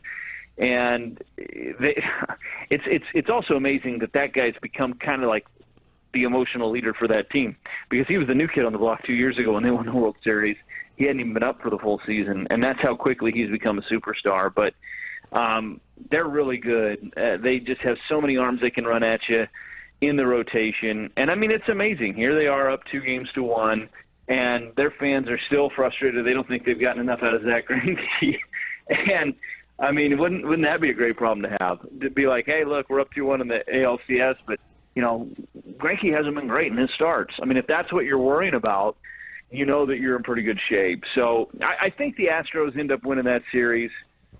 And 0.59 1.19
they, 1.37 2.03
it's 2.71 2.85
it's 2.87 3.05
it's 3.15 3.31
also 3.31 3.55
amazing 3.55 4.01
that 4.01 4.13
that 4.13 4.33
guy's 4.33 4.55
become 4.61 4.95
kind 4.95 5.23
of 5.23 5.29
like 5.29 5.47
the 6.13 6.25
emotional 6.25 6.71
leader 6.71 6.93
for 6.93 7.09
that 7.09 7.31
team. 7.31 7.57
Because 7.89 8.07
he 8.07 8.19
was 8.19 8.29
the 8.29 8.35
new 8.35 8.49
kid 8.49 8.65
on 8.65 8.73
the 8.73 8.79
block 8.79 9.05
two 9.07 9.15
years 9.15 9.39
ago 9.39 9.53
when 9.53 9.63
they 9.63 9.71
won 9.71 9.87
the 9.87 9.93
World 9.93 10.17
Series. 10.23 10.57
He 10.97 11.05
hadn't 11.05 11.21
even 11.21 11.33
been 11.33 11.43
up 11.43 11.63
for 11.63 11.71
the 11.71 11.79
full 11.79 12.01
season, 12.07 12.47
and 12.51 12.63
that's 12.63 12.81
how 12.83 12.95
quickly 12.95 13.33
he's 13.33 13.51
become 13.51 13.79
a 13.79 13.83
superstar. 13.83 14.53
But 14.55 14.75
um, 15.33 15.81
they're 16.11 16.29
really 16.29 16.59
good. 16.59 17.13
Uh, 17.17 17.37
they 17.43 17.59
just 17.59 17.81
have 17.83 17.97
so 18.09 18.21
many 18.21 18.37
arms 18.37 18.61
they 18.61 18.71
can 18.71 18.85
run 18.85 19.03
at 19.03 19.21
you 19.29 19.47
in 20.01 20.17
the 20.17 20.27
rotation. 20.27 21.11
And 21.17 21.31
I 21.31 21.35
mean, 21.35 21.51
it's 21.51 21.69
amazing. 21.69 22.15
Here 22.15 22.35
they 22.35 22.47
are 22.47 22.71
up 22.71 22.81
two 22.91 23.01
games 23.01 23.29
to 23.35 23.43
one, 23.43 23.89
and 24.29 24.73
their 24.77 24.93
fans 24.99 25.29
are 25.29 25.39
still 25.47 25.71
frustrated. 25.75 26.27
They 26.27 26.33
don't 26.33 26.47
think 26.49 26.65
they've 26.65 26.81
gotten 26.81 27.01
enough 27.01 27.21
out 27.23 27.35
of 27.35 27.43
Zack 27.43 27.67
Greinke. 27.69 28.37
and 28.89 29.35
I 29.79 29.93
mean, 29.93 30.19
wouldn't 30.19 30.45
wouldn't 30.45 30.67
that 30.67 30.81
be 30.81 30.91
a 30.91 30.95
great 30.95 31.17
problem 31.17 31.49
to 31.51 31.57
have? 31.61 31.79
To 32.01 32.11
be 32.11 32.27
like, 32.27 32.47
hey, 32.47 32.65
look, 32.65 32.91
we're 32.91 33.01
up 33.01 33.13
two 33.15 33.27
one 33.27 33.41
in 33.41 33.49
the 33.49 33.61
ALCS, 33.73 34.37
but 34.47 34.59
you 34.95 35.03
know, 35.03 35.29
Greinke 35.79 36.15
hasn't 36.15 36.35
been 36.35 36.49
great 36.49 36.71
in 36.71 36.77
his 36.79 36.91
starts. 36.95 37.35
I 37.41 37.47
mean, 37.47 37.57
if 37.57 37.67
that's 37.67 37.93
what 37.93 38.05
you're 38.05 38.19
worrying 38.19 38.55
about, 38.55 38.97
you 39.51 39.65
know 39.65 39.87
that 39.87 39.99
you're 39.99 40.17
in 40.17 40.23
pretty 40.23 40.43
good 40.43 40.59
shape. 40.69 41.03
So 41.15 41.49
I, 41.61 41.87
I 41.87 41.91
think 41.91 42.17
the 42.17 42.27
Astros 42.27 42.79
end 42.79 42.93
up 42.93 43.05
winning 43.05 43.25
that 43.25 43.43
series 43.51 43.91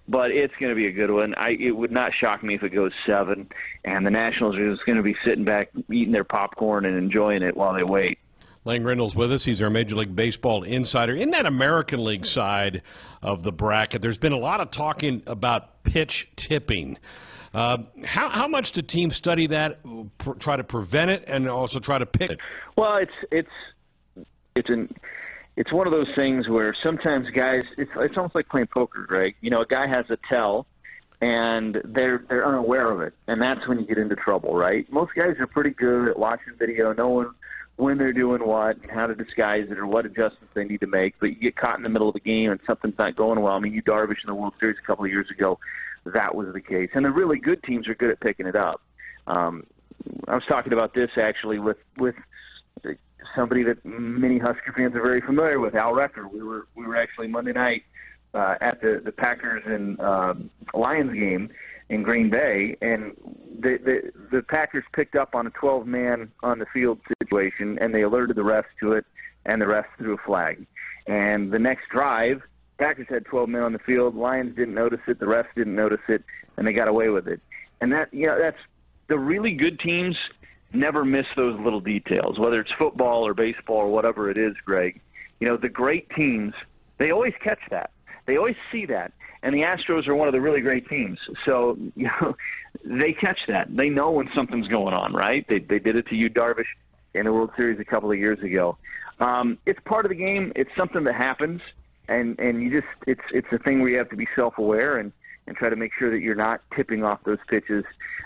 but 0.09 0.31
it's 0.31 0.55
going 0.61 0.71
to 0.71 0.77
be 0.77 0.87
a 0.87 0.93
good 0.93 1.11
one. 1.11 1.35
I 1.35 1.51
it 1.59 1.73
would 1.73 1.93
not 1.93 2.13
shock 2.19 2.43
me 2.43 2.55
if 2.55 2.63
it 2.63 2.71
goes 2.71 2.93
seven, 3.07 3.49
and 3.85 4.05
the 4.07 4.11
Nationals 4.11 4.57
are 4.57 4.71
just 4.73 4.85
going 4.87 4.97
to 4.97 5.03
be 5.03 5.17
sitting 5.25 5.45
back 5.45 5.71
eating 5.91 6.13
their 6.13 6.25
popcorn 6.25 6.85
and 6.85 6.97
enjoying 6.97 7.43
it 7.43 7.57
while 7.57 7.75
they 7.75 7.85
wait. 7.85 8.19
Lane 8.65 8.85
Grindle's 8.85 9.17
with 9.17 9.33
us. 9.33 9.45
He's 9.45 9.61
our 9.61 9.71
Major 9.71 9.97
League 9.97 10.15
Baseball 10.15 10.63
insider. 10.63 11.15
In 11.15 11.31
that 11.31 11.47
American 11.47 12.05
League 12.05 12.25
side 12.25 12.83
of 13.21 13.43
the 13.43 13.51
bracket, 13.51 14.03
there's 14.03 14.19
been 14.19 14.33
a 14.33 14.39
lot 14.39 14.61
of 14.61 14.71
talking 14.71 15.23
about 15.27 15.83
pitch 15.83 16.31
tipping. 16.37 16.97
Uh, 17.53 17.79
how, 18.05 18.29
how 18.29 18.49
much 18.49 18.73
do 18.73 18.81
teams 18.81 19.17
study 19.17 19.49
that, 19.49 19.81
pr- 20.19 20.35
try 20.35 20.57
to 20.57 20.65
prevent 20.65 21.11
it, 21.11 21.25
and 21.27 21.49
also 21.49 21.81
try 21.81 21.99
to 21.99 22.07
pick 22.07 22.31
it? 22.31 22.39
Well, 22.77 22.97
it's 22.97 23.13
it's 23.31 24.27
it's 24.55 24.71
an 24.71 24.95
it's 25.57 25.73
one 25.73 25.87
of 25.87 25.93
those 25.93 26.09
things 26.15 26.49
where 26.49 26.75
sometimes 26.83 27.29
guys 27.31 27.63
it's 27.77 27.91
it's 27.97 28.17
almost 28.17 28.35
like 28.35 28.49
playing 28.49 28.69
poker, 28.69 29.05
Greg. 29.07 29.35
You 29.41 29.51
know, 29.51 29.63
a 29.63 29.67
guy 29.67 29.87
has 29.87 30.07
a 30.11 30.19
tell 30.29 30.67
and 31.21 31.81
they're 31.85 32.25
they're 32.29 32.47
unaware 32.47 32.91
of 32.91 33.01
it, 33.01 33.15
and 33.29 33.41
that's 33.41 33.67
when 33.69 33.79
you 33.79 33.87
get 33.87 33.99
into 33.99 34.17
trouble, 34.17 34.55
right? 34.55 34.91
Most 34.91 35.13
guys 35.15 35.37
are 35.39 35.47
pretty 35.47 35.71
good 35.71 36.09
at 36.09 36.19
watching 36.19 36.55
video, 36.59 36.93
knowing 36.93 37.31
when 37.77 37.99
they're 37.99 38.13
doing 38.13 38.47
what 38.47 38.77
and 38.83 38.91
how 38.91 39.07
to 39.07 39.15
disguise 39.15 39.67
it 39.71 39.79
or 39.79 39.87
what 39.87 40.05
adjustments 40.05 40.53
they 40.55 40.65
need 40.65 40.81
to 40.81 40.87
make. 40.87 41.15
But 41.21 41.27
you 41.31 41.37
get 41.37 41.57
caught 41.57 41.77
in 41.77 41.83
the 41.83 41.89
middle 41.89 42.09
of 42.09 42.15
the 42.15 42.21
game 42.21 42.51
and 42.51 42.61
something's 42.67 42.99
not 42.99 43.17
going 43.17 43.41
well. 43.41 43.55
I 43.55 43.61
mean, 43.61 43.73
Yu 43.73 43.83
Darvish 43.83 44.23
in 44.23 44.27
the 44.27 44.35
World 44.35 44.55
Series 44.61 44.77
a 44.83 44.87
couple 44.87 45.05
of 45.05 45.11
years 45.11 45.31
ago, 45.31 45.59
that 46.05 46.35
was 46.35 46.53
the 46.53 46.61
case. 46.61 46.91
And 46.95 47.05
the 47.05 47.11
really 47.11 47.39
good 47.39 47.63
teams 47.63 47.89
are 47.89 47.95
good 47.95 48.11
at 48.11 48.21
picking 48.21 48.47
it 48.47 48.57
up. 48.57 48.83
Um, 49.27 49.65
I 50.29 50.35
was 50.35 50.45
talking 50.49 50.73
about 50.73 50.95
this 50.95 51.11
actually 51.17 51.59
with 51.59 51.79
with 51.97 52.17
somebody 53.35 53.63
that 53.65 53.85
many 53.85 54.39
Husker 54.39 54.73
fans 54.77 54.95
are 54.95 55.03
very 55.03 55.21
familiar 55.21 55.61
with, 55.61 55.75
Al 55.75 55.93
Recker. 55.93 56.31
We 56.31 56.43
were 56.43 56.67
we 56.75 56.87
were 56.87 56.97
actually 56.97 57.29
Monday 57.29 57.53
night 57.53 57.83
uh, 58.35 58.55
at 58.61 58.81
the 58.81 59.01
the 59.05 59.13
Packers 59.13 59.63
and 59.67 60.01
um, 60.01 60.51
Lions 60.75 61.13
game 61.13 61.51
in 61.89 62.03
Green 62.03 62.31
Bay, 62.31 62.77
and 62.81 63.17
the, 63.61 63.79
the 63.85 64.13
the 64.37 64.43
Packers 64.43 64.85
picked 64.95 65.15
up 65.15 65.35
on 65.35 65.47
a 65.47 65.51
12 65.51 65.87
man 65.87 66.31
on 66.43 66.59
the 66.59 66.67
field 66.73 66.99
situation, 67.23 67.79
and 67.81 67.95
they 67.95 68.03
alerted 68.03 68.37
the 68.37 68.43
refs 68.43 68.65
to 68.81 68.93
it, 68.93 69.05
and 69.45 69.61
the 69.61 69.67
refs 69.67 69.85
threw 69.99 70.15
a 70.15 70.19
flag. 70.27 70.67
And 71.07 71.53
the 71.53 71.59
next 71.59 71.89
drive, 71.91 72.43
Packers 72.79 73.07
had 73.09 73.25
12 73.27 73.49
men 73.49 73.63
on 73.63 73.73
the 73.73 73.79
field. 73.81 74.15
Lions 74.15 74.57
didn't 74.57 74.75
notice 74.75 75.01
it. 75.07 75.19
The 75.19 75.27
refs 75.27 75.53
didn't 75.57 75.75
notice 75.75 76.01
it, 76.09 76.25
and 76.57 76.67
they 76.67 76.73
got 76.73 76.89
away 76.89 77.09
with 77.09 77.29
it. 77.29 77.41
And 77.81 77.93
that 77.93 78.13
you 78.13 78.27
know 78.27 78.39
that's 78.41 78.57
the 79.09 79.19
really 79.19 79.53
good 79.53 79.79
teams 79.81 80.17
never 80.75 81.05
miss 81.05 81.27
those 81.37 81.59
little 81.61 81.81
details, 81.81 82.39
whether 82.39 82.61
it's 82.61 82.71
football 82.79 83.27
or 83.27 83.35
baseball 83.35 83.77
or 83.77 83.91
whatever 83.91 84.31
it 84.31 84.39
is, 84.39 84.55
Greg. 84.65 85.01
You 85.41 85.49
know, 85.49 85.57
the 85.57 85.69
great 85.69 86.09
teams, 86.11 86.55
they 86.99 87.11
always 87.11 87.35
catch 87.43 87.61
that. 87.71 87.91
They 88.27 88.37
always 88.37 88.57
see 88.71 88.87
that. 88.87 89.13
And 89.43 89.53
the 89.55 89.61
Astros 89.61 90.07
are 90.07 90.15
one 90.15 90.29
of 90.29 90.33
the 90.33 90.41
really 90.41 90.61
great 90.61 90.89
teams. 90.89 91.19
So, 91.45 91.77
you 91.97 92.09
know, 92.21 92.37
they 92.85 93.13
catch 93.13 93.41
that. 93.49 93.75
They 93.77 93.89
know 93.89 94.11
when 94.13 94.29
something's 94.35 94.69
going 94.69 94.95
on, 94.95 95.13
right? 95.13 95.47
They 95.49 95.59
they 95.59 95.79
did 95.79 95.97
it 95.97 96.07
to 96.09 96.15
Yu 96.15 96.31
Darvish 96.31 96.65
in 97.15 97.25
the 97.25 97.33
World 97.33 97.51
Series 97.57 97.81
a 97.81 97.85
couple 97.85 98.11
of 98.11 98.19
years 98.19 98.39
ago. 98.41 98.79
Um, 99.21 99.59
it's 99.67 99.81
part 99.85 100.05
of 100.05 100.11
the 100.11 100.17
game. 100.17 100.53
It's 100.57 100.71
something 100.77 101.05
that 101.05 101.15
happens 101.15 101.61
and 102.09 102.39
and 102.39 102.63
you 102.63 102.71
just 102.71 102.93
it's 103.07 103.23
it's 103.33 103.47
a 103.53 103.59
thing 103.59 103.81
where 103.81 103.91
you 103.91 103.99
have 103.99 104.11
to 104.11 104.17
be 104.17 104.27
self 104.35 104.59
aware 104.59 104.99
and 104.99 105.13
and 105.47 105.57
try 105.57 105.69
to 105.69 105.77
make 105.77 105.93
sure 105.99 106.11
that 106.11 106.21
you're 106.21 106.35
not 106.35 106.61
tipping 106.77 107.03
off 107.03 107.21
those 107.25 107.39
pitches 107.49 107.85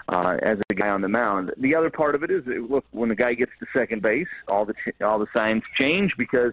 uh, 0.08 0.36
as 0.42 0.58
a 0.70 0.74
guy 0.74 0.88
on 0.88 1.00
the 1.00 1.08
mound. 1.08 1.52
The 1.58 1.74
other 1.74 1.90
part 1.90 2.14
of 2.14 2.22
it 2.22 2.30
is, 2.30 2.44
look, 2.46 2.84
when 2.92 3.08
the 3.08 3.14
guy 3.14 3.34
gets 3.34 3.52
to 3.60 3.66
second 3.72 4.02
base, 4.02 4.28
all 4.48 4.64
the 4.64 4.74
all 5.04 5.18
the 5.18 5.26
signs 5.32 5.62
change 5.76 6.14
because 6.16 6.52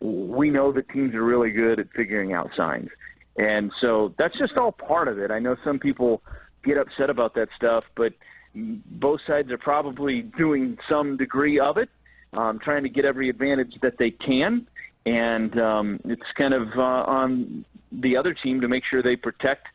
we 0.00 0.50
know 0.50 0.72
that 0.72 0.88
teams 0.90 1.14
are 1.14 1.24
really 1.24 1.50
good 1.50 1.78
at 1.78 1.86
figuring 1.94 2.32
out 2.32 2.50
signs, 2.56 2.90
and 3.36 3.70
so 3.80 4.14
that's 4.18 4.36
just 4.38 4.56
all 4.56 4.72
part 4.72 5.08
of 5.08 5.18
it. 5.18 5.30
I 5.30 5.38
know 5.38 5.56
some 5.64 5.78
people 5.78 6.22
get 6.64 6.76
upset 6.76 7.10
about 7.10 7.34
that 7.34 7.48
stuff, 7.56 7.84
but 7.96 8.12
both 8.54 9.20
sides 9.26 9.50
are 9.50 9.58
probably 9.58 10.22
doing 10.22 10.76
some 10.88 11.16
degree 11.16 11.58
of 11.58 11.76
it, 11.78 11.88
um, 12.32 12.58
trying 12.58 12.82
to 12.82 12.88
get 12.88 13.04
every 13.04 13.30
advantage 13.30 13.74
that 13.82 13.96
they 13.98 14.10
can, 14.10 14.66
and 15.06 15.58
um, 15.58 16.00
it's 16.04 16.22
kind 16.36 16.52
of 16.52 16.68
uh, 16.76 16.82
on 16.82 17.64
the 17.92 18.16
other 18.16 18.34
team 18.34 18.60
to 18.60 18.68
make 18.68 18.84
sure 18.88 19.02
they 19.02 19.16
protect 19.16 19.66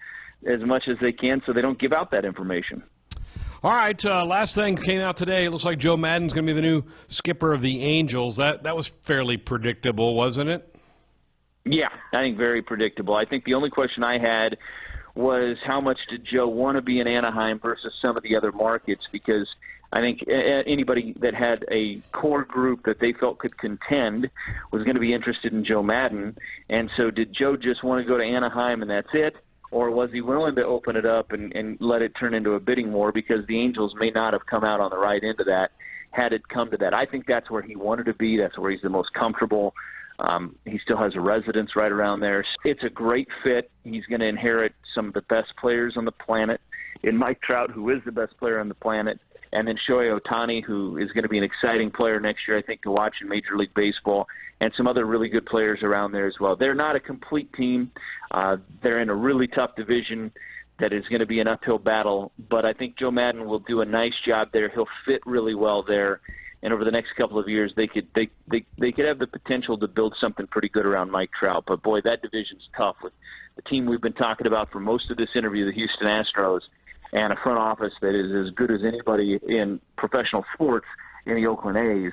as 0.48 0.62
much 0.62 0.84
as 0.88 0.98
they 1.02 1.12
can 1.12 1.42
so 1.46 1.54
they 1.54 1.62
don't 1.62 1.80
give 1.80 1.92
out 1.92 2.12
that 2.12 2.24
information. 2.24 2.84
All 3.66 3.74
right, 3.74 4.06
uh, 4.06 4.24
last 4.24 4.54
thing 4.54 4.76
came 4.76 5.02
out 5.02 5.18
today. 5.18 5.46
It 5.46 5.50
looks 5.50 5.64
like 5.64 5.80
Joe 5.80 5.98
Maddon's 5.98 6.34
going 6.34 6.46
to 6.46 6.54
be 6.54 6.56
the 6.56 6.68
new 6.68 6.84
skipper 7.08 7.52
of 7.52 7.64
the 7.64 7.82
Angels. 7.82 8.36
That 8.36 8.62
that 8.62 8.76
was 8.76 8.86
fairly 9.02 9.38
predictable, 9.38 10.14
wasn't 10.14 10.52
it? 10.52 10.76
Yeah, 11.64 11.90
I 12.14 12.18
think 12.18 12.38
very 12.38 12.62
predictable. 12.62 13.16
I 13.16 13.26
think 13.26 13.44
the 13.44 13.56
only 13.56 13.72
question 13.72 14.04
I 14.04 14.20
had 14.20 14.58
was 15.16 15.58
how 15.66 15.82
much 15.82 15.98
did 16.12 16.28
Joe 16.32 16.48
want 16.48 16.76
to 16.76 16.84
be 16.84 17.00
in 17.00 17.08
Anaheim 17.08 17.58
versus 17.60 17.92
some 18.04 18.16
of 18.16 18.22
the 18.22 18.36
other 18.36 18.52
markets 18.52 19.02
because 19.12 19.48
I 19.92 20.00
think 20.00 20.20
anybody 20.30 21.16
that 21.22 21.34
had 21.34 21.66
a 21.72 22.04
core 22.12 22.44
group 22.44 22.86
that 22.86 23.00
they 23.00 23.14
felt 23.14 23.40
could 23.40 23.58
contend 23.58 24.30
was 24.72 24.84
going 24.84 24.94
to 24.94 25.02
be 25.02 25.12
interested 25.12 25.54
in 25.54 25.66
Joe 25.66 25.82
Madden. 25.82 26.38
And 26.70 26.92
so, 26.96 27.10
did 27.10 27.34
Joe 27.34 27.58
just 27.58 27.84
want 27.84 28.06
to 28.06 28.08
go 28.08 28.20
to 28.20 28.24
Anaheim 28.24 28.84
and 28.84 28.92
that's 28.92 29.10
it? 29.14 29.36
Or 29.72 29.92
was 29.92 30.12
he 30.12 30.22
willing 30.22 30.56
to 30.56 30.66
open 30.66 30.96
it 30.96 31.06
up 31.06 31.32
and, 31.32 31.54
and 31.56 31.78
let 31.82 32.02
it 32.02 32.14
turn 32.20 32.34
into 32.34 32.54
a 32.54 32.60
bidding 32.60 32.94
war 32.94 33.12
because 33.12 33.46
the 33.48 33.60
Angels 33.60 33.94
may 34.00 34.12
not 34.12 34.34
have 34.34 34.46
come 34.46 34.64
out 34.64 34.80
on 34.80 34.90
the 34.90 34.98
right 34.98 35.24
end 35.24 35.40
of 35.40 35.48
that 35.48 35.72
had 36.12 36.34
it 36.34 36.48
come 36.48 36.72
to 36.72 36.78
that? 36.78 36.94
I 36.94 37.06
think 37.06 37.26
that's 37.28 37.50
where 37.50 37.62
he 37.62 37.76
wanted 37.76 38.06
to 38.06 38.14
be. 38.14 38.38
That's 38.38 38.58
where 38.58 38.72
he's 38.72 38.82
the 38.82 38.90
most 38.90 39.14
comfortable. 39.14 39.74
Um, 40.20 40.56
he 40.66 40.80
still 40.80 40.98
has 40.98 41.16
a 41.16 41.20
residence 41.20 41.76
right 41.76 41.92
around 41.92 42.22
there. 42.22 42.46
It's 42.64 42.84
a 42.84 42.90
great 42.90 43.28
fit. 43.44 43.70
He's 43.84 44.06
going 44.06 44.22
to 44.22 44.28
inherit 44.28 44.74
some 44.94 45.08
of 45.08 45.14
the 45.14 45.24
best 45.24 45.56
players 45.60 45.98
on 45.98 46.06
the 46.06 46.12
planet 46.12 46.62
in 47.04 47.18
Mike 47.18 47.42
Trout, 47.42 47.70
who 47.72 47.90
is 47.90 48.02
the 48.06 48.12
best 48.12 48.38
player 48.38 48.60
on 48.60 48.70
the 48.70 48.76
planet, 48.76 49.20
and 49.52 49.68
then 49.68 49.78
Shohei 49.78 50.18
Ohtani, 50.18 50.64
who 50.64 50.98
is 50.98 51.12
going 51.12 51.24
to 51.24 51.30
be 51.30 51.38
an 51.38 51.44
exciting 51.44 51.92
player 51.92 52.20
next 52.20 52.48
year, 52.48 52.58
I 52.58 52.62
think, 52.62 52.82
to 52.84 52.92
watch 52.92 53.16
in 53.22 53.30
Major 53.30 53.58
League 53.58 53.74
Baseball, 53.74 54.28
and 54.62 54.72
some 54.78 54.88
other 54.88 55.06
really 55.06 55.30
good 55.30 55.46
players 55.46 55.80
around 55.84 56.12
there 56.12 56.28
as 56.28 56.36
well. 56.40 56.56
They're 56.56 56.76
not 56.76 56.96
a 56.96 57.00
complete 57.00 57.52
team. 57.54 57.92
Uh, 58.32 58.58
they're 58.82 59.02
in 59.02 59.10
a 59.10 59.16
really 59.16 59.48
tough 59.48 59.76
division 59.76 60.32
that 60.80 60.92
is 60.94 61.04
going 61.10 61.20
to 61.20 61.26
be 61.26 61.40
an 61.40 61.48
uphill 61.48 61.78
battle, 61.78 62.32
but 62.50 62.66
I 62.66 62.74
think 62.74 62.98
Joe 62.98 63.12
Maddon 63.12 63.46
will 63.46 63.60
do 63.60 63.82
a 63.82 63.86
nice 63.86 64.14
job 64.26 64.50
there. 64.52 64.70
He'll 64.70 64.88
fit 65.06 65.22
really 65.26 65.56
well 65.56 65.84
there 65.84 66.22
and 66.66 66.74
over 66.74 66.84
the 66.84 66.92
next 66.92 67.10
couple 67.16 67.38
of 67.38 67.48
years 67.48 67.72
they 67.78 67.86
could 67.86 68.08
they 68.16 68.28
they 68.52 68.66
they 68.80 68.92
could 68.92 69.06
have 69.06 69.20
the 69.20 69.28
potential 69.28 69.78
to 69.78 69.88
build 69.88 70.16
something 70.20 70.48
pretty 70.48 70.68
good 70.68 70.86
around 70.86 71.12
Mike 71.12 71.30
Trout. 71.40 71.64
But 71.68 71.84
boy, 71.84 72.02
that 72.02 72.24
division's 72.24 72.68
tough 72.76 72.96
with 73.04 73.14
the 73.56 73.62
team 73.62 73.86
we've 73.86 74.02
been 74.02 74.14
talking 74.14 74.48
about 74.48 74.72
for 74.72 74.80
most 74.80 75.12
of 75.12 75.18
this 75.18 75.30
interview, 75.36 75.66
the 75.66 75.74
Houston 75.74 76.08
Astros, 76.08 76.62
and 77.14 77.32
a 77.32 77.36
front 77.44 77.60
office 77.60 77.94
that 78.02 78.16
is 78.16 78.48
as 78.48 78.54
good 78.56 78.72
as 78.72 78.82
anybody 78.84 79.40
in 79.48 79.80
professional 79.96 80.44
sports 80.56 80.88
in 81.28 81.36
the 81.36 81.46
Oakland 81.46 81.78
A's. 81.78 82.12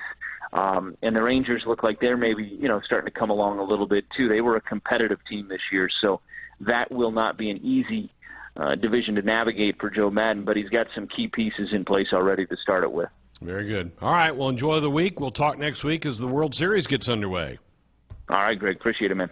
Um, 0.53 0.97
and 1.03 1.17
the 1.17 1.23
Rangers 1.23 1.63
look 1.67 1.83
like 1.83 2.01
they're 2.01 2.17
maybe 2.17 2.45
you 2.45 2.69
know 2.69 2.81
starting 2.85 3.13
to 3.13 3.19
come 3.19 3.31
along 3.31 3.59
a 3.59 3.65
little 3.65 3.87
bit 3.87 4.05
too. 4.17 4.29
They 4.29 4.41
were 4.41 4.57
a 4.57 4.61
competitive 4.61 5.19
team 5.29 5.49
this 5.49 5.61
year, 5.73 5.89
so 6.01 6.21
that 6.61 6.91
will 6.93 7.11
not 7.11 7.39
be 7.39 7.51
an 7.51 7.59
easy 7.59 8.13
uh, 8.57 8.75
division 8.75 9.15
to 9.15 9.23
navigate 9.23 9.81
for 9.81 9.89
Joe 9.89 10.11
Maddon. 10.11 10.45
But 10.45 10.57
he's 10.57 10.69
got 10.69 10.89
some 10.95 11.09
key 11.09 11.29
pieces 11.29 11.71
in 11.73 11.85
place 11.85 12.09
already 12.13 12.47
to 12.47 12.57
start 12.57 12.85
it 12.85 12.93
with. 12.93 13.09
Very 13.41 13.67
good. 13.67 13.93
All 14.01 14.13
right. 14.13 14.35
Well, 14.35 14.49
enjoy 14.49 14.81
the 14.81 14.91
week. 14.91 15.19
We'll 15.19 15.31
talk 15.31 15.59
next 15.59 15.85
week 15.85 16.07
as 16.07 16.19
the 16.19 16.29
World 16.29 16.55
Series 16.55 16.87
gets 16.87 17.09
underway. 17.09 17.59
All 18.29 18.41
right, 18.41 18.59
Greg. 18.59 18.77
Appreciate 18.77 19.11
it, 19.11 19.17
man. 19.17 19.31